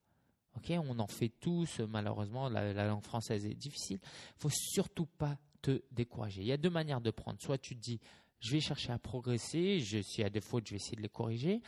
[0.57, 1.81] Ok, on en fait tous.
[1.81, 3.99] Malheureusement, la, la langue française est difficile.
[4.03, 6.43] Il faut surtout pas te décourager.
[6.43, 7.41] Il y a deux manières de prendre.
[7.41, 8.01] Soit tu te dis,
[8.41, 9.81] je vais chercher à progresser.
[9.81, 11.61] Je, s'il y a des fautes, je vais essayer de les corriger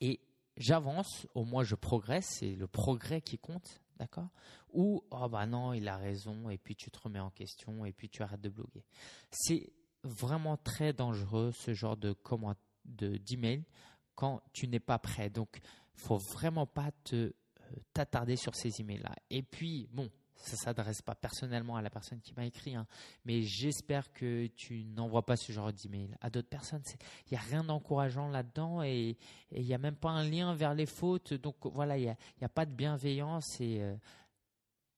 [0.00, 0.20] et
[0.56, 4.28] j'avance, au moins je progresse, c'est le progrès qui compte, d'accord?
[4.72, 7.92] Ou, oh bah non, il a raison, et puis tu te remets en question, et
[7.92, 8.84] puis tu arrêtes de bloguer.
[9.30, 9.72] C'est
[10.02, 12.54] vraiment très dangereux ce genre de comment
[12.84, 13.64] de d'email
[14.14, 15.30] quand tu n'es pas prêt.
[15.30, 15.60] Donc,
[15.94, 17.30] faut vraiment pas euh,
[17.92, 19.14] t'attarder sur ces emails là.
[19.28, 20.10] Et puis, bon,
[20.40, 22.86] ça s'adresse pas personnellement à la personne qui m'a écrit, hein,
[23.24, 26.82] mais j'espère que tu n'envoies pas ce genre d'email à d'autres personnes.
[27.26, 29.16] Il n'y a rien d'encourageant là-dedans et
[29.52, 31.34] il n'y a même pas un lien vers les fautes.
[31.34, 33.94] Donc voilà, il n'y a, pas de bienveillance et euh,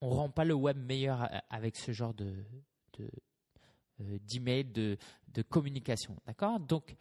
[0.01, 2.45] on rend pas le web meilleur avec ce genre de,
[3.01, 4.97] euh, d'email, de,
[5.29, 6.17] de communication.
[6.27, 6.61] D'accord?
[6.61, 6.97] Donc,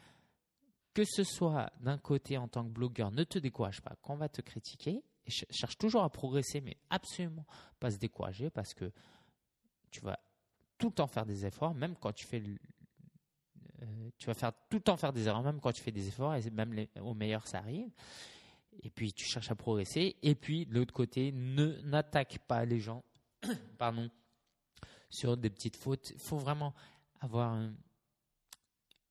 [0.94, 4.30] que ce soit d'un côté en tant que blogueur, ne te décourage pas qu'on va
[4.30, 7.46] te critiquer cherche toujours à progresser, mais absolument
[7.80, 8.92] pas se décourager parce que
[9.92, 10.20] tu vas
[10.78, 12.42] tout le temps faire des efforts, même quand tu fais.
[13.82, 16.08] Euh, tu vas faire tout le temps faire des erreurs, même quand tu fais des
[16.08, 17.90] efforts, et même au meilleur, ça arrive.
[18.84, 20.16] Et puis, tu cherches à progresser.
[20.22, 23.04] Et puis, de l'autre côté, ne n'attaque pas les gens
[23.78, 24.10] pardon,
[25.10, 26.12] sur des petites fautes.
[26.12, 26.74] Il faut vraiment
[27.20, 27.60] avoir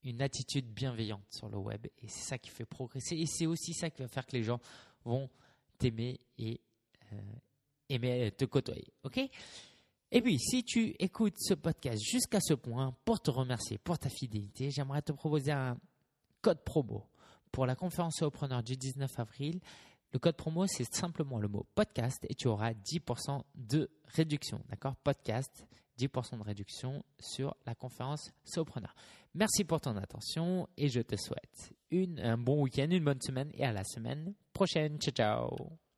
[0.02, 1.86] une attitude bienveillante sur le web.
[1.98, 3.16] Et c'est ça qui fait progresser.
[3.16, 4.60] Et c'est aussi ça qui va faire que les gens
[5.04, 5.30] vont
[5.80, 6.60] t'aimer et
[7.12, 7.16] euh,
[7.88, 8.92] aimer te côtoyer.
[9.02, 9.18] OK?
[10.12, 14.10] Et puis, si tu écoutes ce podcast jusqu'à ce point, pour te remercier pour ta
[14.10, 15.78] fidélité, j'aimerais te proposer un
[16.42, 17.06] code promo
[17.52, 19.60] pour la conférence Preneur du 19 avril.
[20.12, 24.60] Le code promo, c'est simplement le mot podcast et tu auras 10% de réduction.
[24.68, 24.96] D'accord?
[24.96, 25.64] Podcast,
[26.00, 28.94] 10% de réduction sur la conférence Sopreneur.
[29.34, 31.72] Merci pour ton attention et je te souhaite
[32.18, 34.98] un bon week-end, une bonne semaine et à la semaine prochaine.
[34.98, 35.89] Ciao, ciao